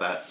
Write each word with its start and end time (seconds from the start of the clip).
that. 0.00 0.26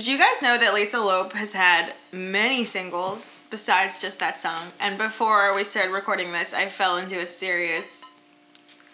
Did 0.00 0.06
you 0.06 0.16
guys 0.16 0.40
know 0.40 0.56
that 0.56 0.72
Lisa 0.72 0.98
Loeb 0.98 1.34
has 1.34 1.52
had 1.52 1.92
many 2.10 2.64
singles 2.64 3.44
besides 3.50 4.00
just 4.00 4.18
that 4.18 4.40
song? 4.40 4.72
And 4.80 4.96
before 4.96 5.54
we 5.54 5.62
started 5.62 5.92
recording 5.92 6.32
this, 6.32 6.54
I 6.54 6.68
fell 6.68 6.96
into 6.96 7.20
a 7.20 7.26
serious 7.26 8.10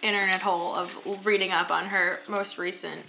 internet 0.03 0.43
hole 0.43 0.75
of 0.75 1.25
reading 1.25 1.53
up 1.53 1.71
on 1.71 1.91
her 1.91 2.19
most 2.27 2.59
recent 2.59 3.03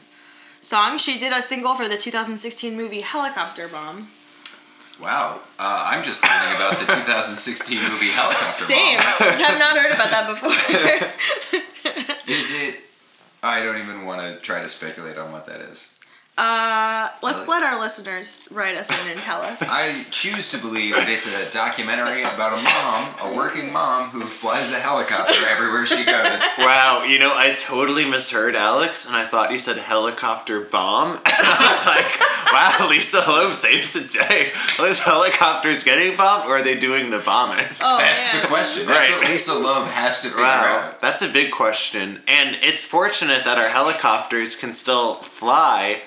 song. 0.62 1.00
She 1.00 1.18
did 1.18 1.34
a 1.34 1.42
single 1.42 1.74
for 1.74 1.88
the 1.88 1.98
2016 1.98 2.78
movie 2.78 3.02
Helicopter 3.02 3.68
Mom. 3.68 4.10
Wow, 5.02 5.42
uh, 5.58 5.90
I'm 5.90 6.04
just 6.04 6.24
learning 6.24 6.56
about 6.56 6.78
the 6.80 6.86
2016 6.86 7.82
movie 7.82 8.10
Helicopter 8.10 8.64
Same. 8.64 9.00
Bomb. 9.00 9.08
I've 9.22 9.58
not 9.58 9.76
heard 9.76 9.92
about 9.96 10.12
that 10.12 10.28
before. 10.30 10.52
Is 12.32 12.64
it? 12.64 12.76
I 13.42 13.64
don't 13.64 13.80
even 13.80 14.06
want 14.06 14.22
to 14.22 14.40
try 14.40 14.62
to 14.62 14.70
speculate 14.70 15.18
on 15.18 15.32
what 15.32 15.48
that 15.48 15.62
is. 15.62 15.97
Uh, 16.38 17.10
let's 17.24 17.48
let 17.48 17.64
our 17.64 17.80
listeners 17.80 18.48
write 18.52 18.78
us 18.78 18.92
in 18.92 19.12
and 19.12 19.20
tell 19.22 19.42
us. 19.42 19.58
I 19.64 20.04
choose 20.12 20.50
to 20.50 20.60
believe 20.60 20.94
that 20.94 21.10
it's 21.10 21.26
a 21.28 21.50
documentary 21.52 22.22
about 22.22 22.60
a 22.60 22.62
mom, 22.62 23.32
a 23.32 23.36
working 23.36 23.74
mom 23.74 24.10
who 24.10 24.22
flies 24.22 24.72
a 24.72 24.76
helicopter 24.76 25.34
everywhere 25.50 25.86
she 25.88 26.06
goes. 26.06 26.44
Wow, 26.60 27.04
you 27.04 27.18
know, 27.18 27.32
I 27.34 27.54
totally 27.56 28.08
misheard 28.10 28.56
Alex, 28.56 29.08
and 29.08 29.16
I 29.16 29.26
thought 29.26 29.52
you 29.52 29.58
said 29.60 29.78
helicopter 29.78 30.62
bomb. 30.62 31.14
And 31.14 31.22
I 31.26 31.74
was 31.74 31.86
like, 31.88 32.52
wow, 32.82 32.88
Lisa 32.90 33.24
Loeb 33.28 33.56
saves 33.56 33.94
the 33.94 34.02
day. 34.02 34.52
Are 34.78 34.88
those 34.88 35.00
helicopters 35.00 35.84
getting 35.84 36.16
bombed, 36.18 36.46
or 36.50 36.58
are 36.58 36.62
they 36.64 36.78
doing 36.78 37.10
the 37.10 37.20
bombing? 37.20 37.66
Oh, 37.82 37.98
That's 37.98 38.32
man. 38.34 38.42
the 38.44 38.48
question. 38.48 38.86
That's 38.86 39.00
Right. 39.10 39.18
what 39.20 39.30
Lisa 39.32 39.54
Loeb 39.56 39.88
has 39.88 40.22
to 40.22 40.28
figure 40.30 40.44
Wow, 40.44 40.80
out. 40.90 41.02
that's 41.02 41.22
a 41.22 41.30
big 41.30 41.52
question. 41.52 42.22
And 42.28 42.58
it's 42.62 42.84
fortunate 42.84 43.44
that 43.46 43.58
our 43.58 43.70
helicopters 43.70 44.56
can 44.56 44.74
still 44.76 45.16
fly 45.16 46.02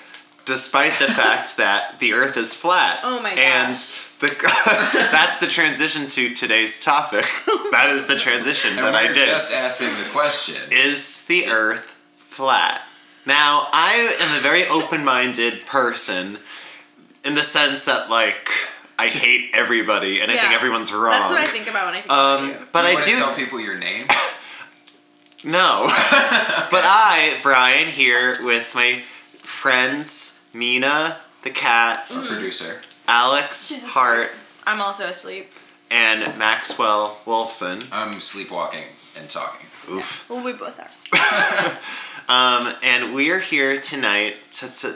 despite 0.45 0.93
the 0.93 1.07
fact 1.07 1.57
that 1.63 1.99
the 1.99 2.13
earth 2.13 2.37
is 2.37 2.53
flat. 2.55 2.99
Oh 3.03 3.21
my 3.21 3.29
And 3.31 3.75
the, 4.19 4.27
that's 5.11 5.39
the 5.39 5.47
transition 5.47 6.07
to 6.07 6.33
today's 6.33 6.79
topic. 6.79 7.25
That 7.71 7.89
is 7.91 8.05
the 8.05 8.17
transition 8.17 8.71
And 8.71 8.79
that 8.79 8.91
we're 8.93 8.99
I 9.09 9.13
did. 9.13 9.27
just 9.29 9.53
asking 9.53 9.89
the 10.03 10.09
question. 10.11 10.57
Is 10.71 11.25
the 11.25 11.47
earth 11.47 11.85
flat? 12.17 12.81
Now, 13.25 13.67
I 13.71 14.13
am 14.19 14.37
a 14.37 14.41
very 14.41 14.65
open 14.67 15.05
minded 15.05 15.65
person 15.65 16.37
in 17.23 17.35
the 17.35 17.43
sense 17.45 17.85
that, 17.85 18.09
like, 18.09 18.49
I 18.99 19.07
hate 19.07 19.51
everybody 19.53 20.19
and 20.19 20.29
I 20.29 20.35
think 20.35 20.51
everyone's 20.51 20.91
wrong. 20.91 21.11
That's 21.11 21.31
what 21.31 21.39
I 21.39 21.47
think 21.47 21.67
about 21.69 21.85
when 21.85 21.93
I 21.95 22.01
think 22.01 22.11
Um, 22.11 22.49
about 22.49 22.59
you. 22.59 22.67
but 22.73 22.81
do 22.81 22.87
you 22.87 22.91
I 22.91 22.93
want 22.95 23.05
do. 23.05 23.11
to 23.13 23.17
tell 23.19 23.35
people 23.35 23.59
your 23.61 23.77
name? 23.77 24.03
No. 25.45 25.83
but 25.85 26.83
I, 26.83 27.37
Brian, 27.41 27.87
here 27.87 28.43
with 28.45 28.75
my 28.75 29.01
friends 29.51 30.49
Mina, 30.53 31.17
the 31.43 31.49
cat, 31.51 32.07
Our 32.11 32.23
producer. 32.23 32.81
Alex 33.07 33.67
She's 33.67 33.79
asleep. 33.79 33.91
Hart, 33.93 34.31
I'm 34.65 34.81
also 34.81 35.05
asleep. 35.07 35.51
and 35.91 36.37
Maxwell 36.37 37.19
Wolfson. 37.25 37.87
I'm 37.93 38.19
sleepwalking 38.19 38.83
and 39.17 39.29
talking. 39.29 39.67
Oof. 39.89 40.29
Well, 40.29 40.43
we 40.43 40.53
both 40.53 40.79
are. 40.79 41.77
Um, 42.29 42.73
and 42.81 43.13
we 43.13 43.29
are 43.31 43.39
here 43.39 43.81
tonight 43.81 44.35
to, 44.51 44.73
to, 44.73 44.95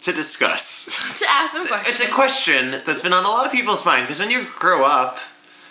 to 0.00 0.12
discuss. 0.12 0.86
To 1.20 1.26
ask 1.30 1.52
some 1.52 1.64
questions. 1.64 2.00
It's 2.00 2.10
a 2.10 2.12
question 2.12 2.70
that's 2.84 3.02
been 3.02 3.12
on 3.12 3.24
a 3.24 3.28
lot 3.28 3.46
of 3.46 3.52
people's 3.52 3.86
mind 3.86 4.02
because 4.02 4.18
when 4.18 4.32
you 4.32 4.46
grow 4.58 4.84
up, 4.84 5.18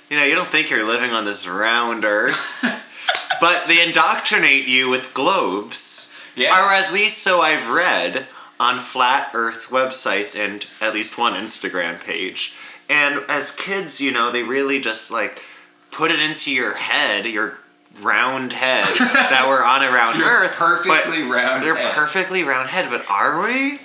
you 0.09 0.15
know, 0.15 0.23
you 0.23 0.35
don't 0.35 0.47
think 0.47 0.69
you're 0.69 0.85
living 0.85 1.11
on 1.11 1.25
this 1.25 1.49
round 1.49 2.05
earth. 2.05 2.61
but 3.41 3.65
they 3.67 3.85
indoctrinate 3.85 4.67
you 4.67 4.87
with 4.89 5.13
globes. 5.13 6.14
Yeah. 6.35 6.51
Or 6.51 6.71
at 6.73 6.91
least 6.93 7.19
so 7.19 7.41
I've 7.41 7.69
read 7.69 8.27
on 8.59 8.79
flat 8.79 9.31
earth 9.33 9.67
websites 9.69 10.37
and 10.39 10.65
at 10.81 10.93
least 10.93 11.17
one 11.17 11.33
Instagram 11.33 11.99
page. 12.03 12.53
And 12.89 13.23
as 13.29 13.55
kids, 13.55 13.99
you 14.01 14.11
know, 14.11 14.31
they 14.31 14.43
really 14.43 14.79
just 14.79 15.11
like 15.11 15.41
put 15.91 16.11
it 16.11 16.19
into 16.19 16.51
your 16.53 16.75
head, 16.75 17.25
your 17.25 17.57
round 18.01 18.53
head, 18.53 18.83
that 18.99 19.45
we're 19.47 19.63
on 19.63 19.81
a 19.83 19.87
round 19.91 20.17
Your 20.19 20.27
earth. 20.27 20.51
perfectly 20.55 21.23
round 21.23 21.63
They're 21.63 21.75
head. 21.75 21.93
perfectly 21.95 22.43
round 22.43 22.69
head, 22.69 22.89
but 22.89 23.03
are 23.09 23.41
we? 23.43 23.79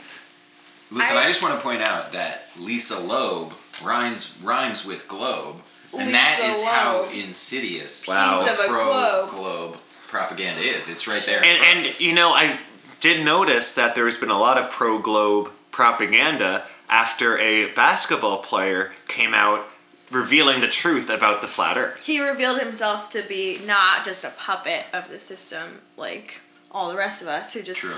Listen, 0.93 1.17
I, 1.17 1.23
I- 1.25 1.29
just 1.29 1.43
want 1.43 1.57
to 1.57 1.61
point 1.63 1.81
out 1.83 2.13
that 2.13 2.43
Lisa 2.59 2.99
Loeb 2.99 3.53
rhymes 3.85 4.39
rhymes 4.43 4.85
with 4.85 5.07
globe, 5.09 5.57
and 5.97 6.13
that 6.13 6.39
Lisa 6.43 6.51
is 6.51 6.67
how 6.67 7.05
insidious 7.15 8.07
Wow. 8.09 8.43
Piece 8.45 8.53
of 8.53 8.59
a 8.61 8.69
pro 8.69 8.85
globe. 8.85 9.31
globe 9.31 9.77
propaganda 10.11 10.61
is. 10.63 10.91
It's 10.91 11.07
right 11.09 11.23
there. 11.25 11.43
And, 11.45 11.79
and 11.87 12.01
you 12.01 12.15
know, 12.15 12.31
I 12.31 12.59
did 13.01 13.25
notice 13.25 13.75
that 13.75 13.95
there's 13.95 14.19
been 14.19 14.31
a 14.31 14.39
lot 14.39 14.59
of 14.59 14.71
pro 14.71 14.99
globe 14.99 15.51
propaganda 15.71 16.65
after 16.89 17.39
a 17.39 17.73
basketball 17.73 18.39
player 18.39 18.93
came 19.09 19.33
out 19.33 19.67
revealing 20.11 20.61
the 20.61 20.69
truth 20.69 21.09
about 21.09 21.41
the 21.41 21.47
flat 21.47 21.77
earth. 21.77 22.05
He 22.05 22.21
revealed 22.21 22.61
himself 22.61 23.09
to 23.11 23.23
be 23.23 23.59
not 23.65 24.05
just 24.05 24.25
a 24.25 24.31
puppet 24.31 24.85
of 24.93 25.09
the 25.09 25.21
system, 25.21 25.81
like 25.97 26.41
all 26.73 26.91
the 26.91 26.97
rest 26.97 27.23
of 27.23 27.29
us 27.29 27.55
who 27.55 27.63
just 27.63 27.81
True. 27.81 27.95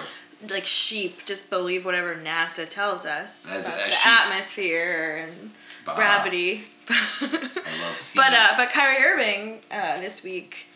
like 0.50 0.66
sheep 0.66 1.24
just 1.24 1.48
believe 1.48 1.84
whatever 1.86 2.14
NASA 2.14 2.68
tells 2.68 3.06
us 3.06 3.50
As 3.50 3.68
about 3.68 3.80
a 3.80 3.84
the 3.84 3.90
sheep. 3.90 4.06
atmosphere 4.06 5.26
and 5.28 5.50
Bah. 5.86 5.94
gravity. 5.96 6.62
I 6.90 7.24
love 7.82 8.12
but 8.16 8.32
uh, 8.34 8.48
but 8.58 8.68
Kyrie 8.70 9.02
Irving 9.02 9.60
uh, 9.70 9.98
this 10.00 10.22
week 10.22 10.66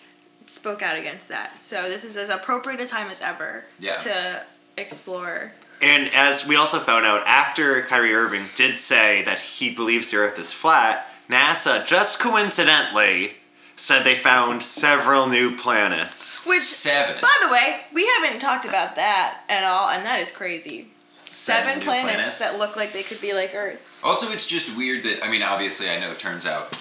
spoke 0.47 0.83
out 0.83 0.97
against 0.97 1.29
that. 1.29 1.61
So 1.61 1.89
this 1.89 2.05
is 2.05 2.17
as 2.17 2.29
appropriate 2.29 2.81
a 2.81 2.87
time 2.87 3.11
as 3.11 3.21
ever 3.21 3.65
Yeah. 3.79 3.97
to 3.97 4.43
explore. 4.77 5.53
And 5.83 6.09
as 6.15 6.47
we 6.47 6.57
also 6.57 6.79
found 6.79 7.05
out 7.05 7.27
after 7.27 7.83
Kyrie 7.83 8.15
Irving 8.15 8.45
did 8.55 8.79
say 8.79 9.23
that 9.25 9.41
he 9.41 9.71
believes 9.75 10.11
the 10.11 10.19
earth 10.19 10.39
is 10.39 10.53
flat, 10.53 11.13
NASA 11.29 11.85
just 11.85 12.19
coincidentally 12.21 13.37
said 13.79 14.05
they 14.05 14.15
found 14.15 14.63
several 14.63 15.27
new 15.27 15.55
planets. 15.55 16.47
Which, 16.47 16.61
seven. 16.63 17.17
by 17.21 17.37
the 17.43 17.51
way, 17.51 17.81
we 17.93 18.07
haven't 18.19 18.41
talked 18.41 18.65
about 18.65 18.95
that 18.95 19.43
at 19.51 19.65
all, 19.65 19.91
and 19.91 20.07
that 20.07 20.19
is 20.21 20.31
crazy. 20.31 20.89
Seven, 21.29 21.67
Seven 21.75 21.83
planets, 21.83 22.15
planets. 22.17 22.39
that 22.53 22.59
look 22.59 22.77
like 22.77 22.93
they 22.93 23.03
could 23.03 23.21
be 23.21 23.35
like 23.35 23.55
Earth. 23.55 23.83
Also, 24.03 24.31
it's 24.33 24.47
just 24.47 24.75
weird 24.79 25.03
that 25.05 25.23
I 25.23 25.31
mean, 25.31 25.43
obviously, 25.43 25.91
I 25.91 25.99
know 26.01 26.11
it 26.11 26.19
turns 26.19 26.47
out 26.47 26.75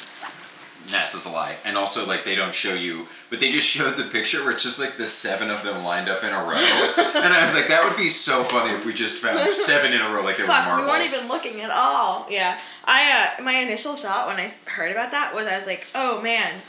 NASA's 0.88 1.25
a 1.25 1.29
lie, 1.29 1.56
and 1.66 1.78
also 1.78 2.06
like 2.07 2.23
they 2.23 2.35
don't 2.35 2.53
show 2.53 2.73
you, 2.73 3.07
but 3.29 3.40
they 3.40 3.51
just 3.51 3.68
showed 3.68 3.97
the 3.97 4.03
picture 4.03 4.44
where 4.44 4.51
it's 4.51 4.63
just 4.63 4.79
like 4.79 4.97
the 4.97 5.07
seven 5.07 5.50
of 5.50 5.63
them 5.63 5.84
lined 5.84 6.09
up 6.09 6.23
in 6.23 6.29
a 6.29 6.38
row, 6.38 6.44
and 7.16 7.34
I 7.34 7.41
was 7.46 7.56
like, 7.56 7.68
that 7.69 7.85
would 7.88 7.97
be 7.97 8.09
so 8.09 8.44
funny 8.44 8.72
if 8.72 8.85
we 8.85 8.94
just 8.94 9.22
found 9.22 9.40
seven 9.50 9.94
in 9.94 10.01
a 10.01 10.09
row 10.09 10.23
like 10.23 10.38
they 10.38 10.44
were 10.44 10.47
Fuck, 10.47 10.66
marbles. 10.68 10.85
we 10.85 10.91
weren't 10.91 11.06
even 11.13 11.28
looking 11.28 11.62
at 11.62 11.72
all. 11.72 12.28
Yeah, 12.29 12.59
I 12.85 13.35
uh, 13.40 13.44
my 13.44 13.53
initial 13.53 13.94
thought 13.96 14.28
when 14.28 14.38
I 14.38 14.51
heard 14.69 14.91
about 14.91 15.12
that 15.12 15.34
was 15.34 15.47
I 15.47 15.56
was 15.56 15.66
like, 15.66 15.88
oh 15.96 16.22
man, 16.22 16.62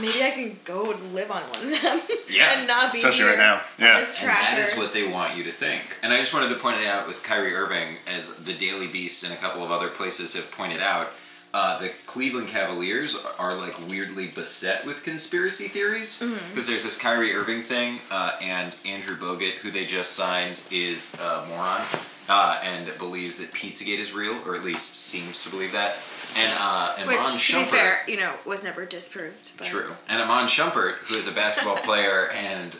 maybe 0.00 0.22
I 0.22 0.30
can 0.30 0.56
go 0.64 0.90
and 0.92 1.14
live 1.14 1.30
on 1.30 1.42
one 1.42 1.72
of 1.72 1.82
them. 1.82 2.00
Yeah, 2.30 2.58
and 2.58 2.66
not 2.66 2.90
be 2.90 2.98
especially 2.98 3.18
here 3.20 3.28
right 3.28 3.38
now. 3.38 3.60
Yeah. 3.78 3.96
And 3.98 4.04
that 4.04 4.58
is 4.58 4.76
what 4.76 4.92
they 4.92 5.06
want 5.06 5.36
you 5.36 5.44
to 5.44 5.52
think. 5.52 5.82
And 6.02 6.12
I 6.12 6.18
just 6.18 6.34
wanted 6.34 6.48
to 6.48 6.56
point 6.56 6.80
it 6.80 6.86
out 6.86 7.06
with 7.06 7.22
Kyrie 7.22 7.54
Irving, 7.54 7.98
as 8.12 8.36
the 8.36 8.54
Daily 8.54 8.88
Beast 8.88 9.22
and 9.22 9.32
a 9.32 9.36
couple 9.36 9.62
of 9.62 9.70
other 9.70 9.86
places 9.88 10.34
have 10.34 10.50
pointed 10.50 10.80
out. 10.80 11.10
Uh, 11.56 11.78
the 11.78 11.88
Cleveland 12.06 12.48
Cavaliers 12.48 13.24
are 13.38 13.54
like 13.54 13.74
weirdly 13.88 14.26
beset 14.26 14.84
with 14.84 15.04
conspiracy 15.04 15.68
theories 15.68 16.20
Mm-hmm. 16.20 16.50
because 16.50 16.66
there's 16.66 16.82
this 16.82 17.00
Kyrie 17.00 17.32
Irving 17.32 17.62
thing, 17.62 18.00
uh, 18.10 18.32
and 18.42 18.74
Andrew 18.84 19.16
Bogut, 19.16 19.54
who 19.62 19.70
they 19.70 19.86
just 19.86 20.12
signed, 20.14 20.60
is 20.72 21.14
a 21.20 21.46
moron 21.48 21.80
uh, 22.28 22.60
and 22.64 22.90
believes 22.98 23.38
that 23.38 23.52
Pizzagate 23.52 23.98
is 23.98 24.12
real, 24.12 24.36
or 24.46 24.56
at 24.56 24.64
least 24.64 24.96
seems 24.96 25.42
to 25.44 25.48
believe 25.50 25.70
that. 25.72 25.96
And 26.36 26.52
uh, 26.60 26.94
and 26.98 27.06
Which, 27.06 27.18
Iman 27.18 27.30
to 27.30 27.36
be 27.36 27.38
Shumpert, 27.42 27.66
fair, 27.70 27.98
you 28.08 28.16
know, 28.16 28.34
was 28.44 28.64
never 28.64 28.84
disproved. 28.84 29.52
But 29.56 29.66
True. 29.68 29.92
And 30.08 30.20
Iman 30.20 30.46
Shumpert, 30.48 30.94
who 31.06 31.14
is 31.14 31.28
a 31.28 31.32
basketball 31.32 31.76
player 31.88 32.30
and 32.32 32.74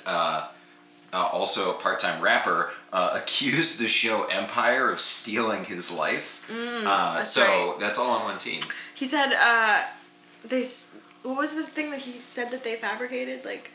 uh, 1.14 1.18
uh, 1.18 1.28
also 1.32 1.70
a 1.70 1.74
part-time 1.74 2.20
rapper, 2.20 2.70
uh, 2.92 3.10
accused 3.22 3.78
the 3.78 3.88
show 3.88 4.24
Empire 4.24 4.90
of 4.90 4.98
stealing 5.00 5.64
his 5.64 5.90
life. 5.92 6.44
uh, 6.50 6.54
Mm, 6.54 6.84
that's 7.14 7.30
so 7.30 7.42
right. 7.44 7.80
that's 7.80 7.98
all 7.98 8.10
on 8.10 8.24
one 8.24 8.38
team. 8.38 8.60
He 8.94 9.04
said, 9.06 9.32
uh, 9.32 9.82
they. 10.44 10.66
What 11.22 11.38
was 11.38 11.54
the 11.54 11.62
thing 11.62 11.90
that 11.90 12.00
he 12.00 12.12
said 12.12 12.50
that 12.50 12.62
they 12.64 12.76
fabricated? 12.76 13.44
Like, 13.46 13.70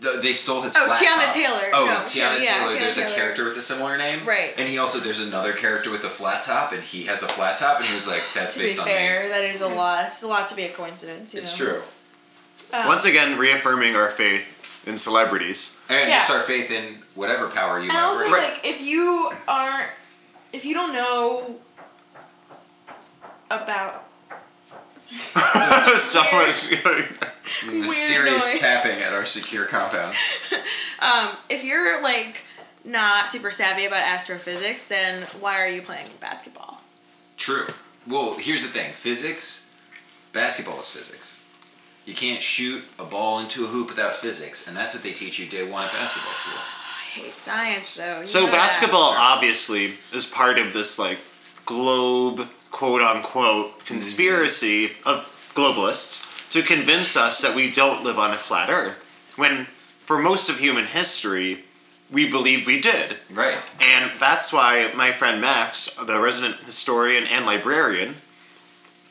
The- 0.00 0.18
They 0.22 0.34
stole 0.34 0.60
his 0.62 0.76
Oh, 0.76 0.84
flat 0.84 0.98
Teyana 1.00 1.24
top. 1.26 1.34
Taylor. 1.34 1.70
Oh, 1.72 1.86
No, 1.86 1.92
Teyana 2.00 2.36
Teyana- 2.36 2.44
yeah, 2.44 2.54
Taylor. 2.58 2.72
Teyana 2.72 2.80
there's 2.80 2.98
a 2.98 3.00
Taylor. 3.02 3.14
character 3.14 3.44
with 3.44 3.56
a 3.56 3.62
similar 3.62 3.96
name. 3.96 4.26
Right. 4.26 4.52
And 4.58 4.68
he 4.68 4.76
also 4.78 4.98
there's 4.98 5.20
another 5.20 5.52
character 5.52 5.90
with 5.90 6.04
a 6.04 6.10
flat 6.10 6.42
top, 6.42 6.72
and 6.72 6.82
he 6.82 7.04
has 7.04 7.22
a 7.22 7.28
flat 7.28 7.56
top, 7.56 7.78
and 7.78 7.86
he 7.86 7.94
was 7.94 8.06
like, 8.08 8.22
"That's 8.34 8.54
to 8.54 8.60
be 8.60 8.66
based 8.66 8.80
on 8.80 8.84
fair, 8.86 9.22
me." 9.22 9.28
that 9.30 9.44
is 9.44 9.60
a 9.62 9.68
lot. 9.68 10.04
It's 10.06 10.22
a 10.22 10.28
lot 10.28 10.48
to 10.48 10.54
be 10.56 10.64
a 10.64 10.68
coincidence. 10.70 11.32
You 11.32 11.40
It's 11.40 11.58
know? 11.58 11.64
true. 11.66 11.82
Um, 12.74 12.86
Once 12.88 13.04
again, 13.06 13.38
reaffirming 13.38 13.96
our 13.96 14.08
faith 14.08 14.44
in 14.86 14.96
celebrities. 14.96 15.80
And 15.88 16.08
Yeah. 16.08 16.18
just 16.18 16.30
our 16.30 16.40
faith 16.40 16.70
in 16.70 17.02
whatever 17.14 17.48
power 17.48 17.76
you 17.78 17.84
And 17.84 17.92
might 17.94 18.00
also. 18.02 18.24
Right. 18.30 18.52
like, 18.54 18.64
if 18.66 18.80
you 18.80 19.30
aren't, 19.48 19.88
if 20.52 20.64
you 20.64 20.74
don't 20.74 20.92
know 20.92 21.56
about 23.50 24.04
so 25.22 26.22
much. 26.32 26.72
Mysterious 27.66 28.50
noise. 28.52 28.60
tapping 28.60 28.98
at 29.02 29.12
our 29.12 29.26
secure 29.26 29.64
compound. 29.66 30.14
Um, 31.02 31.30
if 31.48 31.64
you're 31.64 32.00
like 32.00 32.44
not 32.84 33.28
super 33.28 33.50
savvy 33.50 33.86
about 33.86 34.02
astrophysics, 34.02 34.82
then 34.86 35.24
why 35.40 35.60
are 35.60 35.66
you 35.66 35.82
playing 35.82 36.06
basketball? 36.20 36.80
True. 37.36 37.66
Well, 38.06 38.34
here's 38.38 38.62
the 38.62 38.68
thing 38.68 38.92
physics, 38.92 39.74
basketball 40.32 40.78
is 40.78 40.90
physics. 40.90 41.44
You 42.06 42.14
can't 42.14 42.42
shoot 42.42 42.82
a 42.98 43.04
ball 43.04 43.38
into 43.40 43.64
a 43.64 43.68
hoop 43.68 43.88
without 43.88 44.14
physics, 44.16 44.66
and 44.66 44.76
that's 44.76 44.94
what 44.94 45.02
they 45.02 45.12
teach 45.12 45.38
you 45.38 45.46
day 45.46 45.68
one 45.68 45.84
at 45.84 45.92
basketball 45.92 46.32
school. 46.34 46.54
I 46.58 47.20
hate 47.20 47.32
science 47.34 47.96
though. 47.96 48.20
You 48.20 48.26
So 48.26 48.40
know 48.40 48.46
that. 48.46 48.52
basketball 48.52 49.14
obviously 49.16 49.92
is 50.12 50.26
part 50.26 50.58
of 50.58 50.72
this 50.72 50.98
like 50.98 51.18
globe 51.66 52.48
quote 52.70 53.02
unquote 53.02 53.72
mm-hmm. 53.72 53.86
conspiracy 53.86 54.86
of 55.06 55.52
globalists 55.54 56.28
to 56.50 56.62
convince 56.62 57.16
us 57.16 57.40
that 57.42 57.54
we 57.54 57.70
don't 57.70 58.02
live 58.02 58.18
on 58.18 58.32
a 58.32 58.36
flat 58.38 58.68
earth 58.70 59.32
when 59.36 59.64
for 59.66 60.18
most 60.18 60.48
of 60.50 60.58
human 60.58 60.86
history 60.86 61.64
we 62.10 62.28
believed 62.30 62.66
we 62.66 62.80
did. 62.80 63.16
Right. 63.32 63.56
And 63.80 64.10
that's 64.18 64.52
why 64.52 64.90
my 64.94 65.12
friend 65.12 65.40
Max, 65.40 65.94
the 65.94 66.20
resident 66.20 66.56
historian 66.56 67.24
and 67.26 67.46
librarian, 67.46 68.16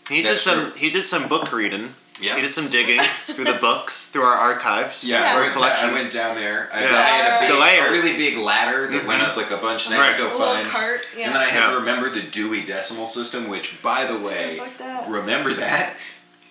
he 0.09 0.21
That's 0.21 0.43
did 0.43 0.49
some 0.51 0.65
true. 0.71 0.75
he 0.77 0.89
did 0.89 1.03
some 1.03 1.27
book 1.27 1.51
reading. 1.53 1.93
Yeah. 2.21 2.35
He 2.35 2.41
did 2.41 2.51
some 2.51 2.69
digging 2.69 3.01
through 3.27 3.45
the 3.45 3.53
books, 3.59 4.11
through 4.11 4.23
our 4.23 4.35
archives. 4.35 5.03
Yeah, 5.03 5.19
Yeah. 5.21 5.25
I 5.31 5.33
our 5.35 5.41
went- 5.41 5.53
collection. 5.53 5.89
I 5.89 5.93
went 5.93 6.11
down 6.13 6.35
there. 6.35 6.69
I, 6.73 6.81
Yeah. 6.83 6.87
I 6.89 7.01
had 7.01 7.37
a, 7.37 7.39
big, 7.41 7.51
The 7.55 7.59
layer. 7.59 7.87
a 7.87 7.91
really 7.91 8.13
big 8.17 8.37
ladder 8.37 8.87
that 8.87 9.05
went 9.05 9.21
up 9.21 9.35
like 9.37 9.51
a 9.51 9.57
bunch, 9.57 9.87
and 9.87 9.95
I 9.95 9.97
had 10.05 10.17
to 10.17 10.23
Right. 10.23 10.31
go 10.31 10.37
A 10.37 10.39
little 10.39 10.53
find. 10.55 10.67
cart, 10.69 11.01
yeah. 11.17 11.25
And 11.27 11.35
then 11.35 11.41
I 11.41 11.45
had 11.45 11.59
Yeah. 11.61 11.69
to 11.71 11.75
remember 11.77 12.09
the 12.09 12.21
Dewey 12.21 12.61
Decimal 12.61 13.07
System, 13.07 13.47
which, 13.49 13.81
by 13.81 14.05
the 14.05 14.17
way, 14.17 14.61
that. 14.79 15.09
remember 15.09 15.53
that 15.55 15.95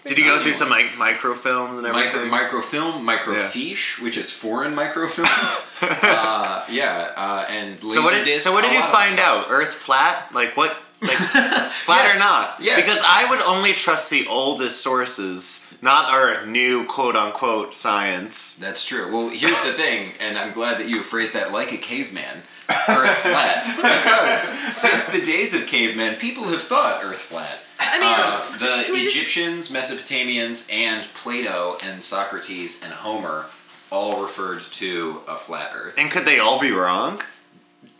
Did 0.05 0.17
you 0.19 0.25
go 0.25 0.43
through 0.43 0.55
some 0.55 0.71
like 0.71 0.93
microfilms 0.97 1.75
and 1.79 1.83
micro, 1.83 2.01
everything? 2.01 2.31
microfilm, 2.31 3.07
microfiche, 3.07 4.01
which 4.01 4.17
is 4.17 4.33
foreign 4.33 4.75
microfilm. 4.75 5.29
uh, 5.83 6.65
yeah, 6.71 7.13
uh, 7.17 7.45
and 7.49 7.79
So 7.81 8.03
what 8.03 8.15
did 8.15 8.27
Laserdisc, 8.27 8.39
so 8.39 8.53
what 8.53 8.65
did 8.65 8.73
you 8.73 8.83
find 8.83 9.21
out? 9.21 9.47
Earth 9.51 9.73
flat? 9.75 10.31
Like 10.35 10.57
what? 10.57 10.75
Like 11.03 11.11
flat 11.17 12.05
Yes, 12.05 12.17
or 12.17 12.19
not? 12.19 12.57
yes. 12.61 12.77
Because 12.77 13.03
I 13.07 13.29
would 13.31 13.41
only 13.43 13.73
trust 13.73 14.11
the 14.11 14.27
oldest 14.27 14.81
sources, 14.83 15.73
not 15.81 16.07
our 16.13 16.45
new 16.47 16.87
quote 16.87 17.17
unquote 17.17 17.73
science. 17.75 18.57
That's 18.57 18.85
true. 18.85 19.11
Well, 19.13 19.29
here's 19.31 19.63
the 19.65 19.73
thing, 19.73 20.11
and 20.21 20.37
I'm 20.39 20.53
glad 20.53 20.79
that 20.79 20.89
you 20.89 21.03
phrased 21.03 21.35
that 21.35 21.53
like 21.53 21.73
a 21.73 21.79
caveman. 21.79 22.43
Earth 22.89 23.17
flat. 23.19 23.65
Because 23.77 24.39
since 24.77 25.09
the 25.11 25.21
days 25.25 25.55
of 25.55 25.67
cavemen, 25.67 26.17
people 26.17 26.45
have 26.45 26.63
thought 26.63 27.03
Earth 27.03 27.19
flat. 27.19 27.59
I 27.81 27.99
mean, 27.99 28.15
Uh, 28.15 28.59
the 28.59 28.85
can 28.85 28.93
we 28.93 29.05
just- 29.05 29.17
Egyptians, 29.17 29.71
Mesopotamians, 29.71 30.71
and 30.73 31.05
Plato 31.15 31.79
and 31.83 32.05
Socrates 32.05 32.83
and 32.85 32.93
Homer 32.93 33.47
all 33.91 34.23
referred 34.23 34.61
to 34.63 35.23
a 35.27 35.35
flat 35.37 35.73
Earth. 35.75 35.95
And 35.99 36.11
could 36.11 36.25
they 36.25 36.39
all 36.39 36.61
be 36.61 36.71
wrong? 36.71 37.23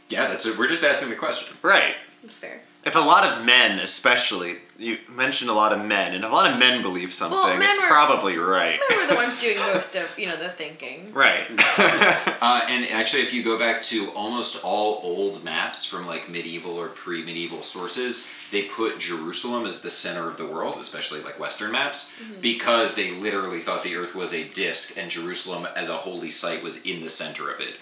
Yeah, 0.09 0.27
that's 0.27 0.45
it. 0.47 0.57
We're 0.59 0.69
just 0.69 0.85
asking 0.85 1.09
the 1.11 1.17
question. 1.17 1.57
Right. 1.63 1.95
That's 2.23 2.39
fair. 2.39 2.61
If 2.83 2.97
a 2.97 3.01
lot 3.01 3.25
of 3.25 3.45
men, 3.45 3.79
especially, 3.79 4.57
you 4.79 4.97
mentioned 5.07 5.51
a 5.51 5.53
lot 5.53 5.73
of 5.73 5.85
men, 5.85 6.15
and 6.15 6.25
if 6.25 6.31
a 6.31 6.35
lot 6.35 6.51
of 6.51 6.59
men 6.59 6.81
believe 6.81 7.13
something, 7.13 7.39
men 7.59 7.69
it's 7.69 7.79
were- 7.79 7.89
probably 7.89 8.39
right. 8.39 8.81
Men 8.89 8.99
were 9.01 9.07
the 9.07 9.17
ones 9.17 9.39
doing 9.39 9.59
most 9.75 9.95
of 9.97 10.19
you 10.19 10.27
know 10.27 10.37
the 10.37 10.49
thinking. 10.49 11.13
Right. 11.13 11.47
Uh, 12.43 12.63
and 12.71 12.87
actually, 12.91 13.21
if 13.23 13.35
you 13.35 13.43
go 13.43 13.59
back 13.59 13.83
to 13.83 14.11
almost 14.13 14.65
all 14.65 14.99
old 15.03 15.45
maps 15.45 15.85
from 15.85 16.07
like 16.07 16.31
medieval 16.31 16.75
or 16.79 16.89
pre-medieval 16.89 17.61
sources, 17.61 18.27
they 18.51 18.63
put 18.63 18.99
Jerusalem 18.99 19.67
as 19.67 19.83
the 19.83 19.91
center 19.91 20.27
of 20.27 20.39
the 20.39 20.47
world, 20.47 20.79
especially 20.81 21.21
like 21.21 21.39
Western 21.39 21.73
maps, 21.73 22.15
because 22.41 22.95
they 22.95 23.11
literally 23.11 23.61
thought 23.61 23.83
the 23.85 23.95
Earth 23.95 24.15
was 24.15 24.33
a 24.33 24.49
disk 24.55 24.97
and 24.99 25.11
Jerusalem 25.11 25.69
as 25.77 25.91
a 25.91 25.95
holy 25.97 26.31
site 26.31 26.63
was 26.63 26.83
in 26.87 27.03
the 27.03 27.11
center 27.11 27.51
of 27.51 27.61
it. 27.61 27.75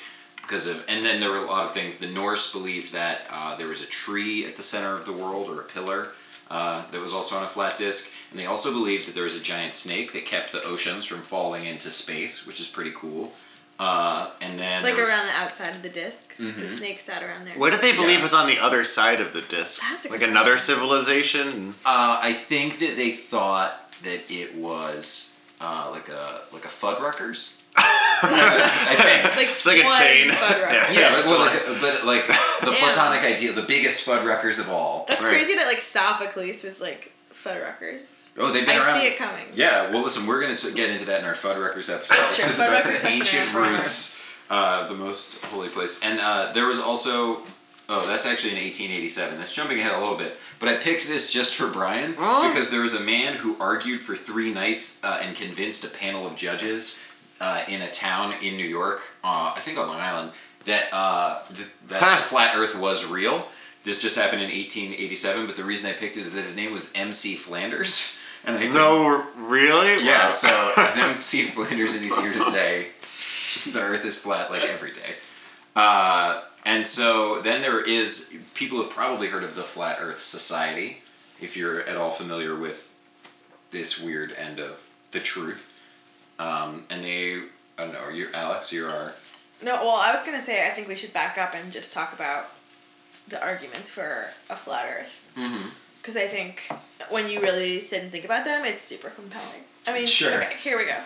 Because 0.49 0.67
of, 0.67 0.83
and 0.89 1.05
then 1.05 1.21
there 1.21 1.31
were 1.31 1.37
a 1.37 1.45
lot 1.47 1.67
of 1.67 1.73
things. 1.73 1.99
The 1.99 2.07
Norse 2.09 2.51
believed 2.53 2.95
that 2.95 3.27
uh, 3.31 3.55
there 3.57 3.69
was 3.69 3.83
a 3.83 3.87
tree 3.87 4.47
at 4.47 4.57
the 4.57 4.63
center 4.63 4.97
of 4.97 5.05
the 5.05 5.13
world 5.13 5.51
or 5.51 5.61
a 5.61 5.65
pillar 5.65 6.09
uh, 6.51 6.89
that 6.91 7.01
was 7.01 7.13
also 7.13 7.37
on 7.37 7.43
a 7.43 7.47
flat 7.47 7.77
disk, 7.77 8.11
and 8.31 8.41
they 8.41 8.47
also 8.47 8.73
believed 8.73 9.07
that 9.07 9.15
there 9.15 9.25
was 9.25 9.35
a 9.37 9.41
giant 9.41 9.75
snake 9.75 10.15
that 10.15 10.25
kept 10.25 10.53
the 10.53 10.63
oceans 10.65 11.05
from 11.05 11.19
falling 11.19 11.67
into 11.67 11.91
space, 11.91 12.47
which 12.47 12.61
is 12.61 12.67
pretty 12.69 12.93
cool. 12.95 13.31
Uh, 13.79 14.31
and 14.41 14.59
then 14.59 14.83
Like 14.83 14.97
was- 14.97 15.07
around 15.09 15.27
the 15.27 15.35
outside 15.35 15.77
of 15.77 15.83
the 15.83 15.91
disk, 15.91 16.35
the 16.39 16.67
snake 16.67 16.99
sat 16.99 17.23
around 17.23 17.47
there. 17.47 17.55
What 17.59 17.71
did 17.71 17.83
they 17.83 17.93
believe 17.95 18.17
Yeah. 18.17 18.23
was 18.23 18.33
on 18.35 18.47
the 18.49 18.59
other 18.59 18.85
side 18.85 19.21
of 19.21 19.35
the 19.35 19.43
disc? 19.43 19.83
That's 19.89 20.07
a 20.07 20.11
like 20.11 20.21
good 20.21 20.31
another 20.31 20.57
civilization? 20.57 21.75
Uh, 21.85 22.19
I 22.23 22.33
think 22.33 22.79
that 22.79 22.97
they 22.97 23.11
thought 23.13 23.93
that 24.03 24.21
it 24.31 24.55
was 24.57 25.37
uh, 25.61 25.89
like 25.93 26.09
a 26.09 26.41
like 26.53 26.65
a 26.65 26.69
Fuddruckers. 26.69 27.58
I 27.77 28.95
think. 28.97 29.35
Like, 29.39 29.49
It's 29.51 29.67
like 29.67 29.79
a 29.79 29.99
chain. 29.99 30.29
Yeah. 30.33 30.91
Yeah, 30.91 31.13
but, 31.13 31.25
well, 31.27 31.39
like, 31.41 31.81
but 31.81 32.05
like 32.05 32.27
the 32.27 32.71
Damn. 32.73 32.75
platonic 32.77 33.23
ideal, 33.23 33.53
the 33.53 33.63
biggest 33.63 34.05
Fuddruckers 34.07 34.59
of 34.61 34.69
all. 34.71 35.05
That's 35.09 35.23
Right. 35.25 35.31
crazy 35.31 35.55
that 35.57 35.67
like 35.67 35.81
Sophocles 35.81 36.65
was 36.65 36.81
like 36.81 37.13
Fuddruckers. 37.33 38.31
Oh, 38.39 38.53
they've 38.53 38.67
been 38.67 38.77
I 38.77 38.79
around. 38.81 38.97
I 38.97 39.01
see 39.01 39.07
it 39.07 39.17
coming. 39.17 39.45
Yeah, 39.55 39.91
well, 39.93 40.03
listen, 40.03 40.27
we're 40.27 40.41
going 40.41 40.57
to 40.57 40.73
get 40.73 40.91
into 40.91 41.05
that 41.07 41.21
in 41.21 41.27
our 41.27 41.35
Fuddruckers 41.35 41.93
episode, 41.93 42.17
That's 42.17 42.37
which 42.37 42.47
true. 42.47 42.51
is 42.51 42.59
about 42.59 42.85
the 42.85 43.07
ancient 43.09 43.55
roots, 43.55 44.21
uh, 44.51 44.89
the 44.89 44.95
most 44.95 45.45
holy 45.47 45.69
place. 45.69 46.01
And 46.03 46.19
uh, 46.21 46.51
there 46.53 46.67
was 46.67 46.81
also, 46.81 47.43
oh, 47.89 48.07
that's 48.09 48.27
actually 48.27 48.51
in 48.51 48.57
1887. 48.57 49.39
That's 49.39 49.53
jumping 49.53 49.79
ahead 49.79 49.93
a 49.93 50.01
little 50.01 50.17
bit. 50.17 50.37
But 50.59 50.69
I 50.71 50.75
picked 50.77 51.07
this 51.07 51.31
just 51.31 51.55
for 51.55 51.69
Brian 51.69 52.15
Oh. 52.19 52.49
because 52.49 52.71
there 52.71 52.81
was 52.81 52.95
a 52.95 53.01
man 53.01 53.35
who 53.35 53.57
argued 53.61 54.01
for 54.01 54.17
three 54.17 54.53
nights 54.53 55.05
uh, 55.05 55.21
and 55.23 55.37
convinced 55.37 55.85
a 55.85 55.89
panel 55.89 56.27
of 56.27 56.35
judges 56.35 57.01
uh, 57.41 57.63
in 57.69 57.83
a 57.83 57.89
town 57.89 58.35
in 58.43 58.57
New 58.57 58.67
York, 58.67 59.01
uh, 59.25 59.53
I 59.57 59.61
think 59.61 59.79
on 59.79 59.89
Long 59.89 60.01
Island, 60.01 60.33
that 60.65 60.89
uh, 60.93 61.43
th- 61.55 61.69
that 61.89 62.01
the 62.01 62.23
flat 62.23 62.57
Earth 62.57 62.75
was 62.77 63.07
real. 63.07 63.49
This 63.85 64.03
just 64.03 64.17
happened 64.17 64.43
in 64.43 64.49
1887, 64.51 65.47
but 65.47 65.57
the 65.57 65.65
reason 65.65 65.89
I 65.89 65.93
picked 65.95 66.17
it 66.17 66.21
is 66.23 66.35
that 66.35 66.43
his 66.43 66.57
name 66.57 66.73
was 66.73 66.93
M.C. 66.95 67.35
Flanders. 67.35 68.15
And 68.45 68.57
I 68.57 68.69
No, 68.69 69.27
really? 69.37 70.05
yeah, 70.05 70.27
Wow. 70.27 70.31
so 70.31 70.73
it's 70.79 70.97
MC 70.97 71.43
Flanders, 71.43 71.95
and 71.95 72.05
he's 72.05 72.17
here 72.19 72.33
to 72.33 72.41
say 72.41 72.87
the 73.73 73.81
Earth 73.81 74.05
is 74.05 74.23
flat 74.23 74.49
like 74.51 74.63
every 74.63 74.93
day. 74.93 75.17
Uh, 75.75 76.43
and 76.65 76.87
so 76.87 77.41
then 77.43 77.63
there 77.63 77.81
is 77.85 78.37
people 78.55 78.81
have 78.81 78.91
probably 78.91 79.27
heard 79.27 79.43
of 79.43 79.57
the 79.57 79.65
Flat 79.65 79.99
Earth 80.01 80.21
Society, 80.21 80.99
if 81.41 81.57
you're 81.57 81.83
at 81.83 81.97
all 81.97 82.11
familiar 82.11 82.55
with 82.55 82.95
this 83.73 84.01
weird 84.01 84.33
end 84.33 84.61
of 84.61 84.89
the 85.11 85.21
truth. 85.21 85.75
Um, 86.39 86.85
and 86.91 87.05
they, 87.05 87.37
I 87.79 87.85
don't 87.85 87.93
know, 87.93 88.09
you 88.09 88.29
Alex, 88.33 88.73
you're 88.73 88.89
our 88.91 89.13
No, 89.63 89.75
well, 89.77 89.97
I 89.97 90.13
was 90.13 90.23
gonna 90.23 90.41
say 90.41 90.67
I 90.67 90.71
think 90.71 90.87
we 90.89 90.95
should 90.97 91.13
back 91.13 91.37
up 91.39 91.55
and 91.55 91.73
just 91.73 91.93
talk 91.93 92.13
about 92.13 92.49
the 93.27 93.43
arguments 93.43 93.91
for 93.91 94.27
a 94.49 94.57
flat 94.57 94.87
Earth. 94.89 95.25
Mhm. 95.37 95.71
Because 95.97 96.17
I 96.17 96.27
think 96.29 96.71
when 97.11 97.29
you 97.29 97.41
really 97.41 97.81
sit 97.81 98.03
and 98.03 98.11
think 98.13 98.25
about 98.25 98.45
them, 98.45 98.65
it's 98.65 98.83
super 98.83 99.11
compelling. 99.11 99.65
I 99.87 99.93
mean, 99.93 100.07
Sure. 100.07 100.43
okay, 100.43 100.55
here 100.57 100.79
we 100.79 100.85
go. 100.85 101.01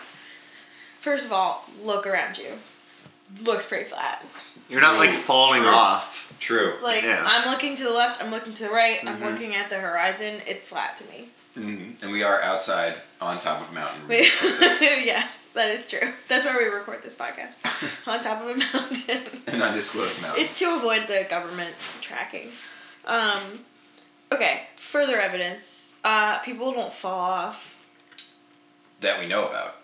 First 0.99 1.25
of 1.25 1.33
all, 1.33 1.65
look 1.81 2.05
around 2.07 2.37
you. 2.37 2.59
Looks 3.41 3.65
pretty 3.65 3.85
flat. 3.85 4.23
You're 4.69 4.81
not 4.81 4.97
like 4.99 5.09
falling 5.11 5.63
True. 5.63 5.69
off. 5.71 6.19
true. 6.39 6.77
Like 6.81 7.03
Yeah. 7.03 7.23
I'm 7.25 7.49
looking 7.49 7.75
to 7.77 7.83
the 7.83 7.89
left, 7.91 8.21
I'm 8.23 8.29
looking 8.31 8.53
to 8.55 8.63
the 8.63 8.69
right, 8.69 8.99
I'm 9.05 9.15
Mm-hmm. 9.17 9.25
looking 9.25 9.55
at 9.55 9.69
the 9.69 9.79
horizon. 9.79 10.41
It's 10.45 10.61
flat 10.63 10.95
to 10.97 11.05
me. 11.05 11.29
Mhm. 11.57 12.01
And 12.01 12.11
we 12.11 12.23
are 12.23 12.41
outside 12.41 12.95
on 13.21 13.37
top 13.37 13.61
of 13.61 13.69
a 13.71 13.73
mountain. 13.75 14.07
We- 14.07 14.17
yes, 15.05 15.49
that 15.53 15.69
is 15.69 15.87
true. 15.87 16.11
That's 16.27 16.45
where 16.45 16.57
we 16.57 16.65
record 16.65 17.03
this 17.03 17.15
podcast 17.15 18.07
on 18.07 18.21
top 18.23 18.41
of 18.41 18.47
a 18.49 18.55
mountain. 18.57 19.21
An 19.53 19.61
undisclosed 19.61 20.21
mountain. 20.23 20.43
It's 20.43 20.57
to 20.59 20.75
avoid 20.75 21.07
the 21.07 21.25
government 21.29 21.75
tracking. 22.01 22.49
Um, 23.05 23.39
okay, 24.31 24.63
further 24.77 25.19
evidence. 25.19 25.95
Uh, 26.03 26.39
people 26.39 26.71
don't 26.73 26.91
fall 26.91 27.19
off. 27.19 27.77
that 29.01 29.19
we 29.19 29.27
know 29.27 29.47
about. 29.47 29.77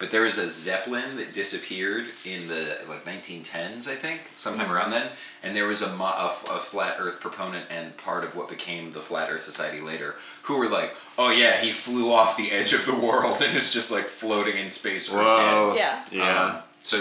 But 0.00 0.10
there 0.10 0.22
was 0.22 0.38
a 0.38 0.48
Zeppelin 0.48 1.16
that 1.18 1.32
disappeared 1.34 2.06
in 2.24 2.48
the 2.48 2.78
like 2.88 3.04
1910s, 3.04 3.86
I 3.88 3.94
think, 3.94 4.22
sometime 4.34 4.66
Mm-hmm. 4.66 4.74
around 4.74 4.90
then. 4.90 5.10
And 5.42 5.54
there 5.56 5.66
was 5.66 5.82
a, 5.82 5.94
mo- 5.94 6.04
a, 6.06 6.26
a 6.50 6.58
flat 6.58 6.96
Earth 6.98 7.20
proponent 7.20 7.66
and 7.70 7.96
part 7.96 8.24
of 8.24 8.34
what 8.34 8.48
became 8.48 8.90
the 8.90 9.00
Flat 9.00 9.30
Earth 9.30 9.42
Society 9.42 9.80
later, 9.80 10.16
who 10.44 10.58
were 10.58 10.68
like, 10.68 10.94
"Oh 11.18 11.30
yeah, 11.30 11.60
he 11.60 11.70
flew 11.70 12.12
off 12.12 12.36
the 12.36 12.50
edge 12.50 12.72
of 12.72 12.84
the 12.86 12.94
world 12.94 13.40
and 13.42 13.54
is 13.56 13.72
just 13.72 13.92
like 13.92 14.04
floating 14.04 14.56
in 14.56 14.68
space 14.70 15.12
or 15.12 15.18
Whoa. 15.18 15.74
dead." 15.74 15.76
Yeah. 15.78 16.04
Yeah. 16.24 16.44
Um, 16.56 16.62
so 16.82 17.00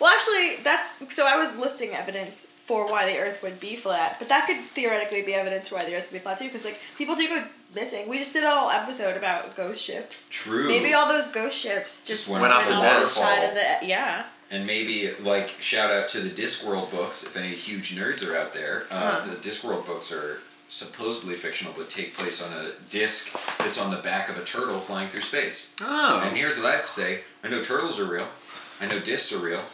Well, 0.00 0.12
actually, 0.12 0.62
that's 0.62 1.14
so. 1.14 1.26
I 1.26 1.36
was 1.36 1.56
listing 1.58 1.90
evidence 1.94 2.46
for 2.70 2.86
why 2.88 3.04
the 3.04 3.18
Earth 3.18 3.42
would 3.42 3.58
be 3.58 3.74
flat, 3.74 4.20
but 4.20 4.28
that 4.28 4.46
could 4.46 4.58
theoretically 4.58 5.22
be 5.22 5.34
evidence 5.34 5.66
for 5.66 5.74
why 5.74 5.84
the 5.84 5.96
Earth 5.96 6.06
would 6.12 6.18
be 6.18 6.22
flat 6.22 6.38
too. 6.38 6.44
Because 6.44 6.64
like 6.64 6.78
people 6.96 7.16
do 7.16 7.26
go 7.26 7.42
missing. 7.74 8.08
We 8.08 8.18
just 8.18 8.32
did 8.32 8.44
a 8.44 8.50
whole 8.56 8.70
episode 8.70 9.16
about 9.16 9.56
ghost 9.56 9.82
ships. 9.82 10.28
True. 10.30 10.68
Maybe 10.68 10.94
all 10.94 11.08
those 11.08 11.32
ghost 11.32 11.60
ships 11.60 12.04
just, 12.06 12.28
Just 12.28 12.28
went 12.28 12.44
off 12.44 12.64
the 12.68 12.74
on 12.74 13.04
side 13.04 13.42
of 13.42 13.54
the 13.56 13.84
yeah. 13.84 14.26
And 14.52 14.68
maybe 14.68 15.10
like 15.20 15.48
shout 15.58 15.90
out 15.90 16.06
to 16.10 16.20
the 16.20 16.30
Discworld 16.30 16.92
books 16.92 17.24
if 17.24 17.36
any 17.36 17.48
huge 17.48 17.96
nerds 17.96 18.24
are 18.24 18.36
out 18.36 18.52
there. 18.52 18.84
Uh, 18.88 19.20
Huh. 19.20 19.26
The 19.34 19.48
Discworld 19.48 19.84
books 19.84 20.12
are 20.12 20.38
supposedly 20.68 21.34
fictional, 21.34 21.74
but 21.76 21.90
take 21.90 22.14
place 22.14 22.40
on 22.40 22.52
a 22.64 22.70
disc 22.88 23.32
that's 23.58 23.80
on 23.84 23.90
the 23.90 24.00
back 24.00 24.28
of 24.28 24.38
a 24.38 24.44
turtle 24.44 24.78
flying 24.78 25.08
through 25.08 25.22
space. 25.22 25.74
Oh. 25.80 26.22
And 26.24 26.36
here's 26.36 26.56
what 26.56 26.66
I 26.66 26.72
have 26.76 26.82
to 26.82 26.86
say: 26.88 27.22
I 27.42 27.48
know 27.48 27.64
turtles 27.64 27.98
are 27.98 28.04
real. 28.04 28.28
I 28.80 28.86
know 28.86 29.00
discs 29.00 29.32
are 29.32 29.44
real. 29.44 29.64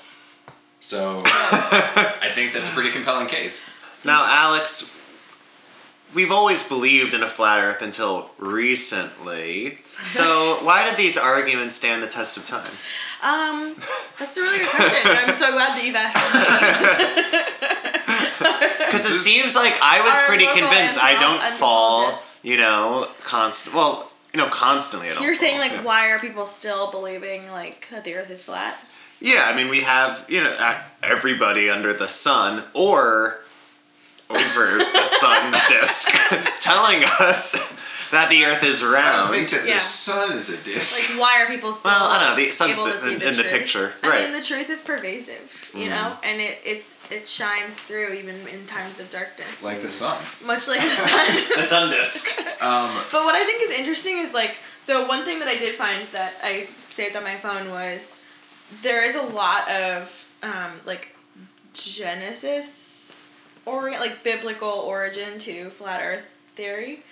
So 0.86 1.20
I 1.24 2.30
think 2.32 2.52
that's 2.52 2.70
a 2.70 2.72
pretty 2.72 2.92
compelling 2.92 3.26
case. 3.26 3.68
Now, 4.04 4.26
Alex, 4.28 4.94
we've 6.14 6.30
always 6.30 6.68
believed 6.68 7.14
in 7.14 7.22
a 7.22 7.30
flat 7.30 7.64
Earth 7.64 7.80
until 7.80 8.28
recently. 8.36 9.78
So 10.04 10.58
why 10.62 10.84
did 10.86 10.98
these 10.98 11.16
arguments 11.16 11.74
stand 11.74 12.02
the 12.02 12.06
test 12.06 12.36
of 12.36 12.44
time? 12.44 12.70
Um, 13.22 13.74
that's 14.18 14.36
a 14.36 14.42
really 14.42 14.58
good 14.58 14.68
question. 14.68 15.12
I'm 15.12 15.32
so 15.32 15.50
glad 15.52 15.78
that 15.78 15.82
you've 15.82 15.96
asked 15.96 16.34
me. 16.34 16.40
Because 18.96 19.10
it 19.10 19.18
seems 19.18 19.56
like 19.56 19.74
I 19.82 20.00
was 20.02 20.12
Our 20.12 20.26
pretty 20.26 20.44
convinced 20.44 21.02
I 21.02 21.18
don't 21.18 21.42
fall, 21.54 22.22
you 22.42 22.56
know, 22.56 23.08
constant. 23.24 23.74
Well, 23.74 24.12
you 24.32 24.38
know, 24.38 24.48
constantly. 24.48 25.08
I 25.08 25.14
don't 25.14 25.22
You're 25.22 25.34
saying 25.34 25.58
like 25.58 25.72
yeah. 25.72 25.82
why 25.82 26.10
are 26.10 26.20
people 26.20 26.46
still 26.46 26.90
believing 26.90 27.50
like 27.50 27.88
that 27.90 28.04
the 28.04 28.14
Earth 28.14 28.30
is 28.30 28.44
flat? 28.44 28.78
Yeah, 29.20 29.48
I 29.50 29.56
mean, 29.56 29.68
we 29.68 29.80
have 29.82 30.24
you 30.28 30.44
know 30.44 30.54
everybody 31.02 31.70
under 31.70 31.92
the 31.92 32.08
sun 32.08 32.62
or 32.74 33.38
over 34.28 34.78
the 34.78 35.02
sun 35.20 35.52
disk 35.68 36.08
telling 36.60 37.02
us 37.20 37.54
that 38.10 38.28
the 38.30 38.44
Earth 38.44 38.62
is 38.64 38.82
round. 38.84 39.16
don't 39.16 39.34
think 39.34 39.50
that 39.50 39.66
Yeah. 39.66 39.74
the 39.74 39.80
sun 39.80 40.32
is 40.32 40.48
a 40.48 40.56
disc. 40.58 41.10
Like 41.10 41.20
why 41.20 41.42
are 41.42 41.46
people 41.46 41.72
still 41.72 41.90
well, 41.92 42.10
I 42.10 42.18
don't 42.18 42.30
know. 42.36 42.44
The 42.44 42.50
sun's 42.50 42.76
able 42.78 42.88
to 42.90 42.92
the, 42.92 42.98
see 42.98 43.12
in, 43.14 43.18
the 43.20 43.28
in 43.30 43.36
the 43.36 43.42
truth? 43.42 43.52
picture, 43.52 43.92
I 44.02 44.08
right? 44.08 44.24
mean, 44.24 44.32
the 44.32 44.44
truth 44.46 44.68
is 44.70 44.82
pervasive, 44.82 45.70
you 45.74 45.88
know, 45.90 46.12
and 46.22 46.40
it 46.40 46.58
it's 46.64 47.10
it 47.10 47.26
shines 47.26 47.84
through 47.84 48.12
even 48.14 48.36
in 48.48 48.66
times 48.66 49.00
of 49.00 49.10
darkness, 49.10 49.62
like 49.62 49.80
the 49.82 49.88
sun. 49.88 50.18
much 50.44 50.68
like 50.68 50.80
the 50.80 50.86
sun. 51.08 51.42
the 51.56 51.62
sun 51.62 51.90
disk. 51.90 52.28
Um, 52.62 52.90
But 53.12 53.24
what 53.24 53.34
I 53.34 53.44
think 53.44 53.62
is 53.62 53.72
interesting 53.78 54.18
is 54.18 54.34
like 54.34 54.56
so 54.82 55.06
one 55.06 55.24
thing 55.24 55.38
that 55.40 55.48
I 55.48 55.56
did 55.56 55.74
find 55.74 56.06
that 56.12 56.34
I 56.42 56.68
saved 56.90 57.16
on 57.16 57.22
my 57.24 57.36
phone 57.36 57.70
was 57.70 58.22
there 58.82 59.04
is 59.04 59.14
a 59.14 59.22
lot 59.22 59.70
of 59.70 60.28
um, 60.42 60.72
like 60.84 61.14
Genesis 61.72 63.34
or 63.64 63.90
like 63.90 64.22
biblical 64.22 64.68
origin 64.68 65.38
to 65.40 65.70
flat 65.70 66.00
Earth 66.02 66.44
theory. 66.54 67.02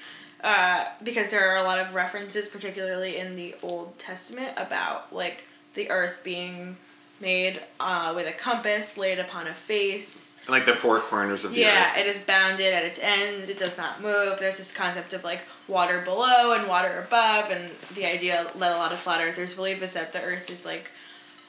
Uh, 0.42 0.84
because 1.02 1.30
there 1.30 1.50
are 1.50 1.56
a 1.56 1.62
lot 1.62 1.78
of 1.78 1.94
references, 1.94 2.50
particularly 2.50 3.16
in 3.16 3.34
the 3.34 3.54
Old 3.62 3.98
Testament, 3.98 4.52
about 4.58 5.14
like 5.14 5.46
the 5.72 5.90
Earth 5.90 6.20
being 6.22 6.76
made 7.20 7.60
uh, 7.80 8.12
with 8.14 8.26
a 8.28 8.32
compass 8.32 8.98
laid 8.98 9.18
upon 9.18 9.46
a 9.46 9.52
face, 9.54 10.38
like 10.48 10.66
the 10.66 10.74
four 10.74 11.00
corners 11.00 11.44
of 11.44 11.52
the 11.52 11.60
yeah, 11.60 11.92
earth. 11.92 11.98
it 11.98 12.06
is 12.06 12.18
bounded 12.20 12.74
at 12.74 12.84
its 12.84 12.98
ends. 13.00 13.48
It 13.48 13.58
does 13.58 13.78
not 13.78 14.02
move. 14.02 14.38
There's 14.38 14.58
this 14.58 14.76
concept 14.76 15.14
of 15.14 15.24
like 15.24 15.42
water 15.66 16.02
below 16.02 16.52
and 16.52 16.68
water 16.68 17.02
above, 17.06 17.50
and 17.50 17.70
the 17.94 18.04
idea 18.04 18.46
that 18.56 18.72
a 18.72 18.76
lot 18.76 18.92
of 18.92 18.98
flat 18.98 19.22
earthers 19.22 19.54
believe 19.54 19.82
is 19.82 19.94
that 19.94 20.12
the 20.12 20.20
Earth 20.20 20.50
is 20.50 20.66
like, 20.66 20.90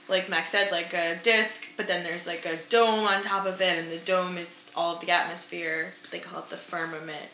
like 0.07 0.29
Max 0.29 0.49
said, 0.49 0.71
like 0.71 0.93
a 0.93 1.17
disc, 1.23 1.65
but 1.77 1.87
then 1.87 2.03
there's 2.03 2.27
like 2.27 2.45
a 2.45 2.57
dome 2.69 3.05
on 3.05 3.21
top 3.23 3.45
of 3.45 3.61
it, 3.61 3.77
and 3.79 3.89
the 3.91 3.97
dome 3.97 4.37
is 4.37 4.71
all 4.75 4.95
of 4.95 5.01
the 5.01 5.11
atmosphere. 5.11 5.93
They 6.11 6.19
call 6.19 6.39
it 6.39 6.49
the 6.49 6.57
firmament. 6.57 7.29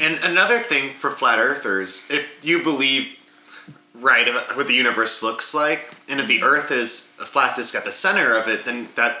And 0.00 0.18
another 0.22 0.58
thing 0.58 0.90
for 0.90 1.10
flat 1.10 1.38
earthers, 1.38 2.08
if 2.10 2.42
you 2.44 2.62
believe 2.62 3.18
right 3.94 4.26
about 4.26 4.56
what 4.56 4.66
the 4.66 4.72
universe 4.74 5.22
looks 5.22 5.54
like, 5.54 5.92
and 6.08 6.18
if 6.20 6.26
Mm-hmm. 6.26 6.40
the 6.40 6.42
Earth 6.44 6.70
is 6.70 7.12
a 7.20 7.26
flat 7.26 7.56
disk 7.56 7.74
at 7.74 7.84
the 7.84 7.92
center 7.92 8.36
of 8.36 8.48
it, 8.48 8.64
then 8.64 8.88
that 8.96 9.18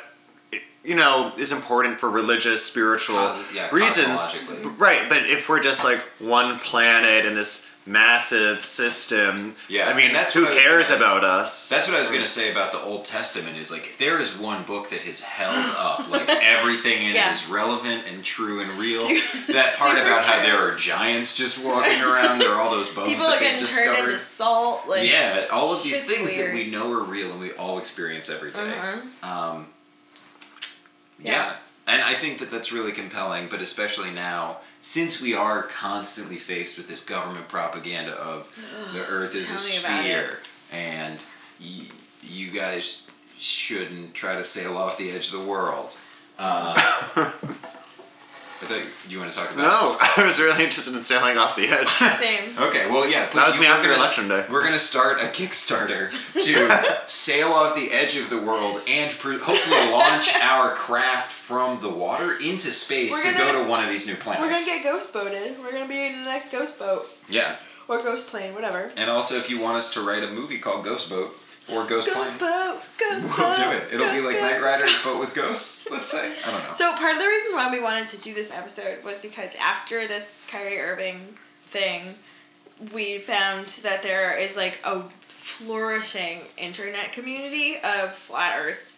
you 0.84 0.94
know 0.96 1.32
is 1.38 1.52
important 1.52 2.00
for 2.00 2.08
religious, 2.10 2.64
spiritual 2.64 3.16
Cos- 3.16 3.54
yeah, 3.54 3.68
reasons. 3.70 4.36
Right, 4.78 5.08
but 5.08 5.18
if 5.26 5.48
we're 5.48 5.62
just 5.62 5.84
like 5.84 6.00
one 6.18 6.58
planet 6.58 7.26
in 7.26 7.34
this 7.34 7.71
massive 7.84 8.64
system, 8.64 9.54
Yeah, 9.68 9.88
I 9.88 9.94
mean, 9.94 10.06
and 10.06 10.14
that's 10.14 10.32
who 10.34 10.42
what 10.42 10.52
I 10.52 10.54
was 10.54 10.62
cares 10.62 10.88
gonna- 10.90 11.00
about 11.04 11.24
us? 11.24 11.68
That's 11.68 11.88
what 11.88 11.96
I 11.96 12.00
was 12.00 12.10
gonna 12.10 12.26
say 12.26 12.52
about 12.52 12.70
the 12.72 12.80
Old 12.80 13.04
Testament. 13.04 13.56
Is 13.58 13.72
like 13.72 13.84
if 13.84 13.98
there 13.98 14.18
is 14.18 14.36
one 14.38 14.62
book 14.62 14.90
that 14.90 15.00
has 15.00 15.20
held 15.22 15.56
up, 15.76 16.08
like 16.10 16.28
everything 16.28 17.02
in 17.06 17.14
Yeah. 17.14 17.28
it 17.28 17.34
is 17.34 17.48
relevant 17.48 18.04
and 18.06 18.22
true 18.24 18.60
and 18.60 18.68
real. 18.68 19.06
Su- 19.08 19.52
that 19.52 19.76
part 19.78 19.96
super 19.96 20.06
about 20.06 20.24
how 20.24 20.40
there 20.42 20.58
are 20.58 20.76
giants 20.76 21.34
just 21.36 21.64
walking 21.64 22.00
around, 22.02 22.38
there 22.38 22.50
are 22.52 22.60
all 22.60 22.70
those 22.70 22.88
bones 22.88 23.08
People 23.08 23.26
that 23.26 23.36
are 23.36 23.40
they 23.40 23.50
getting 23.58 23.66
turned 23.66 23.98
into 23.98 24.18
salt. 24.18 24.82
Like 24.88 25.08
yeah, 25.10 25.46
all 25.50 25.72
of 25.74 25.82
these 25.82 26.04
things 26.06 26.30
weird. 26.30 26.50
that 26.50 26.54
we 26.54 26.70
know 26.70 26.92
are 26.92 27.02
real 27.02 27.32
and 27.32 27.40
we 27.40 27.52
all 27.54 27.78
experience 27.78 28.30
every 28.30 28.52
day. 28.52 28.60
Uh-huh. 28.78 29.28
Um, 29.54 29.66
yeah. 31.18 31.32
Yeah. 31.32 31.52
and 31.88 32.02
I 32.02 32.14
think 32.14 32.38
that 32.38 32.50
that's 32.50 32.72
really 32.72 32.92
compelling, 32.92 33.48
but 33.48 33.60
especially 33.60 34.10
now, 34.12 34.58
since 34.82 35.22
we 35.22 35.32
are 35.32 35.62
constantly 35.62 36.36
faced 36.36 36.76
with 36.76 36.88
this 36.88 37.04
government 37.04 37.48
propaganda 37.48 38.12
of 38.12 38.48
the 38.92 39.00
Earth 39.06 39.34
is 39.34 39.48
a 39.48 39.80
Tell 39.80 39.96
me 39.96 40.04
sphere, 40.08 40.38
and 40.72 41.22
y- 41.60 41.86
you 42.20 42.50
guys 42.50 43.08
shouldn't 43.38 44.12
try 44.12 44.34
to 44.34 44.44
sail 44.44 44.76
off 44.76 44.98
the 44.98 45.10
edge 45.12 45.32
of 45.32 45.40
the 45.40 45.46
world. 45.48 45.96
Uh, 46.38 46.74
I 48.62 48.66
thought 48.66 49.10
you 49.10 49.18
want 49.18 49.32
to 49.32 49.36
talk 49.38 49.50
about. 49.52 49.62
no, 49.62 49.96
I 50.22 50.24
was 50.24 50.38
really 50.40 50.62
interested 50.64 50.94
in 50.94 51.00
sailing 51.00 51.36
off 51.36 51.56
the 51.56 51.66
edge. 51.66 51.88
Same. 52.12 52.56
Okay, 52.68 52.88
well, 52.88 53.10
yeah. 53.10 53.26
That 53.30 53.46
was 53.48 53.58
me 53.58 53.66
we're 53.66 53.72
after 53.72 53.88
gonna- 53.88 54.00
election 54.00 54.28
day. 54.28 54.44
We're 54.50 54.62
gonna 54.62 54.78
start 54.78 55.20
a 55.20 55.24
Kickstarter 55.26 56.10
to 56.34 57.02
sail 57.10 57.48
off 57.48 57.74
the 57.74 57.90
edge 57.90 58.16
of 58.16 58.30
the 58.30 58.38
world 58.38 58.80
and 58.88 59.10
pr- 59.18 59.38
hopefully 59.38 59.90
launch 59.90 60.34
our 60.36 60.74
craft 60.74 61.32
from 61.32 61.80
the 61.80 61.90
water 61.90 62.34
into 62.36 62.70
space 62.70 63.12
We're 63.12 63.32
to 63.32 63.38
gonna- 63.38 63.52
go 63.52 63.64
to 63.64 63.68
one 63.68 63.82
of 63.82 63.90
these 63.90 64.06
new 64.06 64.14
planets. 64.14 64.42
We're 64.42 64.50
gonna 64.50 64.64
get 64.64 64.84
ghost 64.84 65.12
boated. 65.12 65.58
We're 65.60 65.72
gonna 65.72 65.88
be 65.88 66.00
in 66.06 66.12
the 66.20 66.24
next 66.24 66.52
ghost 66.52 66.78
boat 66.78 67.02
yeah, 67.28 67.56
or 67.88 67.98
ghost 68.02 68.30
plane, 68.30 68.54
whatever. 68.54 68.92
and 68.96 69.10
also 69.10 69.36
if 69.36 69.50
you 69.50 69.58
want 69.60 69.76
us 69.76 69.92
to 69.94 70.00
write 70.06 70.22
a 70.22 70.28
movie 70.30 70.58
called 70.58 70.84
Ghost 70.84 71.10
Boat 71.10 71.34
or 71.70 71.86
Ghost, 71.86 72.12
Ghost 72.12 72.38
Plane, 72.38 72.50
boat, 72.50 72.80
ghost 72.98 73.38
we'll 73.38 73.48
boat. 73.48 73.56
do 73.56 73.70
it. 73.70 73.92
It'll 73.92 74.12
be 74.12 74.20
like 74.20 74.36
ghost. 74.36 74.60
Knight 74.60 74.62
Rider 74.62 74.86
but 75.04 75.20
with 75.20 75.34
ghosts. 75.34 75.90
Let's 75.90 76.10
say 76.10 76.34
I 76.46 76.50
don't 76.50 76.62
know. 76.66 76.72
So 76.72 76.94
part 76.96 77.14
of 77.14 77.20
the 77.20 77.28
reason 77.28 77.52
why 77.52 77.70
we 77.70 77.80
wanted 77.80 78.08
to 78.08 78.20
do 78.20 78.34
this 78.34 78.52
episode 78.52 79.04
was 79.04 79.20
because 79.20 79.54
after 79.56 80.06
this 80.08 80.46
Kyrie 80.50 80.80
Irving 80.80 81.34
thing, 81.66 82.02
we 82.94 83.18
found 83.18 83.66
that 83.82 84.02
there 84.02 84.36
is 84.36 84.56
like 84.56 84.80
a 84.84 85.02
flourishing 85.28 86.40
internet 86.56 87.12
community 87.12 87.76
of 87.76 88.14
flat 88.14 88.58
Earth 88.58 88.88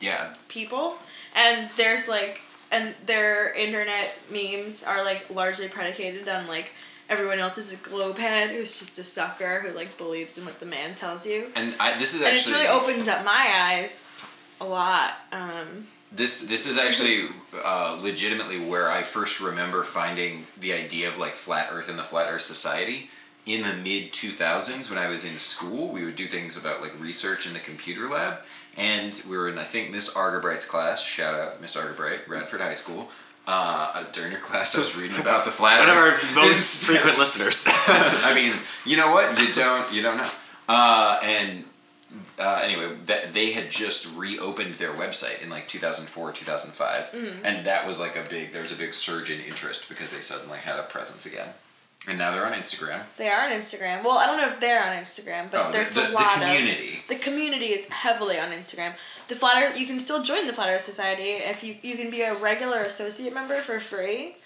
yeah, 0.00 0.34
people, 0.48 0.96
and 1.36 1.70
there's 1.76 2.08
like, 2.08 2.40
and 2.72 2.94
their 3.06 3.52
internet 3.52 4.18
memes 4.30 4.82
are 4.82 5.04
like 5.04 5.28
largely 5.30 5.68
predicated 5.68 6.28
on 6.28 6.46
like 6.46 6.72
everyone 7.10 7.38
else 7.38 7.58
is 7.58 7.72
a 7.74 7.76
globe 7.76 8.16
head 8.16 8.50
who's 8.50 8.78
just 8.78 8.98
a 8.98 9.04
sucker 9.04 9.60
who 9.60 9.76
like 9.76 9.98
believes 9.98 10.38
in 10.38 10.44
what 10.46 10.58
the 10.60 10.66
man 10.66 10.94
tells 10.94 11.26
you, 11.26 11.48
and 11.56 11.74
I, 11.78 11.98
this 11.98 12.14
is 12.14 12.22
actually. 12.22 12.28
and 12.30 12.38
it's 12.38 12.48
really 12.50 12.68
opened 12.68 13.08
up 13.08 13.24
my 13.24 13.52
eyes 13.54 14.24
a 14.60 14.64
lot. 14.64 15.14
Um, 15.32 15.86
This 16.12 16.40
this 16.48 16.66
is 16.66 16.78
actually 16.78 17.28
uh, 17.64 17.98
legitimately 18.02 18.58
where 18.58 18.90
I 18.90 19.02
first 19.02 19.40
remember 19.40 19.82
finding 19.82 20.44
the 20.58 20.72
idea 20.72 21.08
of 21.08 21.18
like 21.18 21.32
flat 21.34 21.68
Earth 21.70 21.88
and 21.88 21.98
the 21.98 22.02
Flat 22.04 22.26
Earth 22.32 22.42
Society 22.42 23.10
in 23.46 23.62
the 23.62 23.74
mid 23.74 24.12
two 24.12 24.30
thousands 24.30 24.90
when 24.90 24.98
I 24.98 25.08
was 25.08 25.24
in 25.24 25.36
school. 25.36 25.92
We 25.92 26.04
would 26.04 26.16
do 26.16 26.26
things 26.26 26.56
about 26.56 26.80
like 26.82 26.98
research 27.00 27.46
in 27.46 27.52
the 27.52 27.60
computer 27.60 28.08
lab, 28.08 28.38
and 28.76 29.20
we 29.28 29.36
were 29.36 29.48
in 29.48 29.56
I 29.58 29.64
think 29.64 29.90
Miss 29.92 30.14
Argerbright's 30.16 30.68
class. 30.68 31.02
Shout 31.04 31.34
out 31.34 31.60
Miss 31.60 31.76
Argerbright, 31.76 32.26
Radford 32.28 32.60
High 32.60 32.74
School. 32.74 33.08
Uh, 33.46 34.04
during 34.12 34.32
your 34.32 34.40
class, 34.40 34.76
I 34.76 34.78
was 34.78 34.96
reading 34.96 35.18
about 35.18 35.44
the 35.44 35.50
flat 35.50 35.78
One 35.86 35.88
of 35.88 35.96
our 35.96 36.12
most 36.34 36.84
frequent 36.86 37.18
listeners. 37.18 37.64
I 37.68 38.32
mean, 38.34 38.52
you 38.84 38.96
know 38.96 39.10
what? 39.12 39.38
You 39.40 39.52
don't 39.52 39.92
you 39.92 40.02
don't 40.02 40.18
know. 40.18 40.30
Uh, 40.68 41.18
and 41.22 41.64
uh, 42.38 42.60
anyway, 42.62 42.94
that 43.06 43.32
they 43.34 43.52
had 43.52 43.70
just 43.70 44.16
reopened 44.16 44.74
their 44.74 44.92
website 44.92 45.42
in 45.42 45.50
like 45.50 45.68
2004, 45.68 46.32
2005, 46.32 47.42
and 47.44 47.66
that 47.66 47.86
was 47.86 48.00
like 48.00 48.16
a 48.16 48.22
big. 48.28 48.52
There 48.52 48.62
was 48.62 48.72
a 48.72 48.76
big 48.76 48.94
surge 48.94 49.30
in 49.30 49.40
interest 49.40 49.88
because 49.88 50.12
they 50.12 50.20
suddenly 50.20 50.58
had 50.58 50.78
a 50.78 50.82
presence 50.82 51.26
again, 51.26 51.48
and 52.08 52.18
now 52.18 52.30
they're 52.32 52.46
on 52.46 52.52
Instagram. 52.52 53.02
They 53.16 53.28
are 53.28 53.44
on 53.46 53.52
Instagram. 53.52 54.02
Well, 54.02 54.18
I 54.18 54.26
don't 54.26 54.38
know 54.38 54.46
if 54.48 54.58
they're 54.60 54.82
on 54.82 54.96
Instagram, 54.96 55.50
but 55.50 55.66
Oh, 55.66 55.72
there's 55.72 55.94
the- 55.94 56.08
a 56.08 56.10
lot 56.10 56.34
the 56.38 56.44
community. 56.46 56.98
of 57.00 57.08
the 57.08 57.16
community 57.16 57.66
is 57.66 57.88
heavily 57.88 58.38
on 58.38 58.50
Instagram. 58.52 58.94
The 59.28 59.34
Flat 59.34 59.62
Earth, 59.62 59.78
you 59.78 59.86
can 59.86 60.00
still 60.00 60.22
join 60.22 60.46
the 60.46 60.52
Flat 60.52 60.70
Earth 60.70 60.84
Society 60.84 61.32
if 61.52 61.62
you 61.62 61.76
you 61.82 61.96
can 61.96 62.10
be 62.10 62.22
a 62.22 62.34
regular 62.34 62.80
associate 62.80 63.32
member 63.34 63.60
for 63.60 63.78
free, 63.80 64.36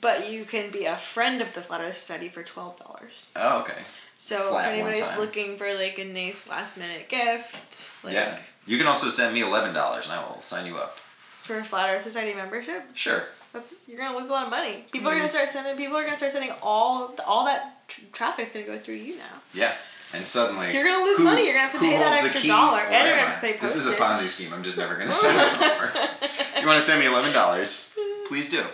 but 0.00 0.30
you 0.30 0.44
can 0.44 0.70
be 0.70 0.84
a 0.84 0.96
friend 0.96 1.40
of 1.40 1.54
the 1.54 1.60
Flat 1.62 1.80
Earth 1.80 1.96
Society 1.96 2.28
for 2.28 2.42
twelve 2.42 2.78
dollars. 2.78 3.30
Oh, 3.36 3.60
okay. 3.60 3.82
So 4.18 4.50
Flat 4.50 4.68
if 4.68 4.72
anybody's 4.74 5.16
looking 5.16 5.56
for 5.56 5.72
like 5.74 5.98
a 5.98 6.04
nice 6.04 6.48
last 6.48 6.76
minute 6.76 7.08
gift, 7.08 7.90
like 8.04 8.14
yeah. 8.14 8.38
You 8.66 8.78
can 8.78 8.86
also 8.86 9.08
send 9.08 9.34
me 9.34 9.40
eleven 9.42 9.74
dollars, 9.74 10.06
and 10.06 10.14
I 10.14 10.20
will 10.26 10.40
sign 10.40 10.66
you 10.66 10.76
up. 10.76 10.98
for 11.42 11.58
a 11.58 11.64
Flat 11.64 11.90
Earth 11.94 12.02
Society 12.04 12.32
membership. 12.34 12.82
Sure. 12.94 13.24
That's 13.54 13.88
you're 13.88 13.98
gonna 13.98 14.18
lose 14.18 14.28
a 14.28 14.32
lot 14.32 14.44
of 14.44 14.50
money. 14.50 14.84
People 14.90 15.08
are 15.08 15.12
hmm. 15.12 15.18
gonna 15.18 15.28
start 15.28 15.48
sending. 15.48 15.76
People 15.76 15.96
are 15.96 16.04
gonna 16.04 16.16
start 16.16 16.32
sending 16.32 16.52
all 16.60 17.14
all 17.24 17.46
that 17.46 17.88
tr- 17.88 18.02
traffic's 18.12 18.52
gonna 18.52 18.66
go 18.66 18.76
through 18.76 18.96
you 18.96 19.16
now. 19.16 19.40
Yeah. 19.54 19.74
And 20.12 20.24
suddenly 20.24 20.72
You're 20.72 20.84
gonna 20.84 21.04
lose 21.04 21.18
who- 21.18 21.24
money, 21.24 21.44
you're 21.44 21.54
gonna 21.54 21.64
have 21.64 21.72
to 21.72 21.78
pay 21.78 21.96
that 21.96 22.22
extra 22.22 22.42
dollar, 22.46 22.80
and 22.80 23.08
you're 23.08 23.16
gonna 23.16 23.30
have 23.30 23.40
to 23.40 23.48
I? 23.48 23.52
pay 23.52 23.58
This 23.58 23.76
is 23.76 23.90
a. 23.90 23.94
Ponzi 23.94 24.26
scheme. 24.26 24.52
I'm 24.52 24.62
just 24.62 24.76
never 24.76 24.96
gonna 24.96 25.10
send 25.24 25.40
it 25.40 25.60
over. 25.60 25.90
if 26.22 26.60
you 26.60 26.66
want 26.66 26.78
to 26.78 26.84
send 26.84 27.00
me 27.00 27.06
eleven 27.06 27.32
dollars, 27.32 27.96
please 28.28 28.48
do. 28.48 28.64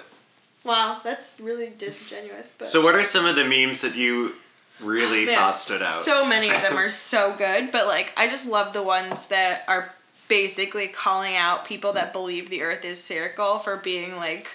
Wow, 0.64 1.00
that's 1.04 1.40
really 1.42 1.72
disingenuous. 1.76 2.54
But 2.58 2.68
So, 2.68 2.82
what 2.82 2.94
are 2.94 3.04
some 3.04 3.26
of 3.26 3.36
the 3.36 3.44
memes 3.44 3.82
that 3.82 3.96
you 3.96 4.34
really 4.80 5.26
Man, 5.26 5.36
thought 5.36 5.58
stood 5.58 5.82
out? 5.82 6.00
So 6.02 6.26
many 6.26 6.48
of 6.48 6.60
them 6.62 6.76
are 6.76 6.90
so 7.12 7.34
good, 7.36 7.70
but 7.70 7.86
like 7.86 8.12
I 8.16 8.28
just 8.28 8.48
love 8.48 8.72
the 8.72 8.82
ones 8.82 9.26
that 9.28 9.64
are 9.68 9.94
basically 10.28 10.86
calling 10.86 11.36
out 11.36 11.64
people 11.64 11.92
that 11.94 12.12
believe 12.12 12.50
the 12.50 12.62
Earth 12.62 12.84
is 12.84 13.02
spherical 13.02 13.58
for 13.58 13.76
being 13.76 14.16
like 14.16 14.46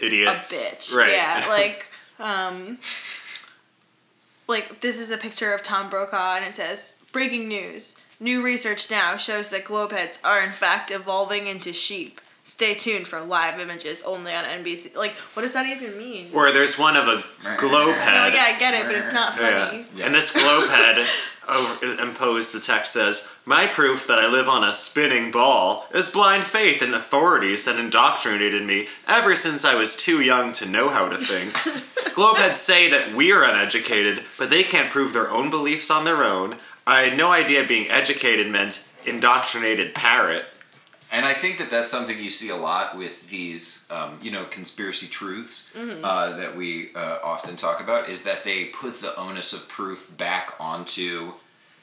a 0.00 0.04
Idiots. 0.06 0.52
bitch. 0.92 0.96
Right. 0.96 1.12
Yeah, 1.12 1.46
like 1.50 1.86
um 2.18 2.78
like 4.46 4.80
this 4.80 4.98
is 4.98 5.10
a 5.10 5.16
picture 5.16 5.52
of 5.52 5.62
Tom 5.62 5.88
Brokaw 5.90 6.36
and 6.36 6.44
it 6.44 6.54
says 6.54 7.02
breaking 7.12 7.48
news. 7.48 8.00
New 8.20 8.42
research 8.42 8.90
now 8.90 9.16
shows 9.16 9.50
that 9.50 9.64
globeheads 9.64 10.18
are 10.24 10.42
in 10.42 10.50
fact 10.50 10.90
evolving 10.90 11.46
into 11.46 11.72
sheep. 11.72 12.20
Stay 12.42 12.72
tuned 12.74 13.06
for 13.06 13.20
live 13.20 13.60
images 13.60 14.02
only 14.02 14.32
on 14.32 14.42
NBC. 14.44 14.96
Like, 14.96 15.12
what 15.34 15.42
does 15.42 15.52
that 15.52 15.66
even 15.66 15.98
mean? 15.98 16.28
Or 16.34 16.50
there's 16.50 16.78
one 16.78 16.96
of 16.96 17.06
a 17.06 17.22
globe 17.58 17.94
head. 17.94 18.12
no, 18.14 18.22
head. 18.22 18.32
yeah, 18.32 18.44
I 18.56 18.58
get 18.58 18.72
it, 18.72 18.86
but 18.86 18.94
it's 18.94 19.12
not 19.12 19.34
funny. 19.34 19.84
Yeah. 19.94 20.06
And 20.06 20.14
this 20.14 20.32
globe 20.32 20.66
head 20.70 21.06
over, 21.46 22.02
imposed 22.02 22.54
the 22.54 22.60
text 22.60 22.94
says, 22.94 23.30
My 23.48 23.66
proof 23.66 24.06
that 24.08 24.18
I 24.18 24.28
live 24.28 24.46
on 24.46 24.62
a 24.62 24.74
spinning 24.74 25.30
ball 25.30 25.86
is 25.94 26.10
blind 26.10 26.44
faith 26.44 26.82
in 26.82 26.92
authorities 26.92 27.64
that 27.64 27.80
indoctrinated 27.80 28.62
me 28.62 28.88
ever 29.06 29.34
since 29.34 29.64
I 29.64 29.74
was 29.74 29.96
too 29.96 30.20
young 30.20 30.52
to 30.52 30.68
know 30.68 30.90
how 30.90 31.08
to 31.08 31.16
think. 31.16 31.54
Globeheads 32.14 32.56
say 32.56 32.90
that 32.90 33.14
we're 33.14 33.42
uneducated, 33.42 34.22
but 34.36 34.50
they 34.50 34.62
can't 34.62 34.90
prove 34.90 35.14
their 35.14 35.30
own 35.30 35.48
beliefs 35.48 35.90
on 35.90 36.04
their 36.04 36.24
own. 36.24 36.56
I 36.86 37.04
had 37.04 37.16
no 37.16 37.32
idea 37.32 37.66
being 37.66 37.90
educated 37.90 38.52
meant 38.52 38.86
indoctrinated 39.06 39.94
parrot. 39.94 40.44
And 41.10 41.24
I 41.24 41.32
think 41.32 41.56
that 41.56 41.70
that's 41.70 41.90
something 41.90 42.18
you 42.18 42.28
see 42.28 42.50
a 42.50 42.56
lot 42.56 42.98
with 42.98 43.30
these, 43.30 43.88
um, 43.90 44.18
you 44.20 44.30
know, 44.30 44.44
conspiracy 44.44 45.06
truths 45.06 45.74
uh, 46.04 46.36
that 46.36 46.54
we 46.54 46.94
uh, 46.94 47.16
often 47.24 47.56
talk 47.56 47.80
about. 47.80 48.10
Is 48.10 48.24
that 48.24 48.44
they 48.44 48.66
put 48.66 49.00
the 49.00 49.18
onus 49.18 49.54
of 49.54 49.70
proof 49.70 50.14
back 50.18 50.52
onto, 50.60 51.32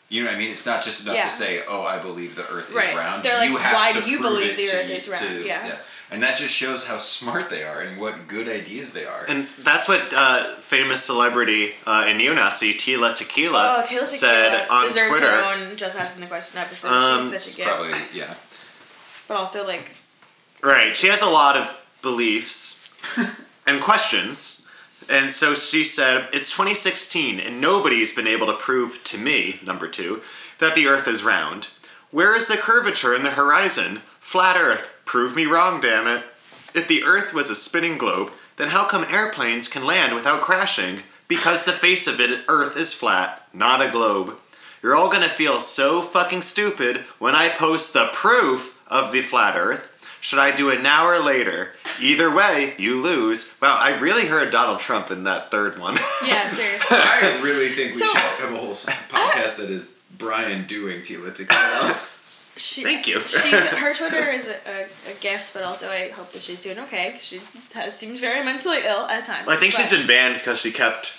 you 0.09 0.23
know 0.23 0.29
what 0.29 0.35
I 0.35 0.39
mean? 0.39 0.51
It's 0.51 0.65
not 0.65 0.83
just 0.83 1.03
enough 1.03 1.15
Yeah. 1.15 1.23
to 1.25 1.29
say, 1.29 1.63
"Oh, 1.67 1.83
I 1.83 1.97
believe 1.97 2.35
the 2.35 2.47
Earth 2.47 2.69
Right. 2.71 2.89
is 2.89 2.95
round." 2.95 3.23
They're 3.23 3.37
like, 3.37 3.49
you 3.49 3.57
have 3.57 3.73
"Why 3.73 3.91
to 3.91 4.01
do 4.01 4.09
you 4.09 4.19
prove 4.19 4.31
believe 4.31 4.51
it 4.51 4.57
the 4.57 4.63
to- 4.65 4.77
Earth 4.77 4.89
is 4.89 5.07
round?" 5.07 5.25
to- 5.27 5.45
Yeah. 5.45 5.77
And 6.11 6.21
that 6.21 6.37
just 6.37 6.53
shows 6.53 6.85
how 6.85 6.99
smart 6.99 7.49
they 7.49 7.63
are 7.63 7.79
and 7.79 7.99
what 7.99 8.27
good 8.27 8.47
ideas 8.47 8.93
they 8.93 9.05
are. 9.05 9.25
And 9.27 9.47
that's 9.57 9.87
what 9.87 10.13
uh, 10.13 10.53
famous 10.57 11.03
celebrity 11.03 11.73
uh, 11.87 12.03
and 12.05 12.19
neo-Nazi 12.19 12.75
Tila 12.75 13.17
Tequila, 13.17 13.77
Oh, 13.79 13.83
Taylor 13.83 14.05
said 14.05 14.67
on 14.69 14.83
deserves 14.83 15.17
Twitter. 15.17 15.31
her 15.31 15.41
own 15.69 15.75
Just 15.75 15.97
Asking 15.97 16.21
the 16.21 16.27
Question 16.27 16.59
episode. 16.59 16.89
Um, 16.91 17.21
She's 17.23 17.29
such 17.31 17.35
it's 17.37 17.53
a 17.53 17.57
gift. 17.57 17.69
probably 17.69 17.93
yeah. 18.13 18.33
But 19.27 19.37
also, 19.37 19.65
like, 19.65 19.95
Right. 20.61 20.95
She 20.95 21.07
has 21.07 21.21
a 21.23 21.29
lot 21.29 21.57
of 21.57 21.81
beliefs 22.03 22.89
and 23.67 23.81
questions. 23.81 24.54
And 25.09 25.31
so 25.31 25.53
she 25.53 25.83
said, 25.83 26.29
It's 26.33 26.51
2016, 26.51 27.39
and 27.39 27.61
nobody's 27.61 28.15
been 28.15 28.27
able 28.27 28.47
to 28.47 28.53
prove 28.53 29.03
to 29.05 29.17
me, 29.17 29.59
number 29.65 29.87
two, 29.87 30.21
that 30.59 30.75
the 30.75 30.87
Earth 30.87 31.07
is 31.07 31.23
round. 31.23 31.69
Where 32.11 32.35
is 32.35 32.47
the 32.47 32.57
curvature 32.57 33.13
in 33.13 33.23
the 33.23 33.31
horizon? 33.31 34.01
Flat 34.19 34.57
Earth. 34.57 34.97
Prove 35.05 35.35
me 35.35 35.45
wrong, 35.45 35.81
damn 35.81 36.07
it. 36.07 36.23
If 36.73 36.87
the 36.87 37.03
Earth 37.03 37.33
was 37.33 37.49
a 37.49 37.55
spinning 37.55 37.97
globe, 37.97 38.31
then 38.57 38.69
how 38.69 38.85
come 38.85 39.05
airplanes 39.09 39.67
can 39.67 39.85
land 39.85 40.15
without 40.15 40.41
crashing? 40.41 41.03
Because 41.27 41.65
the 41.65 41.71
face 41.71 42.07
of 42.07 42.19
it, 42.19 42.41
Earth 42.47 42.77
is 42.77 42.93
flat, 42.93 43.47
not 43.53 43.81
a 43.81 43.91
globe. 43.91 44.37
You're 44.81 44.95
all 44.95 45.11
gonna 45.11 45.29
feel 45.29 45.57
so 45.57 46.01
fucking 46.01 46.41
stupid 46.41 46.97
when 47.17 47.33
I 47.33 47.49
post 47.49 47.93
the 47.93 48.09
proof 48.13 48.81
of 48.87 49.11
the 49.11 49.21
flat 49.21 49.55
Earth. 49.55 49.91
Should 50.25 50.39
I 50.39 50.49
do 50.55 50.71
it 50.71 50.81
now 50.81 51.05
or 51.05 51.19
later? 51.19 51.73
Either 52.01 52.33
way, 52.33 52.73
you 52.79 52.99
lose. 53.03 53.53
Wow, 53.61 53.77
I 53.79 53.95
really 53.99 54.25
heard 54.25 54.49
Donald 54.49 54.79
Trump 54.79 55.11
in 55.11 55.25
that 55.25 55.51
third 55.51 55.77
one. 55.77 55.93
yeah, 56.25 56.47
seriously. 56.47 56.87
I 56.97 57.39
really 57.43 57.67
think 57.67 57.89
we 57.93 57.99
So- 57.99 58.07
should 58.07 58.17
have 58.47 58.53
a 58.53 58.57
whole 58.57 58.71
podcast 58.71 59.57
that 59.57 59.69
is 59.69 59.95
Brian 60.17 60.65
doing 60.65 61.01
Tila 61.01 61.31
Tequila. 61.31 61.93
She, 62.57 62.81
Thank 62.83 63.05
you. 63.05 63.19
she's 63.19 63.51
her 63.53 63.93
Twitter 63.93 64.31
is 64.31 64.47
a, 64.47 64.55
a, 64.67 65.11
a 65.11 65.13
gift, 65.19 65.53
but 65.53 65.61
also 65.61 65.89
I 65.91 66.07
hope 66.09 66.31
that 66.31 66.41
she's 66.41 66.63
doing 66.63 66.79
okay. 66.79 67.17
She 67.19 67.39
has 67.75 67.95
seemed 67.95 68.17
very 68.19 68.43
mentally 68.43 68.79
ill 68.83 69.05
at 69.05 69.25
times. 69.25 69.47
I 69.47 69.57
think 69.57 69.73
she's 69.73 69.91
been 69.91 70.07
banned 70.07 70.35
because 70.39 70.59
she 70.59 70.71
kept 70.71 71.15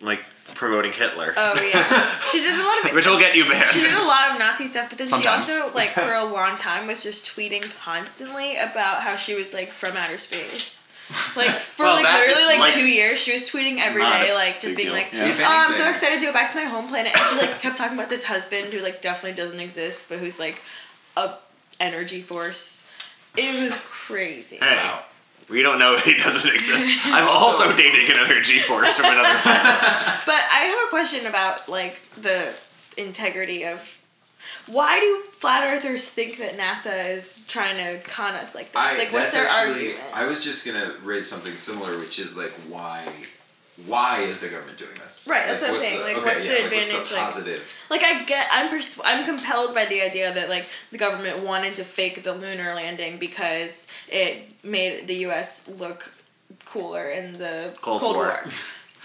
like 0.00 0.24
promoting 0.54 0.92
Hitler, 0.92 1.34
Oh 1.36 1.54
yeah, 1.54 1.82
she 2.32 2.40
did 2.40 2.58
a 2.58 2.62
lot 2.64 2.78
of 2.80 2.86
it. 2.86 2.94
which 2.94 3.06
will 3.06 3.18
get 3.18 3.34
you 3.36 3.44
banned. 3.48 3.68
She 3.68 3.80
did 3.80 3.94
a 3.94 4.02
lot 4.04 4.30
of 4.32 4.38
Nazi 4.38 4.66
stuff, 4.66 4.88
but 4.88 4.98
then 4.98 5.06
Sometimes. 5.06 5.46
she 5.46 5.52
also, 5.60 5.74
like, 5.74 5.90
for 5.90 6.12
a 6.12 6.24
long 6.32 6.56
time 6.56 6.86
was 6.86 7.02
just 7.02 7.24
tweeting 7.26 7.62
constantly 7.78 8.56
about 8.56 9.02
how 9.02 9.16
she 9.16 9.34
was 9.34 9.52
like 9.54 9.70
from 9.70 9.96
outer 9.96 10.18
space. 10.18 10.86
Like 11.36 11.50
for 11.52 11.84
Well, 11.84 11.94
like 11.96 12.04
that 12.04 12.20
literally 12.26 12.46
like, 12.48 12.58
like, 12.60 12.72
two 12.74 12.86
years, 12.86 13.18
she 13.18 13.32
was 13.32 13.48
tweeting 13.50 13.78
every 13.78 14.02
not 14.02 14.20
day, 14.20 14.30
a 14.30 14.34
like 14.34 14.60
just 14.60 14.76
being 14.76 14.88
deal. 14.88 14.94
like, 14.96 15.12
Yeah. 15.12 15.34
"Oh, 15.40 15.66
I'm 15.68 15.74
so 15.74 15.88
excited 15.88 16.20
to 16.20 16.26
go 16.26 16.32
back 16.32 16.50
to 16.52 16.56
my 16.58 16.64
home 16.64 16.86
planet." 16.88 17.12
And 17.16 17.24
she 17.40 17.46
like 17.46 17.60
kept 17.60 17.78
talking 17.78 17.96
about 17.96 18.08
this 18.10 18.24
husband 18.24 18.72
who 18.74 18.80
like 18.80 19.00
definitely 19.00 19.34
doesn't 19.36 19.58
exist, 19.60 20.08
but 20.10 20.18
who's 20.18 20.38
like 20.38 20.60
a 21.16 21.34
energy 21.80 22.20
force. 22.20 22.84
It 23.36 23.62
was 23.62 23.76
crazy. 23.84 24.56
Hey, 24.56 24.76
Wow. 24.76 25.02
We 25.50 25.62
don't 25.62 25.78
know 25.78 25.94
if 25.98 26.04
he 26.04 26.14
doesn't 26.16 26.52
exist. 26.54 27.00
I'm 27.06 27.28
also, 27.28 27.64
Also- 27.64 27.76
dating 27.76 28.10
another 28.10 28.40
G-force 28.40 28.96
from 28.96 29.06
another 29.06 29.38
planet. 29.42 29.80
But 30.26 30.42
I 30.52 30.74
have 30.76 30.86
a 30.86 30.90
question 30.90 31.26
about 31.26 31.68
like 31.68 32.00
the 32.20 32.54
integrity 32.96 33.64
of 33.64 33.94
why 34.66 35.00
do 35.00 35.22
flat 35.30 35.66
earthers 35.72 36.04
think 36.08 36.38
that 36.38 36.58
NASA 36.58 37.08
is 37.14 37.42
trying 37.48 37.76
to 37.76 38.06
con 38.08 38.34
us 38.34 38.54
like 38.54 38.70
this? 38.72 38.76
I, 38.80 38.98
like 38.98 39.12
what's 39.12 39.32
their 39.32 39.46
actually, 39.46 39.92
argument? 39.92 40.14
I 40.14 40.26
was 40.26 40.44
just 40.44 40.66
gonna 40.66 40.92
raise 41.02 41.28
something 41.28 41.54
similar, 41.56 41.98
which 41.98 42.18
is 42.18 42.36
like 42.36 42.52
why, 42.68 43.06
why 43.86 44.20
is 44.22 44.40
the 44.40 44.48
government 44.48 44.76
doing 44.78 44.94
this? 44.96 45.26
Right, 45.30 45.46
that's 45.46 45.62
what 45.62 45.70
I'm 45.70 45.76
saying, 45.76 45.98
The, 45.98 46.04
like, 46.04 46.16
okay, 46.16 46.24
what's 46.26 46.42
the 46.42 46.46
yeah, 46.48 46.54
like, 46.54 46.64
advantage, 46.64 46.92
What's 46.94 47.08
the 47.10 47.14
like- 47.16 47.24
positive? 47.24 47.86
like 47.90 48.02
I 48.02 48.24
get 48.24 48.48
I'm 48.52 48.68
pers- 48.70 49.00
I'm 49.04 49.24
compelled 49.24 49.74
by 49.74 49.84
the 49.86 50.02
idea 50.02 50.32
that 50.34 50.48
like 50.48 50.66
the 50.90 50.98
government 50.98 51.42
wanted 51.44 51.74
to 51.76 51.84
fake 51.84 52.22
the 52.24 52.32
lunar 52.34 52.74
landing 52.74 53.18
because 53.18 53.86
it 54.08 54.50
made 54.64 55.06
the 55.06 55.14
US 55.26 55.68
look 55.68 56.12
cooler 56.64 57.08
in 57.08 57.38
the 57.38 57.76
Cold 57.80 58.00
Cold, 58.00 58.16
War. 58.16 58.26
War. 58.26 58.44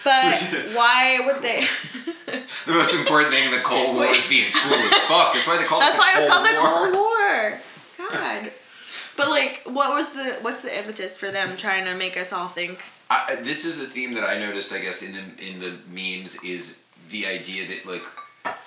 But 0.04 0.36
why 0.74 1.20
would 1.26 1.42
they 1.42 1.62
the 2.66 2.74
most 2.74 2.94
important 2.94 3.32
thing 3.34 3.46
in 3.46 3.52
the 3.52 3.64
Cold 3.64 3.96
War 3.96 4.06
is 4.08 4.28
being 4.28 4.52
cool 4.52 4.74
as 4.76 4.94
fuck. 5.08 5.34
That's 5.34 5.48
why 5.48 5.56
they 5.58 5.64
call 5.64 5.80
That's 5.80 5.96
it 5.98 6.02
the 6.02 6.04
why 6.04 6.12
it 6.12 6.16
was 6.18 6.26
Cold 6.26 6.44
called 6.44 6.92
the 6.92 6.92
Cold 6.92 6.96
War. 6.98 7.13
God. 9.16 9.24
But 9.24 9.30
like, 9.30 9.62
what 9.66 9.94
was 9.94 10.14
the 10.14 10.38
what's 10.42 10.62
the 10.62 10.78
impetus 10.78 11.18
for 11.18 11.32
them 11.32 11.56
trying 11.58 11.86
to 11.86 11.96
make 11.96 12.18
us 12.18 12.32
all 12.34 12.48
think? 12.48 12.80
I, 13.10 13.36
this 13.42 13.66
is 13.66 13.82
a 13.82 13.86
theme 13.86 14.14
that 14.16 14.24
I 14.24 14.40
noticed, 14.40 14.74
I 14.74 14.80
guess, 14.80 15.02
in 15.04 15.14
the 15.14 15.48
in 15.50 15.60
the 15.60 15.74
memes 15.92 16.44
is 16.44 16.86
the 17.10 17.28
idea 17.28 17.68
that 17.68 17.86
like 17.86 18.04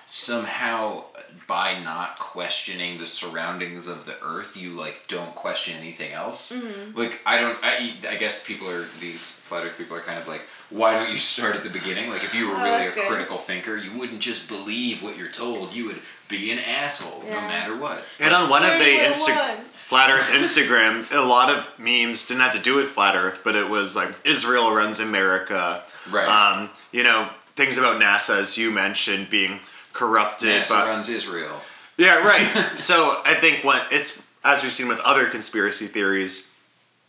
somehow 0.07 1.05
by 1.49 1.79
not 1.81 2.19
questioning 2.19 2.99
the 2.99 3.07
surroundings 3.07 3.87
of 3.89 4.07
the 4.07 4.15
Earth, 4.23 4.57
you 4.57 4.71
like 4.71 5.05
don't 5.09 5.35
question 5.35 5.77
anything 5.79 6.13
else. 6.13 6.53
Mm-hmm. 6.53 6.99
Like 6.99 7.21
I 7.27 7.41
don't. 7.41 7.59
I, 7.63 7.95
I 8.09 8.17
guess 8.17 8.47
people 8.47 8.69
are 8.69 8.85
these 9.01 9.29
flat 9.31 9.65
Earth 9.65 9.77
people 9.79 9.97
are 9.97 10.01
kind 10.01 10.19
of 10.19 10.27
like, 10.29 10.43
why 10.71 10.95
don't 10.95 11.11
you 11.11 11.17
start 11.19 11.57
at 11.57 11.63
the 11.65 11.71
beginning? 11.71 12.11
Like 12.11 12.25
if 12.25 12.35
you 12.35 12.49
were 12.49 12.55
Oh, 12.57 12.63
really 12.65 12.87
a 12.87 12.93
good. 12.93 13.09
critical 13.09 13.37
thinker, 13.39 13.77
you 13.77 13.97
wouldn't 13.99 14.21
just 14.21 14.49
believe 14.49 15.03
what 15.03 15.17
you're 15.17 15.31
told. 15.31 15.73
You 15.75 15.87
would 15.87 16.01
be 16.29 16.51
an 16.53 16.59
asshole 16.59 17.23
no 17.23 17.41
matter 17.43 17.79
what. 17.79 18.05
And 18.21 18.35
on 18.35 18.49
one 18.51 18.63
of 18.65 18.73
the 18.73 18.79
Very 18.79 18.99
Insta- 18.99 19.27
well 19.29 19.59
Flat 19.87 20.11
Earth 20.11 20.33
Instagram, 20.33 21.09
a 21.13 21.29
lot 21.29 21.49
of 21.49 21.73
memes 21.79 22.27
didn't 22.27 22.41
have 22.41 22.55
to 22.55 22.61
do 22.61 22.75
with 22.75 22.87
Flat 22.87 23.15
Earth, 23.15 23.43
but 23.45 23.55
it 23.55 23.69
was 23.71 23.95
like 23.95 24.13
Israel 24.25 24.73
runs 24.73 24.99
America. 24.99 25.85
Right. 26.11 26.27
Um, 26.27 26.71
you 26.91 27.05
know, 27.05 27.29
things 27.55 27.79
about 27.79 28.03
NASA, 28.03 28.41
as 28.41 28.59
you 28.59 28.73
mentioned, 28.73 29.31
being 29.31 29.61
corrupted. 29.93 30.49
NASA 30.49 30.87
runs 30.87 31.09
Israel. 31.09 31.61
Yeah, 31.97 32.17
right. 32.25 32.41
so 32.77 33.23
I 33.25 33.35
think 33.35 33.63
when 33.63 33.81
it's 33.93 34.27
as 34.45 34.65
we've 34.65 34.73
seen 34.73 34.89
with 34.89 34.99
other 35.01 35.27
conspiracy 35.27 35.87
theories, 35.87 36.53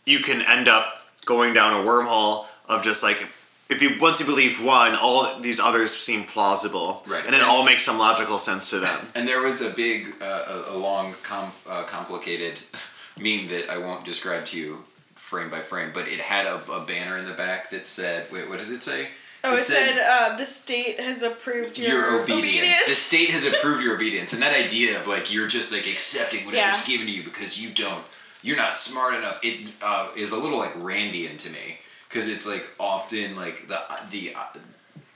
you 0.06 0.20
can 0.20 0.40
end 0.42 0.68
up 0.68 1.02
going 1.26 1.54
down 1.54 1.72
a 1.72 1.84
wormhole 1.84 2.46
of 2.68 2.84
just 2.84 3.02
like 3.02 3.26
if 3.70 3.82
you 3.82 3.98
once 4.00 4.20
you 4.20 4.26
believe 4.26 4.62
one, 4.64 4.94
all 4.94 5.38
these 5.40 5.60
others 5.60 5.94
seem 5.94 6.24
plausible, 6.24 7.02
Right. 7.06 7.24
And 7.26 7.34
it 7.34 7.42
all 7.42 7.64
makes 7.64 7.82
some 7.84 7.98
logical 7.98 8.38
sense 8.38 8.70
to 8.70 8.78
them. 8.78 8.98
And 9.14 9.26
there 9.28 9.42
was 9.42 9.60
a 9.62 9.70
big, 9.70 10.14
uh, 10.20 10.64
a, 10.70 10.74
a 10.74 10.76
long, 10.76 11.14
com- 11.22 11.52
uh, 11.68 11.82
complicated 11.84 12.60
meme 13.18 13.48
that 13.48 13.68
I 13.70 13.78
won't 13.78 14.04
describe 14.04 14.46
to 14.46 14.58
you 14.58 14.84
frame 15.14 15.50
by 15.50 15.60
frame, 15.60 15.90
but 15.92 16.08
it 16.08 16.20
had 16.20 16.46
a, 16.46 16.56
a 16.72 16.84
banner 16.86 17.18
in 17.18 17.26
the 17.26 17.32
back 17.34 17.70
that 17.70 17.86
said, 17.86 18.30
wait, 18.32 18.48
what 18.48 18.58
did 18.58 18.70
it 18.70 18.80
say? 18.82 19.08
Oh, 19.44 19.56
it, 19.56 19.64
said, 19.64 19.98
uh, 19.98 20.36
the 20.36 20.44
state 20.46 20.98
has 20.98 21.22
approved 21.22 21.78
your, 21.78 21.88
your 21.90 22.22
obedience. 22.22 22.40
obedience. 22.56 22.86
The 22.86 22.94
state 22.94 23.30
has 23.30 23.46
approved 23.52 23.84
your 23.84 23.94
obedience, 23.94 24.32
and 24.32 24.42
that 24.42 24.52
idea 24.54 24.98
of 24.98 25.06
like 25.06 25.32
you're 25.32 25.46
just 25.46 25.70
like 25.72 25.86
accepting 25.86 26.44
whatever's 26.44 26.88
Yeah. 26.88 26.92
given 26.96 27.06
to 27.06 27.12
you 27.12 27.22
because 27.22 27.60
you 27.62 27.70
don't 27.70 28.04
you're 28.42 28.56
not 28.56 28.76
smart 28.76 29.14
enough. 29.14 29.38
It 29.44 29.72
uh, 29.82 30.08
is 30.16 30.32
a 30.32 30.38
little 30.38 30.58
like 30.58 30.74
Randian 30.74 31.36
to 31.38 31.50
me 31.50 31.78
because 32.08 32.28
it's 32.28 32.46
like 32.46 32.66
often 32.78 33.36
like 33.36 33.68
the 33.68 33.80
the 34.10 34.34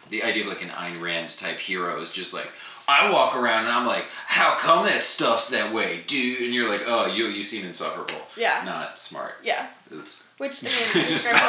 the 0.09 0.23
idea 0.23 0.43
of 0.45 0.49
like 0.49 0.63
an 0.63 0.69
Ayn 0.71 1.01
Rand 1.01 1.29
type 1.31 1.59
hero 1.59 2.01
is 2.01 2.13
just 2.13 2.33
like 2.33 2.51
I 2.89 3.13
walk 3.13 3.37
around 3.37 3.65
and 3.65 3.73
I'm 3.73 3.87
like, 3.87 4.05
how 4.27 4.57
come 4.59 4.85
that 4.87 5.03
stuff's 5.05 5.51
that 5.51 5.73
way, 5.73 6.03
dude? 6.07 6.43
And 6.43 6.53
you're 6.55 6.69
like, 6.69 6.83
oh, 6.87 7.07
you 7.07 7.27
you 7.27 7.43
seem 7.43 7.65
insufferable. 7.67 8.21
Yeah. 8.37 8.63
Not 8.65 8.99
smart. 8.99 9.35
Yeah. 9.43 9.69
Oops. 9.93 10.23
Which 10.39 10.65
I 10.65 10.67
mean, 10.95 11.05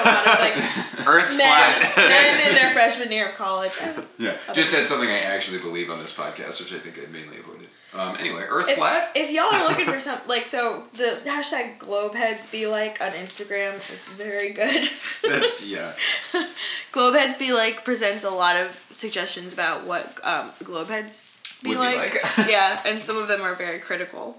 lot 0.05 0.39
like 0.39 0.55
Earth 1.07 1.35
men, 1.35 1.49
flat. 1.49 1.95
men 1.95 2.49
in 2.49 2.55
their 2.55 2.71
freshman 2.73 3.11
year 3.11 3.27
of 3.29 3.35
college. 3.35 3.73
Yeah. 4.19 4.37
Just 4.53 4.69
said 4.71 4.85
something 4.87 5.09
I 5.09 5.19
actually 5.21 5.57
believe 5.57 5.89
on 5.89 5.99
this 5.99 6.15
podcast, 6.15 6.61
which 6.61 6.71
I 6.71 6.77
think 6.79 6.97
I 6.99 7.11
mainly 7.11 7.39
avoided. 7.39 7.62
Um, 7.95 8.15
anyway, 8.19 8.45
Earth 8.49 8.69
If, 8.69 8.77
flat. 8.77 9.11
if 9.15 9.29
y'all 9.29 9.53
are 9.53 9.67
looking 9.69 9.85
for 9.85 9.99
some, 10.07 10.19
like, 10.27 10.45
so 10.45 10.83
the 10.93 11.21
hashtag 11.25 11.77
Globeheads 11.77 12.51
be 12.51 12.65
like 12.65 12.99
on 13.01 13.11
Instagram 13.11 13.75
is 13.75 14.07
very 14.09 14.51
good. 14.51 14.89
That's 15.21 15.69
yeah. 15.71 15.93
Globeheads 16.91 17.37
be 17.37 17.53
like 17.53 17.85
presents 17.85 18.23
a 18.23 18.31
lot 18.31 18.55
of 18.55 18.73
suggestions 18.89 19.53
about 19.53 19.85
what 19.85 20.19
um, 20.23 20.51
Globeheads 20.63 21.29
be 21.61 21.69
Would 21.69 21.75
be 21.75 21.79
like. 21.79 22.37
like. 22.37 22.47
yeah, 22.49 22.81
and 22.85 22.99
some 22.99 23.17
of 23.17 23.27
them 23.27 23.41
are 23.41 23.55
very 23.55 23.79
critical. 23.79 24.37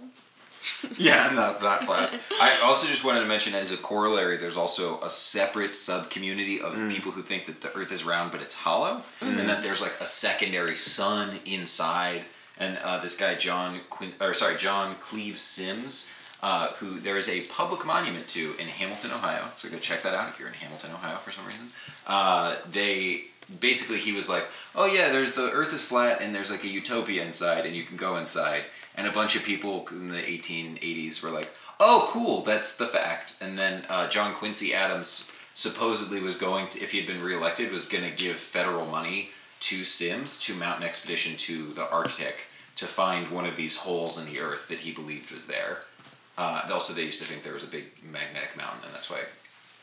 Yeah, 0.97 1.31
not 1.35 1.63
not 1.63 1.85
flat. 1.85 2.13
I 2.41 2.59
also 2.65 2.87
just 2.87 3.05
wanted 3.05 3.21
to 3.21 3.27
mention 3.27 3.55
as 3.55 3.71
a 3.71 3.77
corollary, 3.77 4.39
there's 4.39 4.57
also 4.57 4.99
a 5.03 5.11
separate 5.11 5.75
sub 5.75 6.09
community 6.09 6.61
of 6.61 6.75
people 6.91 7.13
who 7.13 7.21
think 7.21 7.45
that 7.47 7.61
the 7.61 7.71
Earth 7.77 7.93
is 7.93 8.03
round 8.03 8.33
but 8.33 8.41
it's 8.41 8.55
hollow, 8.55 9.03
and 9.21 9.39
that 9.49 9.63
there's 9.63 9.83
like 9.83 9.95
a 10.01 10.07
secondary 10.07 10.75
sun 10.75 11.39
inside. 11.45 12.25
And 12.59 12.79
uh, 12.85 13.01
this 13.01 13.17
guy 13.17 13.35
John 13.35 13.81
Quin- 13.91 14.15
or 14.21 14.35
sorry 14.35 14.57
John 14.57 14.97
Cleves 15.01 15.41
Symmes, 15.41 16.13
uh, 16.43 16.69
who 16.75 17.01
there 17.01 17.17
is 17.17 17.29
a 17.29 17.43
public 17.43 17.87
monument 17.87 18.29
to 18.29 18.55
in 18.59 18.69
Hamilton, 18.69 19.11
Ohio. 19.13 19.45
So 19.57 19.69
go 19.69 19.79
check 19.79 20.03
that 20.03 20.15
out 20.15 20.29
if 20.29 20.39
you're 20.39 20.49
in 20.49 20.55
Hamilton, 20.55 20.93
Ohio, 20.93 21.17
for 21.17 21.31
some 21.31 21.47
reason. 21.47 21.69
Uh, 22.07 22.57
they 22.71 23.25
basically 23.61 23.99
he 23.99 24.13
was 24.13 24.29
like, 24.29 24.47
oh 24.75 24.87
yeah, 24.87 25.11
there's 25.11 25.33
the 25.33 25.51
Earth 25.51 25.73
is 25.73 25.85
flat 25.85 26.23
and 26.23 26.35
there's 26.35 26.51
like 26.51 26.65
a 26.65 26.69
utopia 26.69 27.25
inside, 27.25 27.67
and 27.67 27.75
you 27.75 27.83
can 27.83 27.97
go 27.97 28.17
inside. 28.17 28.63
And 28.97 29.09
a 29.09 29.13
bunch 29.13 29.35
of 29.35 29.43
people 29.43 29.87
in 29.91 30.09
the 30.09 30.19
1880s 30.19 31.23
were 31.23 31.31
like, 31.31 31.53
oh 31.81 32.09
cool, 32.11 32.43
that's 32.43 32.77
the 32.77 32.87
fact. 32.87 33.37
And 33.41 33.59
then 33.59 33.83
uh, 33.89 34.09
John 34.09 34.35
Quincy 34.35 34.73
Adams 34.73 35.33
supposedly 35.55 36.21
was 36.21 36.37
going 36.37 36.69
to, 36.69 36.81
if 36.81 36.93
he 36.93 36.99
had 36.99 37.07
been 37.07 37.23
reelected, 37.23 37.73
was 37.73 37.89
going 37.89 38.05
to 38.05 38.17
give 38.17 38.37
federal 38.37 38.87
money 38.87 39.31
to 39.69 39.85
Symmes 39.85 40.39
to 40.41 40.55
mount 40.55 40.81
an 40.81 40.87
expedition 40.87 41.37
to 41.39 41.73
the 41.73 41.91
Arctic 41.91 42.49
to 42.77 42.87
find 42.87 43.29
one 43.29 43.45
of 43.45 43.57
these 43.57 43.77
holes 43.79 44.19
in 44.19 44.33
the 44.33 44.41
earth 44.41 44.69
that 44.69 44.81
he 44.81 44.93
believed 44.93 45.31
was 45.31 45.47
there. 45.47 45.81
Uh, 46.37 46.69
also, 46.73 46.93
they 46.93 47.05
used 47.05 47.21
to 47.23 47.27
think 47.27 47.43
there 47.45 47.53
was 47.55 47.65
a 47.65 47.71
big 47.71 47.85
magnetic 48.03 48.57
mountain, 48.57 48.81
and 48.85 48.93
that's 48.93 49.11
why 49.11 49.21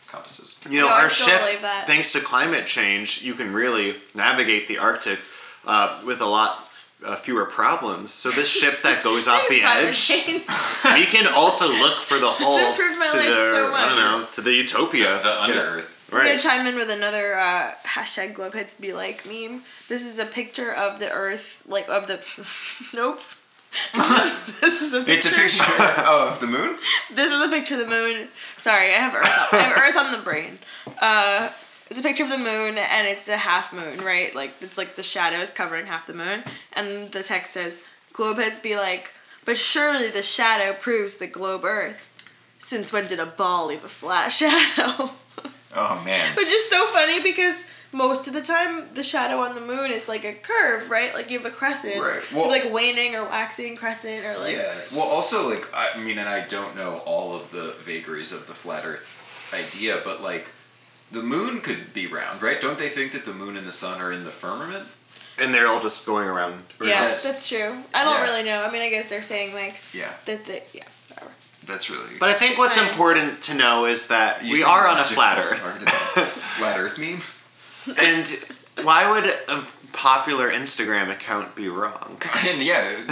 compasses. 0.08 0.62
You 0.70 0.82
know, 0.82 0.88
No, 0.88 0.94
our 0.94 1.10
ship, 1.10 1.42
thanks 1.88 2.12
to 2.14 2.20
climate 2.20 2.66
change, 2.68 3.22
you 3.22 3.34
can 3.34 3.54
really 3.54 3.96
navigate 4.14 4.68
the 4.68 4.78
Arctic 4.78 5.20
uh, 5.66 6.02
with 6.06 6.22
a 6.22 6.26
lot 6.26 6.70
uh, 7.06 7.16
fewer 7.16 7.46
problems. 7.46 8.12
So 8.12 8.30
this 8.30 8.50
ship 8.50 8.84
that 8.84 9.04
goes 9.04 9.28
off 9.28 9.48
the 9.50 9.62
edge, 9.64 10.10
we 10.94 11.06
can 11.06 11.28
also 11.34 11.68
look 11.70 11.98
for 12.00 12.20
the 12.20 12.30
hole 12.30 12.58
to 12.76 12.94
the 12.94 13.06
so 13.06 13.74
I 13.74 13.88
don't 13.88 13.98
know 13.98 14.28
to 14.34 14.42
the 14.42 14.54
utopia. 14.54 15.18
The, 15.18 15.24
the 15.24 15.42
under 15.42 15.84
I'm 16.12 16.26
gonna 16.26 16.40
chime 16.40 16.68
in 16.68 16.76
with 16.76 16.90
another 16.90 17.36
uh, 17.36 17.74
hashtag 17.86 18.34
Globeheads 18.34 18.80
be 18.80 18.94
like 18.94 19.26
meme. 19.26 19.64
This 19.88 20.06
is 20.06 20.20
a 20.20 20.26
picture 20.26 20.74
of 20.74 21.00
the 21.00 21.10
Earth, 21.12 21.64
like 21.68 21.88
of 21.88 22.08
the. 22.08 22.20
nope. 22.96 23.22
this 24.62 24.82
is 24.82 24.94
a 24.94 25.02
picture. 25.02 25.14
It's 25.14 25.26
a 25.26 25.64
picture 25.64 26.02
of 26.06 26.42
the 26.42 26.48
moon. 26.48 26.78
This 27.14 27.32
is 27.32 27.42
a 27.42 27.50
picture 27.50 27.76
of 27.76 27.80
the 27.82 27.88
moon. 27.88 28.28
Sorry, 28.58 28.94
I 28.94 28.98
have 28.98 29.16
Earth. 29.16 29.54
On, 29.54 29.60
I 29.60 29.64
have 29.64 29.78
Earth 29.78 29.98
on 29.98 30.12
the 30.12 30.18
brain. 30.18 30.60
Uh, 31.02 31.50
it's 31.90 32.00
a 32.00 32.04
picture 32.04 32.24
of 32.24 32.30
the 32.30 32.38
moon, 32.38 32.78
and 32.78 33.08
it's 33.08 33.30
a 33.30 33.38
half 33.38 33.72
moon, 33.72 34.04
right? 34.04 34.36
Like 34.36 34.54
it's 34.60 34.78
like 34.78 34.96
the 34.96 35.04
shadows 35.04 35.52
covering 35.52 35.86
half 35.86 36.08
the 36.08 36.14
moon, 36.14 36.44
and 36.74 37.12
the 37.12 37.24
text 37.24 37.54
says, 37.54 37.86
"Globeheads 38.14 38.62
be 38.62 38.76
like, 38.76 39.12
but 39.46 39.58
surely 39.58 40.10
the 40.10 40.22
shadow 40.22 40.74
proves 40.74 41.18
the 41.18 41.28
globe 41.28 41.64
Earth. 41.64 42.10
Since 42.60 42.92
when 42.92 43.08
did 43.08 43.20
a 43.20 43.26
ball 43.26 43.68
leave 43.68 43.86
a 43.86 43.90
flat 43.90 44.32
shadow?" 44.34 45.12
Oh 45.76 46.02
man. 46.06 46.36
Which 46.36 46.50
is 46.52 46.70
so 46.70 46.86
funny 46.88 47.22
because 47.22 47.66
most 47.94 48.28
of 48.28 48.34
the 48.34 48.42
time 48.42 48.88
the 48.94 49.04
shadow 49.04 49.40
on 49.40 49.54
the 49.56 49.62
moon 49.62 49.92
is 49.92 50.08
like 50.08 50.24
a 50.26 50.34
curve, 50.34 50.90
right? 50.90 51.14
Like 51.14 51.30
you 51.30 51.38
have 51.40 51.46
a 51.46 51.54
crescent, 51.56 52.00
Right. 52.02 52.16
You 52.16 52.22
have, 52.22 52.32
Well- 52.34 52.50
like 52.50 52.72
waning 52.72 53.16
or 53.16 53.24
waxing 53.26 53.76
crescent, 53.76 54.26
or 54.26 54.38
like 54.38 54.56
Yeah. 54.56 54.74
Well, 54.92 55.08
also 55.08 55.50
like 55.50 55.68
I 55.74 55.98
mean, 56.00 56.18
and 56.18 56.28
I 56.30 56.42
don't 56.48 56.76
know 56.76 57.02
all 57.06 57.36
of 57.36 57.52
the 57.52 57.76
vagaries 57.82 58.32
of 58.32 58.48
the 58.48 58.54
flat 58.54 58.86
Earth 58.86 59.52
idea, 59.54 60.02
but 60.04 60.22
like 60.22 60.48
the 61.12 61.22
moon 61.22 61.60
could 61.62 61.94
be 61.94 62.08
round, 62.08 62.42
right? 62.42 62.62
Don't 62.62 62.80
they 62.80 62.88
think 62.90 63.12
that 63.12 63.26
the 63.26 63.34
moon 63.34 63.58
and 63.58 63.68
the 63.68 63.74
sun 63.74 64.00
are 64.02 64.12
in 64.12 64.24
the 64.24 64.32
firmament? 64.32 64.88
And 65.40 65.54
they're 65.54 65.68
all 65.68 65.80
just 65.80 66.06
going 66.06 66.28
around. 66.28 66.64
Yes, 66.82 67.24
yeah, 67.26 67.32
that's 67.32 67.50
true. 67.50 67.84
I 67.94 68.04
don't 68.04 68.16
Yeah. 68.16 68.24
really 68.24 68.44
know. 68.44 68.64
I 68.64 68.72
mean, 68.72 68.82
I 68.82 68.90
guess 68.90 69.10
they're 69.10 69.22
saying 69.22 69.54
like 69.54 69.76
Yeah, 69.94 70.12
that. 70.26 70.46
The, 70.46 70.62
yeah, 70.74 70.84
whatever. 70.84 71.01
That's 71.66 71.90
really. 71.90 72.18
But 72.20 72.30
I 72.30 72.34
think 72.34 72.58
what's 72.58 72.76
Science 72.76 72.92
important 72.92 73.44
to 73.44 73.54
know 73.56 73.86
is 73.86 74.08
that 74.10 74.44
You 74.44 74.54
we 74.54 74.64
are 74.64 74.88
on 74.88 75.00
a 75.00 75.04
flat 75.04 75.38
Earth. 75.38 75.62
part 75.62 75.76
of 75.78 75.86
that. 75.86 76.28
flat 76.58 76.80
Earth 76.80 76.98
meme. 76.98 77.22
and 78.00 78.28
why 78.86 79.10
would 79.10 79.26
a 79.50 79.66
popular 79.94 80.50
Instagram 80.50 81.10
account 81.12 81.56
be 81.56 81.68
wrong? 81.70 82.18
And 82.48 82.62
yeah, 82.64 82.82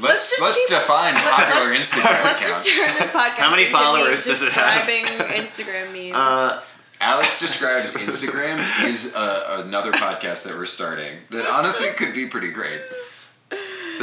let's 0.00 0.30
just 0.30 0.40
let's, 0.42 0.58
keep- 0.60 0.78
define 0.78 1.14
popular 1.14 1.70
let's- 1.72 1.92
Instagram 1.92 2.24
Let's 2.24 2.42
account. 2.42 2.64
just 2.64 2.68
turn 2.68 2.94
this 2.98 3.08
podcast. 3.14 3.30
How 3.38 3.50
many 3.50 3.64
into 3.66 3.76
followers 3.76 4.24
does 4.24 4.42
it 4.42 4.52
have? 4.52 4.86
Describing 4.86 5.04
Instagram 5.44 5.92
memes. 5.92 6.16
Uh, 6.16 6.62
Alex 7.00 7.40
describes 7.40 7.94
Instagram 7.96 8.58
is 8.88 9.12
uh, 9.16 9.62
another 9.66 9.90
podcast 9.90 10.44
that 10.44 10.54
we're 10.56 10.66
starting 10.66 11.18
that 11.30 11.46
honestly 11.46 11.88
could 11.96 12.14
be 12.14 12.26
pretty 12.26 12.50
great. 12.50 12.80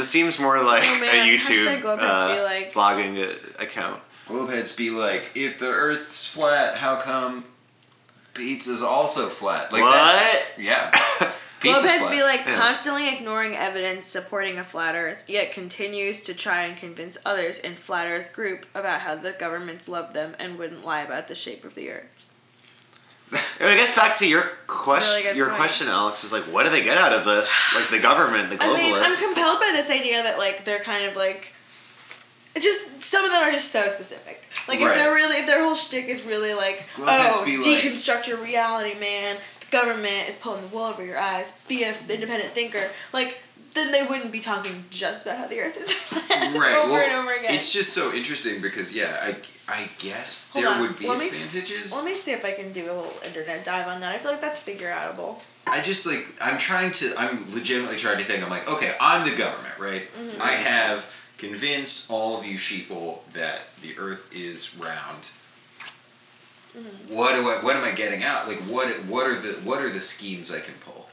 This 0.00 0.08
seems 0.08 0.40
more 0.40 0.56
like 0.64 0.82
Oh, 0.82 1.02
a 1.04 1.28
YouTube 1.28 1.84
uh, 1.84 2.36
be 2.36 2.42
like- 2.42 2.72
vlogging 2.72 3.22
uh, 3.22 3.62
account. 3.62 4.02
Globeheads 4.26 4.74
be 4.76 4.90
like, 4.90 5.30
if 5.34 5.58
the 5.58 5.68
Earth's 5.68 6.26
flat, 6.26 6.78
how 6.78 6.96
come 6.96 7.44
pizza's 8.32 8.82
also 8.82 9.28
flat? 9.28 9.70
Like 9.72 9.82
What? 9.82 9.92
That's, 9.94 10.58
yeah. 10.58 10.90
Pizza's 11.60 11.82
Globeheads 11.84 11.98
flat. 11.98 12.10
be 12.12 12.22
like 12.22 12.46
Yeah. 12.46 12.56
constantly 12.56 13.12
ignoring 13.14 13.54
evidence 13.56 14.06
supporting 14.06 14.58
a 14.58 14.64
flat 14.64 14.94
Earth, 14.94 15.22
yet 15.26 15.52
continues 15.52 16.22
to 16.22 16.32
try 16.32 16.62
and 16.62 16.76
convince 16.78 17.18
others 17.26 17.58
in 17.58 17.74
flat 17.74 18.06
Earth 18.06 18.32
group 18.32 18.64
about 18.74 19.00
how 19.00 19.14
the 19.16 19.32
governments 19.32 19.86
love 19.88 20.14
them 20.14 20.34
and 20.38 20.58
wouldn't 20.58 20.86
lie 20.86 21.02
about 21.02 21.28
the 21.28 21.34
shape 21.34 21.64
of 21.64 21.74
the 21.74 21.90
Earth. 21.90 22.24
I 23.60 23.76
guess 23.76 23.94
back 23.94 24.16
to 24.16 24.28
your 24.28 24.42
question. 24.66 25.24
really 25.24 25.36
your 25.36 25.46
point. 25.48 25.58
question, 25.58 25.88
Alex, 25.88 26.24
is 26.24 26.32
like, 26.32 26.44
what 26.44 26.64
do 26.64 26.70
they 26.70 26.82
get 26.82 26.98
out 26.98 27.12
of 27.12 27.24
this? 27.24 27.50
Like 27.74 27.88
the 27.90 28.00
government, 28.00 28.50
the 28.50 28.56
globalists. 28.56 28.74
I 28.74 28.76
mean, 28.78 28.94
I'm 28.94 29.16
compelled 29.16 29.60
by 29.60 29.70
this 29.74 29.90
idea 29.90 30.22
that 30.22 30.38
like 30.38 30.64
they're 30.64 30.80
kind 30.82 31.04
of 31.04 31.16
like, 31.16 31.52
just 32.60 33.02
some 33.02 33.24
of 33.24 33.30
them 33.30 33.40
are 33.42 33.52
just 33.52 33.70
so 33.70 33.86
specific. 33.88 34.44
Like 34.66 34.80
Right. 34.80 34.90
if 34.90 34.94
they're 34.96 35.14
really 35.14 35.36
if 35.36 35.46
their 35.46 35.62
whole 35.62 35.74
shtick 35.74 36.06
is 36.06 36.24
really 36.24 36.54
like, 36.54 36.86
oh, 36.98 37.42
be 37.44 37.56
like- 37.56 37.66
deconstruct 37.66 38.26
your 38.26 38.38
reality, 38.38 38.98
man. 38.98 39.36
The 39.60 39.66
government 39.76 40.28
is 40.28 40.34
pulling 40.36 40.62
the 40.62 40.68
wool 40.68 40.84
over 40.84 41.04
your 41.04 41.18
eyes. 41.18 41.52
Be 41.68 41.84
an 41.84 41.94
independent 42.08 42.52
thinker. 42.52 42.88
Like 43.12 43.42
then 43.74 43.92
they 43.92 44.02
wouldn't 44.02 44.32
be 44.32 44.40
talking 44.40 44.84
just 44.90 45.26
about 45.26 45.38
how 45.38 45.46
the 45.46 45.60
Earth 45.60 45.76
is 45.76 45.92
flat 45.92 46.28
right. 46.56 46.76
over 46.76 46.90
well, 46.90 47.04
and 47.04 47.12
over 47.12 47.32
again. 47.32 47.54
It's 47.54 47.72
just 47.72 47.92
so 47.92 48.12
interesting 48.12 48.60
because 48.60 48.94
yeah, 48.94 49.18
I 49.22 49.36
I 49.68 49.88
guess 49.98 50.50
Hold 50.52 50.64
there 50.64 50.72
on. 50.72 50.80
would 50.80 50.98
be 50.98 51.06
Let 51.06 51.18
me 51.18 51.26
advantages. 51.26 51.94
Let 51.94 52.04
me 52.04 52.14
see 52.14 52.32
if 52.32 52.44
I 52.44 52.52
can 52.52 52.72
do 52.72 52.86
a 52.86 52.92
little 52.92 53.12
internet 53.24 53.64
dive 53.64 53.86
on 53.86 54.00
that. 54.00 54.14
I 54.14 54.18
feel 54.18 54.32
like 54.32 54.40
that's 54.40 54.58
figure 54.58 54.90
outable. 54.90 55.42
I 55.66 55.80
just 55.82 56.06
like 56.06 56.26
I'm 56.40 56.58
trying 56.58 56.92
to 56.94 57.14
I'm 57.16 57.52
legitimately 57.54 57.96
trying 57.96 58.18
to 58.18 58.24
think. 58.24 58.42
I'm 58.42 58.50
like, 58.50 58.68
okay, 58.68 58.94
I'm 59.00 59.28
the 59.28 59.36
government, 59.36 59.78
right? 59.78 60.02
Mm-hmm. 60.02 60.42
I 60.42 60.52
have 60.52 61.14
convinced 61.38 62.10
all 62.10 62.38
of 62.38 62.44
you 62.44 62.56
sheeple 62.56 63.20
that 63.32 63.60
the 63.82 63.96
Earth 63.98 64.30
is 64.34 64.76
round. 64.76 65.30
Mm-hmm. 66.76 67.14
What 67.14 67.34
do 67.34 67.48
I? 67.48 67.62
What 67.62 67.76
am 67.76 67.84
I 67.84 67.92
getting 67.92 68.22
out? 68.22 68.48
Like, 68.48 68.58
what? 68.58 68.88
What 69.06 69.26
are 69.26 69.38
the? 69.38 69.52
What 69.64 69.82
are 69.82 69.90
the 69.90 70.00
schemes 70.00 70.52
I 70.52 70.60
can 70.60 70.74
pull? 70.84 71.08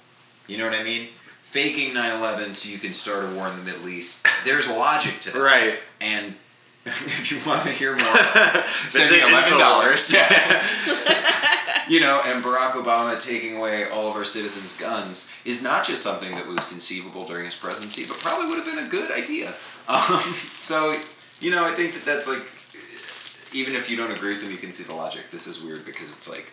You 0.48 0.58
know 0.58 0.66
what 0.66 0.80
I 0.80 0.84
mean? 0.84 1.10
Faking 1.48 1.94
9/11 1.94 2.56
so 2.56 2.70
you 2.70 2.78
can 2.78 2.94
start 2.94 3.24
a 3.24 3.36
war 3.36 3.48
in 3.48 3.56
the 3.56 3.64
Middle 3.64 3.88
East. 3.88 4.28
There's 4.44 4.70
logic 4.70 5.20
to 5.22 5.32
that. 5.32 5.40
right. 5.40 5.80
And 6.02 6.36
if 6.86 7.32
you 7.32 7.40
want 7.50 7.64
to 7.64 7.70
hear 7.70 7.92
more, 7.92 8.00
send 8.90 9.12
me 9.12 9.22
eleven 9.22 9.58
dollars. 9.58 10.12
Infowars. 10.12 11.90
you 11.90 12.00
know, 12.02 12.22
and 12.26 12.44
Barack 12.44 12.72
Obama 12.72 13.22
taking 13.24 13.58
away 13.58 13.90
all 13.90 14.10
of 14.10 14.16
our 14.16 14.26
citizens' 14.26 14.78
guns 14.78 15.34
is 15.46 15.64
not 15.64 15.86
just 15.86 16.02
something 16.02 16.36
that 16.36 16.48
was 16.48 16.68
conceivable 16.68 17.26
during 17.26 17.46
his 17.46 17.56
presidency, 17.56 18.06
but 18.06 18.18
probably 18.20 18.48
would 18.50 18.58
have 18.58 18.66
been 18.76 18.86
a 18.86 18.90
good 18.90 19.12
idea. 19.12 19.54
Um, 19.88 20.20
so, 20.36 20.94
you 21.40 21.52
know, 21.52 21.64
I 21.66 21.72
think 21.72 21.94
that 21.94 22.04
that's 22.04 22.28
like, 22.28 22.44
even 23.54 23.76
if 23.76 23.90
you 23.90 23.96
don't 23.98 24.12
agree 24.12 24.34
with 24.34 24.42
them, 24.44 24.52
you 24.52 24.58
can 24.58 24.72
see 24.72 24.84
the 24.84 24.94
logic. 24.94 25.30
This 25.32 25.48
is 25.48 25.62
weird 25.62 25.86
because 25.86 26.12
it's 26.12 26.30
like, 26.30 26.52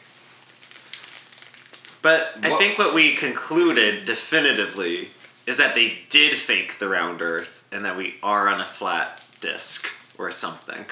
But 2.05 2.35
I 2.43 2.55
think 2.59 2.79
what 2.79 2.95
we 2.95 3.15
concluded 3.15 4.05
definitively 4.05 5.09
is 5.47 5.57
that 5.57 5.75
they 5.75 6.01
did 6.11 6.39
fake 6.39 6.79
the 6.79 6.87
round 6.87 7.23
Earth 7.23 7.65
and 7.73 7.83
that 7.87 7.97
we 7.97 8.17
are 8.23 8.47
on 8.47 8.61
a 8.61 8.67
flat 8.67 9.25
disc 9.41 9.89
or 10.19 10.31
something. 10.31 10.85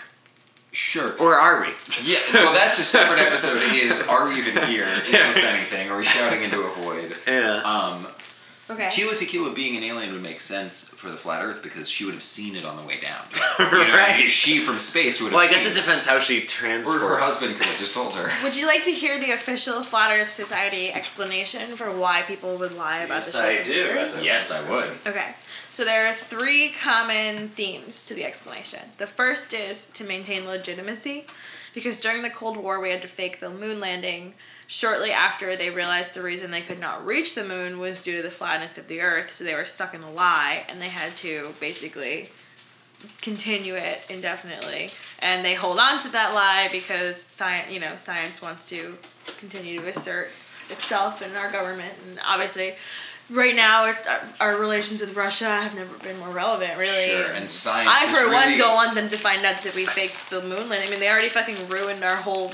Sure. 0.70 1.12
Or 1.20 1.34
are 1.34 1.60
we? 1.60 1.66
Yeah, 2.02 2.16
well, 2.32 2.54
that's 2.54 2.78
a 2.78 2.82
separate 2.82 3.18
episode. 3.26 3.58
Is 3.74 4.08
are 4.08 4.26
we 4.26 4.38
even 4.38 4.56
here? 4.64 4.84
Is 4.84 5.12
this 5.12 5.44
anything? 5.44 5.90
Are 5.90 5.98
we 5.98 6.04
shouting 6.06 6.44
into 6.44 6.62
a 6.62 6.70
void? 6.70 7.14
Yeah. 7.28 7.60
Um, 7.62 8.06
Okay. 8.72 8.86
Tila 8.86 9.18
Tequila 9.18 9.52
being 9.54 9.76
an 9.76 9.82
alien 9.82 10.12
would 10.12 10.22
make 10.22 10.40
sense 10.40 10.88
for 10.88 11.08
the 11.10 11.16
flat 11.16 11.44
Earth 11.44 11.62
because 11.62 11.88
she 11.90 12.04
would 12.04 12.14
have 12.14 12.22
seen 12.22 12.56
it 12.56 12.64
on 12.64 12.76
the 12.76 12.84
way 12.84 12.98
down. 13.00 13.24
You 13.58 13.64
know, 13.66 13.70
what 13.70 13.84
I 13.84 13.86
mean? 13.86 13.94
Right. 14.22 14.30
She 14.30 14.58
from 14.58 14.78
space 14.78 15.20
would 15.20 15.26
have. 15.28 15.34
well, 15.34 15.46
I 15.46 15.50
guess 15.50 15.64
seen 15.64 15.76
it 15.76 15.80
depends 15.80 16.06
how 16.06 16.18
she 16.18 16.40
transports. 16.42 17.02
Or 17.02 17.08
her 17.08 17.18
husband 17.20 17.54
could 17.56 17.66
have 17.66 17.78
just 17.78 17.94
told 17.94 18.14
her. 18.16 18.30
Would 18.42 18.56
you 18.56 18.66
like 18.66 18.82
to 18.84 18.90
hear 18.90 19.18
the 19.20 19.30
official 19.32 19.82
Flat 19.82 20.10
Earth 20.18 20.30
Society 20.30 20.90
explanation 20.92 21.76
for 21.76 21.86
why 21.96 22.22
people 22.22 22.56
would 22.58 22.76
lie 22.76 23.00
about 23.00 23.16
Yes, 23.24 23.32
the 23.32 23.38
shape 23.38 23.48
I 23.48 23.60
of 23.60 23.66
do, 23.66 23.82
Earth? 23.84 24.20
Yes, 24.24 24.50
I 24.52 24.70
would. 24.70 24.90
Okay. 25.06 25.34
So 25.70 25.84
there 25.84 26.06
are 26.08 26.14
three 26.14 26.70
common 26.70 27.48
themes 27.48 28.04
to 28.06 28.14
the 28.14 28.24
explanation. 28.24 28.80
The 28.98 29.06
first 29.06 29.54
is 29.54 29.86
to 29.86 30.04
maintain 30.04 30.44
legitimacy, 30.46 31.24
because 31.74 32.00
during 32.00 32.22
the 32.22 32.30
Cold 32.30 32.56
War 32.56 32.80
we 32.80 32.90
had 32.90 33.02
to 33.02 33.08
fake 33.08 33.40
the 33.40 33.50
moon 33.50 33.78
landing. 33.80 34.34
Shortly 34.72 35.10
after, 35.12 35.54
they 35.54 35.68
realized 35.68 36.14
the 36.14 36.22
reason 36.22 36.50
they 36.50 36.62
could 36.62 36.80
not 36.80 37.04
reach 37.04 37.34
the 37.34 37.44
moon 37.44 37.78
was 37.78 38.02
due 38.02 38.16
to 38.16 38.22
the 38.22 38.30
flatness 38.30 38.78
of 38.78 38.88
the 38.88 39.02
Earth, 39.02 39.30
so 39.30 39.44
they 39.44 39.54
were 39.54 39.66
stuck 39.66 39.92
in 39.92 40.02
a 40.02 40.10
lie, 40.10 40.64
and 40.66 40.80
they 40.80 40.88
had 40.88 41.14
to 41.16 41.54
basically 41.60 42.30
continue 43.20 43.74
it 43.74 44.00
indefinitely. 44.08 44.88
And 45.20 45.44
they 45.44 45.52
hold 45.52 45.78
on 45.78 46.00
to 46.00 46.08
that 46.12 46.32
lie 46.32 46.70
because 46.72 47.20
science, 47.20 47.70
you 47.70 47.80
know, 47.80 47.98
science 47.98 48.40
wants 48.40 48.66
to 48.70 48.96
continue 49.38 49.78
to 49.78 49.88
assert 49.88 50.28
itself 50.70 51.20
and 51.20 51.36
our 51.36 51.52
government, 51.52 51.92
and 52.08 52.18
obviously 52.26 52.72
right 53.28 53.54
now 53.54 53.84
our, 53.84 53.98
uh, 54.08 54.20
our 54.40 54.56
relations 54.56 55.02
with 55.02 55.14
Russia 55.14 55.50
have 55.50 55.74
never 55.74 55.98
been 55.98 56.18
more 56.18 56.30
relevant, 56.30 56.78
really. 56.78 57.08
Sure, 57.08 57.30
and 57.32 57.50
science. 57.50 57.90
I, 57.92 58.06
for 58.06 58.32
one, 58.32 58.46
really- 58.46 58.56
don't 58.56 58.74
want 58.74 58.94
them 58.94 59.10
to 59.10 59.18
find 59.18 59.44
out 59.44 59.60
that 59.60 59.74
we 59.74 59.84
faked 59.84 60.30
the 60.30 60.40
moon 60.40 60.70
landing. 60.70 60.88
I 60.88 60.90
mean, 60.90 61.00
they 61.00 61.10
already 61.10 61.28
fucking 61.28 61.68
ruined 61.68 62.02
our 62.02 62.16
whole 62.16 62.52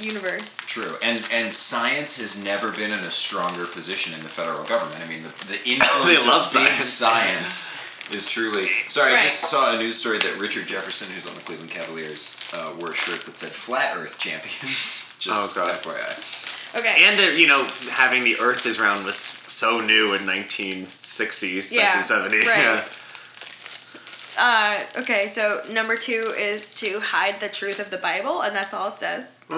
universe. 0.00 0.64
True, 0.66 0.94
and 1.02 1.26
and 1.32 1.52
science 1.52 2.18
has 2.20 2.42
never 2.42 2.70
been 2.72 2.92
in 2.92 3.00
a 3.00 3.10
stronger 3.10 3.66
position 3.66 4.14
in 4.14 4.20
the 4.20 4.28
federal 4.28 4.64
government. 4.64 5.00
I 5.04 5.08
mean, 5.08 5.22
the, 5.22 5.46
the 5.46 5.58
influence 5.70 6.04
They 6.24 6.28
love 6.28 6.46
of 6.46 6.52
big 6.52 6.80
science. 6.80 6.84
science 6.84 8.12
is 8.12 8.28
truly. 8.28 8.68
Sorry, 8.88 9.14
I 9.14 9.22
just 9.24 9.44
saw 9.44 9.74
a 9.74 9.78
news 9.78 9.96
story 9.98 10.18
that 10.18 10.38
Richard 10.38 10.66
Jefferson, 10.66 11.08
who's 11.14 11.26
on 11.26 11.34
the 11.34 11.40
Cleveland 11.40 11.70
Cavaliers, 11.70 12.36
uh, 12.54 12.72
wore 12.78 12.90
a 12.90 12.94
shirt 12.94 13.24
that 13.26 13.36
said 13.36 13.50
"Flat 13.50 13.96
Earth 13.96 14.18
Champions." 14.18 15.14
Just 15.22 15.56
Oh, 15.56 15.62
God. 15.64 15.80
FYI. 15.82 16.78
Okay. 16.78 17.04
And 17.04 17.16
the, 17.18 17.38
you 17.38 17.46
know, 17.46 17.64
having 17.92 18.24
the 18.24 18.36
Earth 18.40 18.66
is 18.66 18.80
round 18.80 19.04
was 19.04 19.14
so 19.16 19.80
new 19.80 20.14
in 20.14 20.22
1960s, 20.22 21.70
Yeah, 21.70 21.94
1970. 21.94 22.38
right. 22.38 22.46
Yeah. 22.58 22.84
Uh, 24.38 24.80
okay, 24.98 25.28
so 25.28 25.60
number 25.70 25.96
two 25.96 26.32
is 26.38 26.74
to 26.80 27.00
hide 27.00 27.38
the 27.40 27.48
truth 27.48 27.78
of 27.78 27.90
the 27.90 27.98
Bible, 27.98 28.42
and 28.42 28.54
that's 28.56 28.72
all 28.74 28.88
it 28.88 28.98
says. 28.98 29.44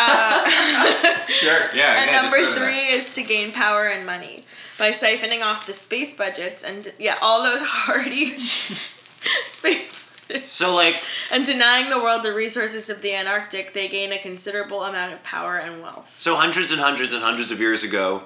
Uh, 0.00 0.48
sure. 1.26 1.66
Yeah. 1.74 1.96
And 2.00 2.10
yeah, 2.10 2.20
number 2.22 2.36
go 2.36 2.44
to 2.44 2.50
that. 2.54 2.58
three 2.60 2.86
is 2.96 3.14
to 3.14 3.22
gain 3.24 3.50
power 3.50 3.88
and 3.88 4.06
money 4.06 4.44
by 4.78 4.90
siphoning 4.90 5.42
off 5.42 5.66
the 5.66 5.72
space 5.72 6.14
budgets 6.16 6.62
and 6.62 6.92
yeah, 7.00 7.18
all 7.20 7.42
those 7.42 7.60
hardy 7.64 8.36
space 8.36 10.08
budgets. 10.28 10.54
So 10.54 10.72
like, 10.74 11.02
And 11.32 11.44
denying 11.44 11.88
the 11.88 11.98
world 11.98 12.22
the 12.22 12.32
resources 12.32 12.88
of 12.90 13.02
the 13.02 13.12
Antarctic, 13.14 13.72
they 13.72 13.88
gain 13.88 14.12
a 14.12 14.18
considerable 14.18 14.84
amount 14.84 15.14
of 15.14 15.22
power 15.24 15.56
and 15.56 15.82
wealth. 15.82 16.14
so 16.20 16.36
hundreds 16.36 16.70
and 16.70 16.80
hundreds 16.80 17.12
and 17.12 17.22
hundreds 17.22 17.50
of 17.50 17.58
years 17.58 17.82
ago, 17.82 18.22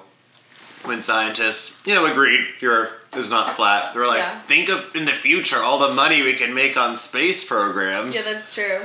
when 0.85 1.01
scientists, 1.03 1.79
you 1.85 1.93
know, 1.95 2.05
agreed 2.05 2.45
your 2.59 2.73
Earth 2.73 3.17
is 3.17 3.29
not 3.29 3.55
flat, 3.55 3.93
they 3.93 3.99
were 3.99 4.07
like, 4.07 4.19
Yeah. 4.19 4.39
think 4.41 4.69
of 4.69 4.95
in 4.95 5.05
the 5.05 5.11
future 5.11 5.57
all 5.57 5.79
the 5.79 5.93
money 5.93 6.21
we 6.21 6.33
can 6.33 6.53
make 6.53 6.75
on 6.77 6.95
space 6.95 7.45
programs. 7.47 8.15
Yeah, 8.15 8.33
that's 8.33 8.53
true. 8.53 8.81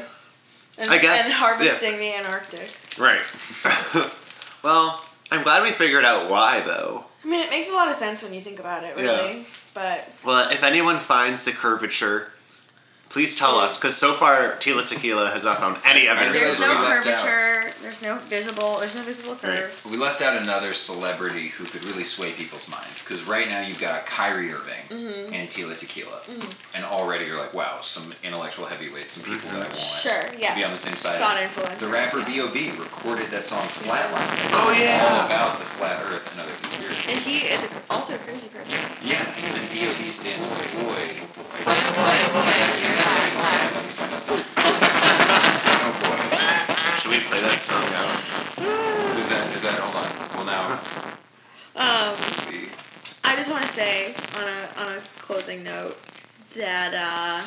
And, 0.77 0.91
I 0.91 0.99
guess, 0.99 1.25
and 1.25 1.35
harvesting 1.35 1.99
the 1.99 2.15
Antarctic. 2.15 2.71
right. 2.99 3.21
well, 4.63 5.05
I'm 5.31 5.43
glad 5.43 5.63
we 5.63 5.73
figured 5.73 6.05
out 6.05 6.31
why, 6.31 6.61
though. 6.61 7.05
I 7.25 7.29
mean, 7.29 7.41
it 7.45 7.51
makes 7.51 7.69
a 7.69 7.73
lot 7.73 7.89
of 7.89 7.95
sense 7.95 8.23
when 8.23 8.33
you 8.33 8.41
think 8.41 8.61
about 8.61 8.85
it, 8.85 8.97
really. 8.97 9.45
But 9.75 10.09
Well, 10.25 10.49
if 10.51 10.63
anyone 10.63 10.99
finds 10.99 11.45
the 11.45 11.53
curvature, 11.53 12.31
please 13.19 13.35
tell 13.37 13.59
us, 13.59 13.77
because 13.77 13.97
so 13.97 14.15
far 14.15 14.53
Tila 14.63 14.87
Tequila 14.89 15.29
has 15.31 15.43
not 15.43 15.57
found 15.59 15.77
any 15.85 16.07
evidence. 16.07 16.39
there's 16.39 16.57
There's 16.57 16.61
no 16.61 16.81
we 16.81 16.87
out. 16.87 17.03
curvature. 17.03 17.71
There's 17.83 18.01
no 18.01 18.19
visible. 18.19 18.79
There's 18.79 18.95
no 18.95 19.03
visible 19.03 19.35
curve. 19.35 19.75
We 19.91 19.97
left 19.97 20.23
out 20.23 20.41
another 20.41 20.73
celebrity 20.73 21.49
who 21.49 21.65
could 21.65 21.85
really 21.85 22.05
sway 22.05 22.31
people's 22.31 22.71
minds 22.71 23.03
because 23.03 23.25
right 23.27 23.49
now 23.49 23.63
you've 23.67 23.81
got 23.81 24.07
Kyrie 24.07 24.53
Irving 24.53 24.85
Mm-hmm. 24.89 25.35
and 25.35 25.49
Tila 25.51 25.77
Tequila, 25.77 26.21
and 26.75 26.85
already 26.85 27.25
you're 27.27 27.37
like, 27.39 27.53
wow, 27.53 27.79
some 27.83 28.07
intellectual 28.23 28.67
heavyweights, 28.67 29.13
some 29.19 29.25
people 29.27 29.51
that 29.51 29.63
I 29.67 29.69
want 29.69 29.77
Sure, 29.77 30.25
yeah. 30.39 30.51
to 30.51 30.55
be 30.57 30.65
on 30.65 30.71
the 30.71 30.79
same 30.79 30.95
side. 30.97 31.19
Thought 31.19 31.37
as. 31.37 31.51
influencers, 31.51 31.79
The 31.81 31.89
rapper 31.89 32.19
yeah. 32.21 32.47
B.O.B. 32.47 32.71
recorded 32.79 33.27
that 33.35 33.45
song 33.45 33.67
Flatline. 33.67 34.31
Oh, 34.55 34.71
yeah. 34.79 35.03
all 35.11 35.27
about 35.27 35.59
the 35.59 35.65
flat 35.67 36.01
Earth 36.07 36.31
and 36.33 36.41
other 36.41 36.53
conspiracies. 36.53 37.11
And 37.11 37.19
he 37.19 37.39
is 37.53 37.75
also 37.91 38.15
a 38.15 38.19
crazy 38.19 38.49
person. 38.49 38.79
Yeah, 39.03 39.19
and 39.43 39.69
B.O.B. 39.75 40.05
stands 40.07 40.47
for 40.47 40.63
boy. 40.85 41.19
Oh 45.81 45.93
boy. 46.03 46.19
Should 47.01 47.11
we 47.11 47.21
play 47.21 47.41
that 47.41 47.63
song 47.63 47.85
out? 47.95 49.19
Is 49.19 49.29
that, 49.31 49.55
is 49.55 49.63
that, 49.63 49.79
hold 49.79 49.97
on. 49.97 50.09
Well 50.37 50.45
now, 50.47 50.81
Um, 51.77 52.17
I 53.25 53.37
just 53.37 53.51
want 53.51 53.63
to 53.63 53.69
say 53.69 54.15
on 54.37 54.45
a 54.49 54.69
on 54.81 54.97
a 54.97 55.01
closing 55.21 55.63
note 55.63 55.97
that 56.57 56.95
uh, 56.95 57.43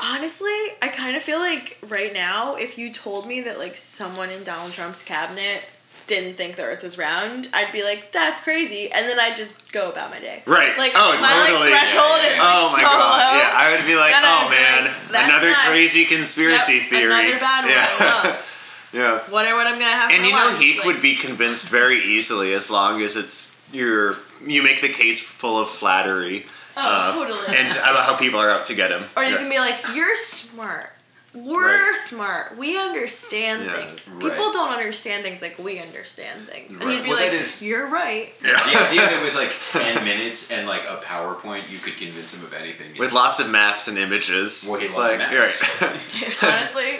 honestly, 0.00 0.50
I 0.82 0.88
kind 0.88 1.16
of 1.16 1.22
feel 1.22 1.38
like 1.38 1.78
right 1.88 2.12
now, 2.12 2.54
if 2.54 2.76
you 2.78 2.92
told 2.92 3.26
me 3.26 3.40
that 3.42 3.58
like 3.58 3.76
someone 3.76 4.30
in 4.30 4.42
Donald 4.44 4.72
Trump's 4.72 5.02
cabinet 5.02 5.64
didn't 6.10 6.34
think 6.36 6.56
the 6.56 6.64
Earth 6.64 6.82
was 6.82 6.98
round, 6.98 7.48
I'd 7.54 7.72
be 7.72 7.82
like, 7.82 8.12
"That's 8.12 8.40
crazy," 8.42 8.90
and 8.92 9.08
then 9.08 9.18
I'd 9.18 9.36
just 9.36 9.72
go 9.72 9.88
about 9.88 10.10
my 10.10 10.18
day. 10.20 10.42
Right. 10.44 10.76
Like 10.76 10.92
Oh, 10.94 11.16
my 11.16 11.22
totally. 11.22 11.70
like 11.70 11.78
threshold 11.88 12.20
is 12.26 12.36
like, 12.36 12.42
Oh 12.42 12.72
my 12.76 12.82
so 12.82 12.88
god. 12.90 13.16
low. 13.16 13.38
Yeah, 13.40 13.50
I 13.54 13.66
would 13.76 13.86
be 13.86 13.96
like, 13.96 14.14
oh 14.18 14.48
man, 14.50 14.90
like, 15.12 15.24
another 15.24 15.50
nuts." 15.50 15.68
crazy 15.68 16.04
conspiracy 16.04 16.74
Yep, 16.74 16.86
theory. 16.90 17.12
Another 17.30 17.38
bad 17.40 17.62
one. 17.64 17.70
Yeah. 17.72 18.36
Yeah. 18.92 19.20
Wonder 19.30 19.54
what 19.54 19.68
I'm 19.68 19.78
gonna 19.78 19.92
have. 19.92 20.10
And 20.10 20.26
you 20.26 20.32
know, 20.32 20.46
lunch. 20.50 20.60
he 20.62 20.76
like- 20.76 20.84
would 20.84 21.00
be 21.00 21.14
convinced 21.14 21.68
very 21.70 22.00
easily 22.02 22.52
as 22.54 22.72
long 22.72 23.00
as 23.02 23.14
it's 23.16 23.56
your 23.72 24.16
you 24.44 24.64
make 24.64 24.80
the 24.80 24.88
case 24.88 25.20
full 25.24 25.60
of 25.60 25.70
flattery. 25.70 26.44
Oh, 26.76 26.82
uh, 26.84 27.12
totally. 27.14 27.56
And 27.56 27.68
about 27.70 28.02
how 28.04 28.16
people 28.16 28.40
are 28.40 28.50
out 28.50 28.64
to 28.66 28.74
get 28.74 28.90
him. 28.90 29.04
Or 29.16 29.22
you 29.22 29.30
Yeah. 29.30 29.36
can 29.38 29.48
be 29.48 29.58
like, 29.60 29.78
"You're 29.94 30.16
smart. 30.16 30.90
We're 31.32 31.90
Right. 31.90 31.96
smart. 31.96 32.56
We 32.58 32.76
understand 32.78 33.64
Yeah, 33.64 33.86
things. 33.86 34.08
right. 34.08 34.20
People 34.32 34.52
don't 34.52 34.70
understand 34.72 35.22
things 35.22 35.40
like 35.40 35.58
we 35.58 35.78
understand 35.78 36.48
things." 36.48 36.72
And 36.72 36.82
Right. 36.84 36.94
you'd 36.96 37.04
be 37.04 37.10
well, 37.10 37.18
like, 37.20 37.32
is, 37.32 37.62
"You're 37.62 37.86
right." 37.86 38.34
the 38.42 38.48
idea 38.50 39.02
that 39.02 39.22
with 39.22 39.34
like 39.34 39.52
10 39.60 40.04
minutes 40.04 40.50
and 40.50 40.66
like 40.66 40.82
a 40.84 40.96
PowerPoint, 41.04 41.70
you 41.70 41.78
could 41.78 41.96
convince 41.96 42.34
him 42.34 42.42
of 42.44 42.52
anything. 42.52 42.96
With 42.98 43.12
lots 43.12 43.38
of 43.38 43.48
maps 43.48 43.86
and 43.86 43.96
images. 43.96 44.66
Well, 44.68 44.80
he 44.80 44.86
it's 44.86 44.96
loves 44.96 45.10
like, 45.12 45.18
maps. 45.30 45.32
you're 45.80 45.88
right. 45.88 46.42
Honestly, 46.42 46.98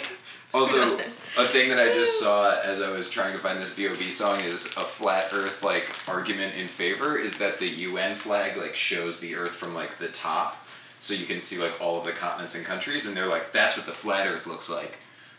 Also, 0.52 0.98
a 1.36 1.44
thing 1.46 1.68
that 1.70 1.78
I 1.78 1.92
just 1.94 2.18
saw 2.20 2.58
as 2.60 2.80
I 2.82 2.90
was 2.90 3.08
trying 3.10 3.32
to 3.32 3.38
find 3.38 3.60
this 3.60 3.70
B.O.B. 3.74 4.10
song 4.10 4.38
is 4.40 4.66
a 4.76 4.80
flat 4.80 5.28
Earth 5.32 5.62
like 5.62 5.88
argument 6.08 6.54
in 6.56 6.66
favor 6.68 7.16
is 7.16 7.38
that 7.38 7.58
the 7.58 7.68
UN 7.68 8.16
flag 8.16 8.56
like 8.56 8.74
shows 8.74 9.20
the 9.20 9.36
Earth 9.36 9.54
from 9.54 9.74
like 9.74 9.98
the 9.98 10.08
top, 10.08 10.66
so 11.00 11.12
you 11.14 11.26
can 11.26 11.40
see 11.40 11.60
like 11.60 11.72
all 11.80 11.98
of 11.98 12.04
the 12.04 12.12
continents 12.12 12.54
and 12.54 12.64
countries, 12.64 13.06
and 13.08 13.16
they're 13.16 13.26
like, 13.26 13.50
that's 13.50 13.76
what 13.76 13.86
the 13.86 13.92
flat 13.92 14.28
Earth 14.28 14.46
looks 14.46 14.70
like. 14.70 14.98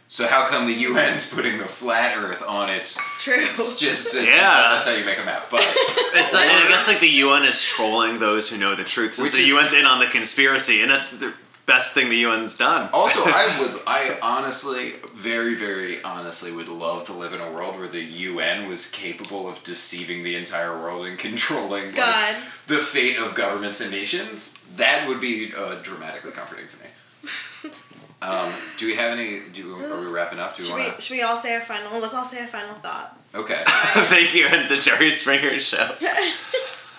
So 0.09 0.27
how 0.27 0.45
come 0.47 0.65
the 0.67 0.85
UN's 0.87 1.29
putting 1.33 1.57
the 1.57 1.63
flat 1.63 2.17
Earth 2.17 2.43
on 2.45 2.69
its? 2.69 2.99
true. 3.19 3.35
It's 3.37 3.79
just 3.79 4.13
a, 4.19 4.25
Yeah. 4.25 4.73
That's 4.73 4.87
how 4.87 4.93
you 4.93 5.05
make 5.05 5.17
a 5.19 5.23
map. 5.23 5.47
But 5.49 5.61
It's 6.13 6.33
like, 6.33 6.47
I 6.49 6.65
guess 6.67 6.89
like 6.89 6.99
the 6.99 7.07
UN 7.07 7.43
is 7.45 7.63
trolling 7.63 8.19
those 8.19 8.49
who 8.49 8.57
know 8.57 8.75
the 8.75 8.83
truth. 8.83 9.15
Since 9.15 9.31
Which 9.33 9.41
the 9.41 9.47
is- 9.49 9.53
UN's 9.63 9.73
in 9.73 9.85
on 9.85 9.99
the 10.01 10.07
conspiracy, 10.07 10.81
and 10.81 10.91
that's 10.91 11.17
the 11.17 11.33
best 11.65 11.93
thing 11.93 12.09
the 12.09 12.25
UN's 12.25 12.57
done. 12.57 12.89
Also, 12.91 13.21
I 13.23 13.55
would, 13.61 13.81
I 13.87 14.17
honestly, 14.21 14.93
very, 15.21 15.55
very 15.55 16.01
honestly, 16.03 16.51
would 16.51 16.67
love 16.69 17.03
to 17.05 17.13
live 17.13 17.33
in 17.33 17.41
a 17.41 17.51
world 17.51 17.77
where 17.77 17.87
the 17.87 18.03
UN 18.03 18.67
was 18.67 18.89
capable 18.89 19.47
of 19.47 19.63
deceiving 19.63 20.23
the 20.23 20.35
entire 20.35 20.75
world 20.75 21.05
and 21.05 21.17
controlling 21.27 21.85
like, 21.85 21.95
God. 21.95 22.35
the 22.67 22.77
fate 22.77 23.17
of 23.17 23.35
governments 23.35 23.81
and 23.81 23.91
nations. 23.91 24.57
That 24.77 25.07
would 25.07 25.21
be 25.21 25.53
uh, 25.55 25.75
dramatically 25.83 26.31
comforting 26.31 26.67
to 26.67 26.77
me. 26.77 27.71
Um, 28.23 28.53
do 28.77 28.85
we 28.85 28.95
have 28.97 29.17
any? 29.17 29.39
Do 29.51 29.83
are 29.83 29.99
we 29.99 30.05
wrapping 30.05 30.37
up? 30.37 30.55
Do 30.55 30.61
we 30.61 30.67
Should 30.67 30.77
want 30.77 30.95
we, 30.95 31.01
should 31.01 31.15
we 31.15 31.23
all 31.23 31.35
say 31.35 31.55
a 31.55 31.59
final? 31.59 31.99
Let's 31.99 32.13
all 32.13 32.23
say 32.23 32.43
a 32.43 32.47
final 32.47 32.75
thought. 32.75 33.17
Okay. 33.33 33.63
Thank 33.65 34.35
you, 34.35 34.45
and 34.45 34.69
the 34.69 34.77
Jerry 34.77 35.09
Springer 35.09 35.57
show. 35.59 35.87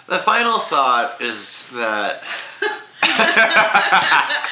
the 0.08 0.18
final 0.18 0.58
thought 0.58 1.20
is 1.22 1.70
that 1.74 2.24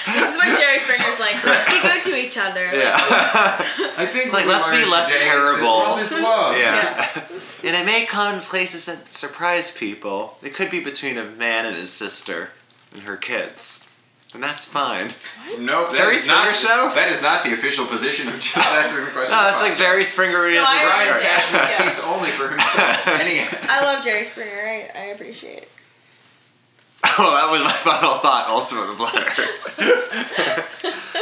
This 0.06 0.32
is 0.32 0.36
what 0.38 0.58
Jerry 0.58 0.78
Springer's 0.78 1.20
like. 1.20 1.36
We 1.44 1.82
go 1.82 2.00
to 2.02 2.16
each 2.16 2.38
other. 2.38 2.64
yeah, 2.74 2.94
I 2.96 4.06
think 4.06 4.24
It's 4.26 4.32
like, 4.34 4.46
let's 4.46 4.70
be 4.70 4.84
less 4.84 5.12
terrible. 5.20 5.78
World 5.78 6.00
is 6.00 6.12
love. 6.12 6.56
yeah, 6.56 7.24
and 7.64 7.76
it 7.76 7.86
may 7.86 8.06
come 8.06 8.34
in 8.36 8.40
places 8.40 8.86
that 8.86 9.12
surprise 9.12 9.70
people. 9.70 10.36
It 10.42 10.54
could 10.54 10.70
be 10.70 10.80
between 10.82 11.18
a 11.18 11.24
man 11.24 11.66
and 11.66 11.76
his 11.76 11.92
sister 11.92 12.50
and 12.94 13.02
her 13.02 13.16
kids. 13.16 13.86
and 14.34 14.42
that's 14.42 14.66
fine. 14.66 15.10
Nope, 15.58 15.90
that 15.90 15.96
Jerry 15.98 16.14
is 16.16 16.26
not, 16.26 16.54
Springer 16.54 16.54
show? 16.90 16.94
That 16.94 17.10
is 17.10 17.22
not 17.22 17.44
the 17.44 17.52
official 17.52 17.84
position 17.86 18.28
of 18.28 18.34
just 18.40 18.56
asking 18.56 19.04
the 19.04 19.10
question. 19.10 19.32
No, 19.34 19.42
that's 19.44 19.60
like 19.62 19.76
Jerry 19.76 20.04
Springer. 20.04 20.50
No, 20.50 20.64
I 20.66 20.86
Brian 20.88 21.08
Yeah. 21.08 21.16
Attachment 21.16 21.64
Yeah. 21.68 21.78
speaks 21.78 22.06
only 22.06 22.30
for 22.30 22.48
himself. 22.48 23.06
Any 23.20 23.40
I 23.68 23.82
love 23.84 24.02
Jerry 24.02 24.24
Springer. 24.24 24.60
I, 24.60 24.90
I 24.94 25.04
appreciate 25.14 25.58
it. 25.64 25.70
Oh, 27.18 27.34
that 27.34 27.50
was 27.50 27.62
my 27.62 27.72
final 27.72 28.12
thought. 28.12 28.46
Also, 28.48 28.80
of 28.80 28.88
the 28.88 28.94
bladder. 28.94 29.26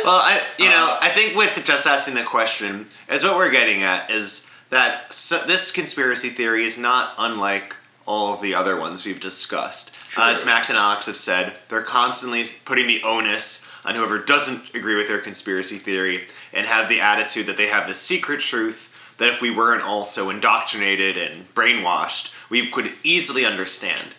well, 0.05 0.21
I, 0.23 0.41
you 0.59 0.69
know, 0.69 0.93
Uh, 0.93 0.99
I 1.03 1.09
think 1.09 1.37
with 1.37 1.65
just 1.65 1.87
asking 1.87 2.15
the 2.15 2.23
question 2.23 2.87
is 3.11 3.25
what 3.25 3.37
we're 3.37 3.51
getting 3.51 3.83
at 3.83 4.11
is 4.11 4.49
that 4.71 5.13
so, 5.13 5.39
this 5.39 5.73
conspiracy 5.73 6.29
theory 6.29 6.65
is 6.65 6.79
not 6.79 7.15
unlike 7.19 7.75
all 8.07 8.33
of 8.35 8.41
the 8.41 8.55
other 8.55 8.79
ones 8.79 9.05
we've 9.05 9.21
discussed. 9.21 9.95
True. 9.95 10.25
As 10.25 10.45
Max 10.47 10.69
and 10.69 10.79
Alex 10.79 11.07
have 11.07 11.17
said, 11.17 11.55
they're 11.69 11.83
constantly 11.83 12.45
putting 12.65 12.87
the 12.87 13.03
onus 13.05 13.67
on 13.85 13.95
whoever 13.95 14.19
doesn't 14.19 14.75
agree 14.75 14.97
with 14.97 15.09
their 15.09 15.21
conspiracy 15.21 15.77
theory 15.77 16.25
and 16.53 16.67
have 16.67 16.89
the 16.89 17.01
attitude 17.01 17.47
that 17.47 17.57
they 17.57 17.67
have 17.69 17.89
the 17.89 17.95
secret 17.95 18.41
truth 18.41 19.15
that 19.19 19.31
if 19.31 19.43
we 19.43 19.51
weren't 19.51 19.83
also 19.83 20.31
indoctrinated 20.31 21.17
and 21.19 21.53
brainwashed, 21.55 22.33
we 22.51 22.71
could 22.71 22.93
easily 23.03 23.45
understand. 23.45 24.15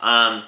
Um, 0.00 0.42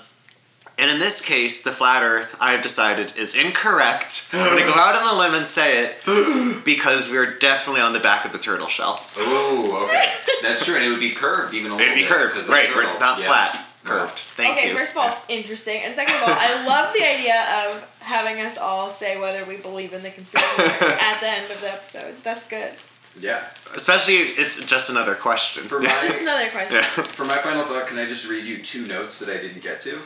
and 0.80 0.90
in 0.90 0.98
this 0.98 1.20
case, 1.24 1.62
the 1.62 1.72
flat 1.72 2.02
Earth, 2.02 2.36
I've 2.40 2.62
decided, 2.62 3.12
is 3.16 3.34
incorrect. 3.36 4.30
I'm 4.32 4.58
gonna 4.58 4.72
go 4.72 4.78
out 4.80 4.96
on 4.96 5.14
a 5.14 5.18
limb 5.18 5.34
and 5.34 5.46
say 5.46 5.84
it 5.84 6.64
because 6.64 7.10
we're 7.10 7.38
definitely 7.38 7.82
on 7.82 7.92
the 7.92 8.00
back 8.00 8.24
of 8.24 8.32
the 8.32 8.38
turtle 8.38 8.68
shell. 8.68 9.04
Oh, 9.16 9.86
okay. 9.88 10.12
That's 10.42 10.64
true, 10.64 10.74
and 10.76 10.84
it 10.84 10.88
would 10.90 11.00
be 11.00 11.10
curved 11.10 11.54
even 11.54 11.70
a 11.70 11.74
little 11.76 11.86
It'd 11.86 11.94
be 11.96 12.02
bit, 12.02 12.10
curved, 12.10 12.34
'cause 12.34 12.46
the 12.46 12.52
right? 12.52 12.68
We're 12.74 12.82
turtle- 12.84 13.00
not 13.00 13.18
yeah. 13.20 13.26
flat, 13.26 13.72
curved. 13.84 14.18
Thank 14.18 14.48
you. 14.48 14.54
okay, 14.62 14.68
you. 14.70 14.76
first 14.76 14.92
of 14.92 14.98
all, 14.98 15.12
interesting. 15.28 15.82
And 15.82 15.94
second 15.94 16.14
of 16.16 16.22
all, 16.22 16.34
I 16.36 16.66
love 16.66 16.94
the 16.94 17.02
idea 17.04 17.68
of 17.68 17.96
having 18.00 18.40
us 18.40 18.56
all 18.58 18.90
say 18.90 19.20
whether 19.20 19.44
we 19.44 19.56
believe 19.58 19.92
in 19.92 20.02
the 20.02 20.10
conspiracy 20.10 20.48
theory 20.56 20.92
at 21.00 21.20
the 21.20 21.28
end 21.28 21.50
of 21.50 21.60
the 21.60 21.70
episode. 21.72 22.14
That's 22.22 22.46
good. 22.46 22.72
Yeah. 23.18 23.48
Especially, 23.74 24.14
it's 24.14 24.64
just 24.64 24.88
another 24.88 25.14
question. 25.16 25.64
For 25.64 25.82
It's 25.82 26.02
just 26.02 26.22
another 26.22 26.48
question. 26.50 26.76
yeah. 26.76 26.82
for 26.82 27.24
my 27.24 27.36
final 27.38 27.62
thought, 27.64 27.88
can 27.88 27.98
I 27.98 28.06
just 28.06 28.26
read 28.28 28.44
you 28.44 28.62
two 28.62 28.86
notes 28.86 29.18
that 29.18 29.28
I 29.28 29.40
didn't 29.42 29.62
get 29.62 29.80
to? 29.82 29.98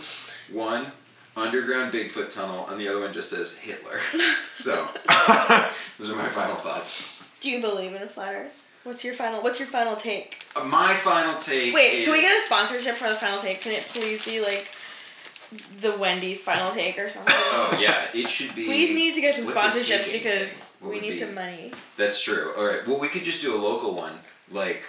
One, 0.52 0.86
underground 1.36 1.92
Bigfoot 1.92 2.34
tunnel, 2.34 2.68
and 2.68 2.80
the 2.80 2.88
other 2.88 3.00
one 3.00 3.12
just 3.12 3.30
says 3.30 3.58
Hitler. 3.58 3.98
so 4.52 4.88
those 5.98 6.10
are 6.10 6.16
my 6.16 6.28
final 6.28 6.56
thoughts. 6.56 7.22
Do 7.40 7.50
you 7.50 7.60
believe 7.60 7.94
in 7.94 8.02
a 8.02 8.06
flat 8.06 8.34
Earth? 8.34 8.60
What's 8.84 9.02
your 9.04 9.14
final? 9.14 9.42
What's 9.42 9.58
your 9.58 9.68
final 9.68 9.96
take? 9.96 10.44
Uh, 10.54 10.64
my 10.64 10.92
final 10.94 11.34
take. 11.38 11.74
Wait, 11.74 12.00
is, 12.00 12.04
can 12.04 12.12
we 12.12 12.20
get 12.20 12.36
a 12.36 12.40
sponsorship 12.40 12.94
for 12.94 13.08
the 13.08 13.16
final 13.16 13.38
take? 13.38 13.62
Can 13.62 13.72
it 13.72 13.82
please 13.92 14.24
be 14.26 14.40
like 14.42 14.68
the 15.80 15.96
Wendy's 15.96 16.42
final 16.42 16.70
take 16.70 16.98
or 16.98 17.08
something? 17.08 17.32
Oh 17.34 17.78
yeah, 17.80 18.06
it 18.12 18.28
should 18.28 18.54
be. 18.54 18.68
we 18.68 18.94
need 18.94 19.14
to 19.14 19.20
get 19.22 19.34
some 19.34 19.46
sponsorships 19.46 20.12
because 20.12 20.76
we 20.82 21.00
need 21.00 21.10
be- 21.10 21.16
some 21.16 21.34
money. 21.34 21.72
That's 21.96 22.22
true. 22.22 22.52
All 22.56 22.66
right. 22.66 22.86
Well, 22.86 23.00
we 23.00 23.08
could 23.08 23.24
just 23.24 23.42
do 23.42 23.54
a 23.54 23.58
local 23.58 23.94
one, 23.94 24.18
like, 24.50 24.82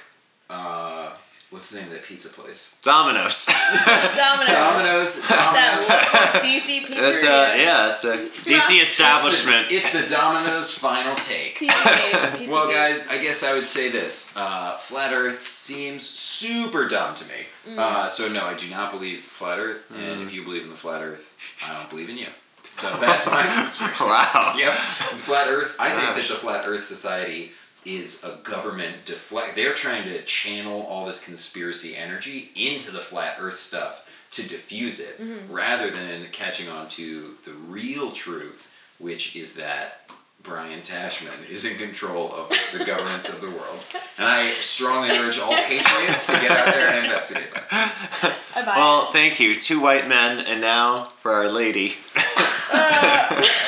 uh, 0.50 1.14
what's 1.52 1.70
the 1.72 1.78
name 1.80 1.88
of 1.88 1.94
that 1.94 2.04
pizza 2.04 2.30
place? 2.30 2.80
Dominoes. 2.84 3.46
Domino's. 4.16 4.52
Domino's. 4.56 5.28
Domino's. 5.28 5.88
DC 6.44 6.86
pizzeria. 6.86 7.00
That's 7.00 7.24
a 7.24 7.62
yeah, 7.62 7.90
it's 7.92 8.04
a 8.04 8.18
DC 8.18 8.82
establishment. 8.82 9.68
It's 9.72 9.92
the, 9.92 10.00
it's 10.00 10.12
the 10.12 10.16
Domino's 10.18 10.74
final 10.78 11.16
take. 11.16 11.56
Pizza 11.58 11.84
Gate, 11.90 12.34
Pizza 12.38 12.52
Well, 12.52 12.70
guys, 12.70 13.08
I 13.10 13.18
guess 13.22 13.44
I 13.44 13.54
would 13.54 13.66
say 13.68 13.90
this: 13.90 14.36
uh, 14.36 14.76
flat 14.78 15.14
Earth 15.14 15.48
seems 15.48 16.08
super 16.08 16.88
dumb 16.88 17.16
to 17.16 17.26
me. 17.30 17.46
Mm. 17.70 17.78
Uh, 17.80 18.10
so 18.10 18.28
no, 18.28 18.46
I 18.46 18.54
do 18.54 18.70
not 18.70 18.92
believe 18.92 19.20
flat 19.22 19.60
Earth. 19.60 19.92
And 19.96 20.22
Mm. 20.22 20.24
if 20.26 20.34
you 20.34 20.44
believe 20.44 20.64
in 20.64 20.70
the 20.70 20.76
flat 20.76 21.02
Earth, 21.02 21.36
I 21.68 21.76
don't 21.78 21.90
believe 21.90 22.10
in 22.10 22.18
you. 22.18 22.28
So 22.72 22.92
that's 23.00 23.26
my 23.32 23.44
conspiracy. 23.44 24.04
Wow. 24.04 24.54
Yep. 24.58 24.74
Flat 24.74 25.48
Earth. 25.48 25.76
I 25.80 25.90
think 25.92 26.16
that 26.18 26.28
the 26.28 26.36
Flat 26.36 26.66
Earth 26.68 26.84
Society 26.84 27.54
is 27.86 28.24
a 28.24 28.38
government 28.44 29.06
deflect. 29.06 29.56
They're 29.56 29.74
trying 29.74 30.04
to 30.06 30.22
channel 30.24 30.86
all 30.90 31.06
this 31.06 31.24
conspiracy 31.26 31.96
energy 31.96 32.50
into 32.56 32.92
the 32.92 33.00
flat 33.00 33.38
Earth 33.40 33.58
stuff 33.60 34.02
to 34.32 34.42
diffuse 34.48 35.00
it, 35.00 35.20
Mm-hmm. 35.20 35.54
rather 35.54 35.90
than 35.92 36.26
catching 36.32 36.68
on 36.70 36.90
to 36.90 37.36
the 37.46 37.52
real 37.52 38.12
truth, 38.12 38.72
which 39.00 39.36
is 39.36 39.54
that 39.56 40.10
Brian 40.44 40.82
Tashman 40.82 41.50
is 41.50 41.66
in 41.66 41.78
control 41.78 42.32
of 42.34 42.50
the 42.78 42.84
governments 42.86 43.30
of 43.34 43.42
the 43.42 43.50
world. 43.50 43.84
And 44.18 44.26
I 44.28 44.50
strongly 44.52 45.10
urge 45.10 45.40
all 45.40 45.54
patriots 45.54 46.28
to 46.28 46.34
get 46.34 46.52
out 46.52 46.68
there 46.74 46.88
and 46.88 47.06
investigate 47.06 47.54
that. 47.54 48.38
Well, 48.66 49.12
thank 49.12 49.40
you. 49.42 49.56
Two 49.56 49.82
white 49.82 50.08
men, 50.08 50.40
and 50.46 50.62
now 50.62 51.04
for 51.20 51.34
Our 51.34 51.50
Lady. 51.50 51.96
it. 52.16 53.66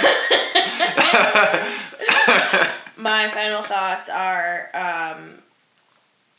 My 2.98 3.28
final 3.30 3.62
thoughts 3.62 4.10
are. 4.10 4.70
Um, 4.74 5.40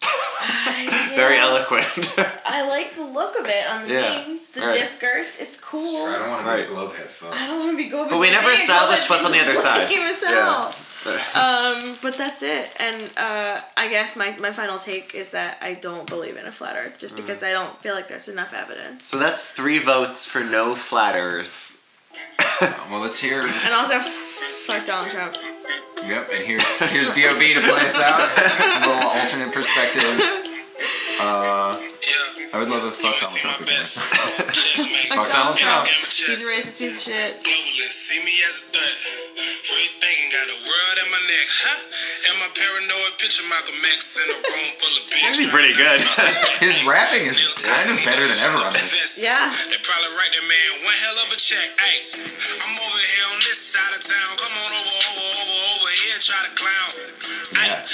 I- 0.40 1.12
Very 1.14 1.37
yeah, 1.37 1.42
eloquent. 1.44 1.85
I 2.47 2.66
like 2.68 2.94
the 2.94 3.03
look 3.05 3.38
of 3.38 3.47
it 3.47 3.66
on 3.68 3.83
the 3.83 3.94
Yeah. 3.94 4.27
wings, 4.27 4.49
the 4.51 4.61
Right. 4.62 4.73
disc 4.73 5.03
Earth. 5.03 5.37
It's 5.40 5.59
cool. 5.61 6.07
I 6.07 6.18
don't 6.18 6.31
want 6.31 6.44
to 6.44 6.49
Right. 6.51 6.66
be 6.66 6.73
a 6.73 6.77
globehead 6.77 7.07
phone. 7.09 7.33
I 7.33 7.47
don't 7.47 7.59
want 7.61 7.73
to 7.73 7.77
be 7.77 7.88
going. 7.88 8.09
But 8.09 8.18
we 8.18 8.31
never 8.31 8.51
established 8.51 9.09
what's 9.11 9.25
on 9.25 9.33
the 9.33 9.40
other 9.40 9.55
side. 9.66 9.90
Yeah. 9.90 10.14
Yeah. 10.23 10.73
Um, 11.35 11.97
but 12.03 12.14
that's 12.16 12.42
it. 12.42 12.71
And 12.81 13.03
uh, 13.16 13.61
I 13.77 13.88
guess 13.88 14.14
my, 14.16 14.37
my 14.38 14.51
final 14.51 14.79
take 14.79 15.14
is 15.14 15.31
that 15.31 15.59
I 15.62 15.75
don't 15.75 16.07
believe 16.09 16.37
in 16.37 16.44
a 16.47 16.53
flat 16.53 16.77
Earth, 16.77 16.97
Mm. 16.97 17.01
just 17.01 17.16
because 17.16 17.42
I 17.42 17.51
don't 17.53 17.81
feel 17.83 17.94
like 17.94 18.09
there's 18.09 18.29
enough 18.29 18.53
evidence. 18.53 19.07
so 19.07 19.18
that's 19.18 19.53
three 19.53 19.79
votes 19.79 20.27
for 20.27 20.40
no 20.40 20.75
flat 20.75 21.14
Earth. 21.16 21.66
Well, 22.90 23.01
let's 23.01 23.21
hear. 23.21 23.42
And 23.42 23.75
also, 23.75 24.01
fuck 24.01 24.85
Donald 24.85 25.11
Trump. 25.12 25.37
Yep, 26.05 26.31
and 26.33 26.45
here's 26.45 26.79
here's 26.91 27.09
Bob 27.09 27.39
to 27.39 27.61
play 27.61 27.85
us 27.87 28.01
out. 28.01 28.21
A 28.23 28.87
little 28.87 29.09
alternate 29.09 29.53
perspective. 29.53 30.03
Uh, 31.21 31.77
Yeah. 31.77 32.55
I 32.55 32.59
would 32.59 32.71
love 32.71 32.85
a 32.85 32.91
fuck 32.91 33.13
Donald 33.13 33.29
see 33.29 33.41
Trump 33.41 33.61
my 33.61 33.65
again. 33.67 33.77
best. 33.85 33.99
Checkmate. 34.57 35.13
Fuck 35.13 35.29
Donald 35.31 35.57
Trump. 35.57 35.85
He's 35.87 36.25
a 36.25 36.49
racist 36.49 36.79
piece 36.81 36.97
of 36.97 37.13
shit. 37.13 37.45
Globalist, 37.45 37.93
see 38.09 38.25
me 38.25 38.33
as 38.49 38.57
a 38.57 38.73
threat. 38.73 38.97
Free 39.69 39.85
thinking, 40.01 40.33
got 40.33 40.49
the 40.49 40.57
world 40.65 40.97
in 40.97 41.09
my 41.13 41.21
neck, 41.29 41.49
huh? 41.61 41.77
And 42.33 42.41
my 42.41 42.49
paranoid 42.57 43.21
picture 43.21 43.45
Malcolm 43.53 43.77
X 43.93 44.17
in 44.17 44.25
a 44.25 44.39
room 44.41 44.69
full 44.81 44.97
of 44.97 45.05
bitches. 45.13 45.29
Actually 45.29 45.53
pretty 45.53 45.77
good. 45.77 46.01
His 46.65 46.81
rapping 46.89 47.29
is 47.29 47.37
kind 47.61 47.93
of 47.93 48.01
better 48.01 48.25
than 48.25 48.41
ever 48.49 48.65
on 48.65 48.73
this. 48.73 49.21
Yeah. 49.21 49.53
They 49.53 49.77
probably 49.85 50.09
write 50.17 50.33
that 50.33 50.47
man 50.49 50.89
one 50.89 50.97
hell 51.05 51.21
of 51.21 51.29
a 51.29 51.39
check. 51.39 51.69
Hey, 51.77 52.01
I'm 52.65 52.81
over 52.81 53.03
here 53.13 53.29
on 53.29 53.45
this 53.45 53.61
side 53.61 53.93
of 53.93 54.01
town. 54.01 54.31
Come 54.41 54.57
on 54.57 54.73
over, 54.73 54.89
over, 55.05 55.37
over, 55.37 55.57
over 55.77 55.91
here, 56.01 56.17
try 56.17 56.41
to 56.49 56.53
clown. 56.57 56.91
Yeah. 57.61 57.85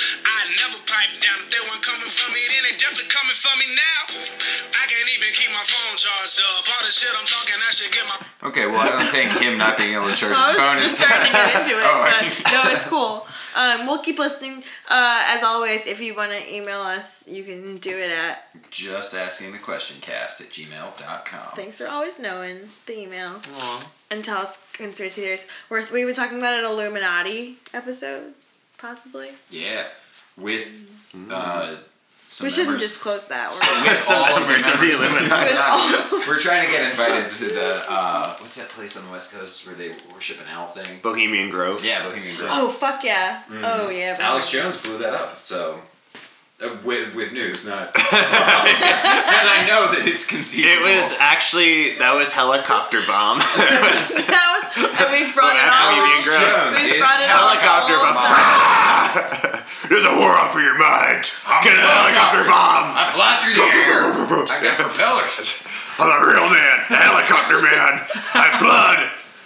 I 1.05 1.13
never 1.21 1.21
pipe 1.21 1.21
down. 1.21 1.37
If 1.45 1.49
they 1.53 1.61
weren't 1.69 1.85
coming 1.85 2.09
for 2.09 2.29
me, 2.33 2.41
then 2.49 2.63
they 2.65 2.75
definitely 2.81 3.11
coming 3.13 3.37
for 3.37 3.55
me 3.61 3.67
now. 3.77 4.01
I 4.81 4.85
can't 4.89 5.09
even 5.13 5.31
keep 5.37 5.51
my 5.53 5.65
phone 5.65 5.97
charged 6.01 6.41
up. 6.41 6.65
All 6.65 6.83
the 6.85 6.93
shit 6.93 7.13
I'm 7.13 7.27
talking, 7.29 7.57
I 7.61 7.71
should 7.73 7.93
get 7.93 8.05
my. 8.09 8.17
Okay, 8.49 8.67
well, 8.67 8.81
I 8.81 8.91
don't 8.93 9.11
think 9.13 9.31
him 9.41 9.57
not 9.59 9.77
being 9.79 9.95
able 9.95 10.09
to 10.09 10.17
charge 10.17 10.33
his 10.37 10.57
phone 10.57 10.75
was 10.77 10.83
is. 10.83 10.83
just 10.83 10.97
starting 11.01 11.27
to 11.27 11.33
get 11.33 11.55
into 11.61 11.75
it, 11.77 11.85
Oh, 11.85 12.01
but 12.05 12.53
no, 12.53 12.61
it's 12.73 12.87
cool. 12.95 13.27
Um, 13.57 13.87
we'll 13.87 14.03
keep 14.03 14.19
listening. 14.19 14.65
Uh, 14.91 15.23
as 15.29 15.43
always, 15.43 15.87
if 15.87 16.01
you 16.01 16.15
want 16.15 16.33
to 16.33 16.41
email 16.55 16.81
us, 16.81 17.29
you 17.29 17.45
can 17.45 17.79
do 17.79 17.97
it 17.97 18.11
at 18.11 18.49
Just 18.71 19.15
asking 19.15 19.53
the 19.53 19.59
question 19.59 20.01
cast 20.01 20.41
at 20.41 20.49
gmail.com. 20.49 21.55
thanks 21.55 21.79
for 21.79 21.87
always 21.89 22.19
knowing 22.19 22.59
the 22.87 22.99
email 22.99 23.35
Aww. 23.35 23.89
and 24.11 24.25
tell 24.25 24.39
us 24.39 24.67
conspiracy 24.73 25.23
theories. 25.23 25.47
We're, 25.71 25.85
we 25.93 26.05
were 26.05 26.13
talking 26.13 26.39
about 26.39 26.59
an 26.59 26.65
Illuminati 26.65 27.57
episode, 27.73 28.35
possibly. 28.77 29.31
Yeah, 29.51 29.85
with 30.37 30.87
uh, 31.31 31.77
some 32.27 32.47
we 32.47 32.51
shouldn't 32.51 32.69
members. 32.71 32.83
disclose 32.83 33.29
that. 33.29 33.51
We're, 33.53 33.93
with 33.93 34.11
all 34.11 34.35
the 34.35 34.41
members 34.41 34.67
of 34.67 34.73
the 34.81 34.87
members 34.87 35.01
of 35.01 35.07
the 35.07 35.15
Illuminati. 35.15 35.51
Illuminati. 35.53 36.29
We're 36.29 36.39
trying 36.41 36.65
to 36.65 36.71
get 36.73 36.91
invited 36.91 37.31
to 37.33 37.45
the 37.47 37.85
uh, 37.89 38.35
what's 38.39 38.57
that 38.57 38.69
place 38.71 38.99
on 38.99 39.07
the 39.07 39.13
west 39.13 39.35
coast 39.35 39.67
where 39.67 39.77
they 39.77 39.91
worship 40.13 40.41
an 40.41 40.47
owl 40.51 40.67
thing? 40.67 40.99
Bohemian 41.03 41.51
Grove. 41.51 41.85
Yeah, 41.85 42.03
Bohemian 42.03 42.35
Grove. 42.37 42.51
oh 42.53 42.69
fuck 42.69 43.05
yeah! 43.05 43.43
Oh 43.63 43.89
yeah. 43.91 44.15
but- 44.17 44.23
Alex 44.25 44.51
Jones 44.51 44.81
blew 44.81 44.99
that 44.99 45.13
up. 45.15 45.45
So. 45.45 45.81
Uh, 46.63 46.71
with, 46.87 47.13
with 47.19 47.33
news, 47.35 47.67
not. 47.67 47.91
and 47.99 49.47
I 49.59 49.67
know 49.67 49.91
that 49.91 50.07
it's 50.07 50.23
conceived. 50.23 50.71
It 50.71 50.79
was 50.87 51.19
actually 51.19 51.99
that 51.99 52.15
was 52.15 52.31
Helicopter 52.31 53.03
Mom. 53.11 53.43
was 53.43 54.15
that 54.31 54.47
was, 54.55 54.63
and 54.79 55.07
we've 55.11 55.35
brought 55.35 55.51
it 55.51 55.67
Well, 55.67 55.75
all. 55.75 55.99
Bohemian 55.99 56.23
Jones 56.23 56.79
We've 56.79 57.03
brought 57.03 57.19
it 57.27 57.27
all. 57.35 57.59
helicopter 57.59 57.99
all 57.99 58.15
bomb. 58.15 58.94
There's 59.89 60.05
a 60.05 60.15
war 60.19 60.35
up 60.35 60.51
for 60.51 60.61
your 60.61 60.79
mind. 60.79 61.31
Get 61.63 61.77
a 61.79 61.87
Helicopter 61.87 62.43
Mom. 62.51 62.99
I 62.99 63.11
fly 63.15 63.39
through 63.39 63.55
the 63.55 63.69
air. 63.71 64.11
I 64.51 64.63
got 64.63 64.75
propellers 64.75 65.63
I'm 65.99 66.11
a 66.11 66.27
real 66.27 66.51
man, 66.51 66.77
a 66.91 66.97
helicopter 66.99 67.63
man. 67.63 68.03
I 68.35 68.51
have 68.51 68.59
blood 68.59 68.99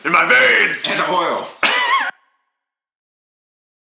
in 0.06 0.12
my 0.12 0.24
veins. 0.24 0.86
and 0.88 1.12
oil. 1.12 1.44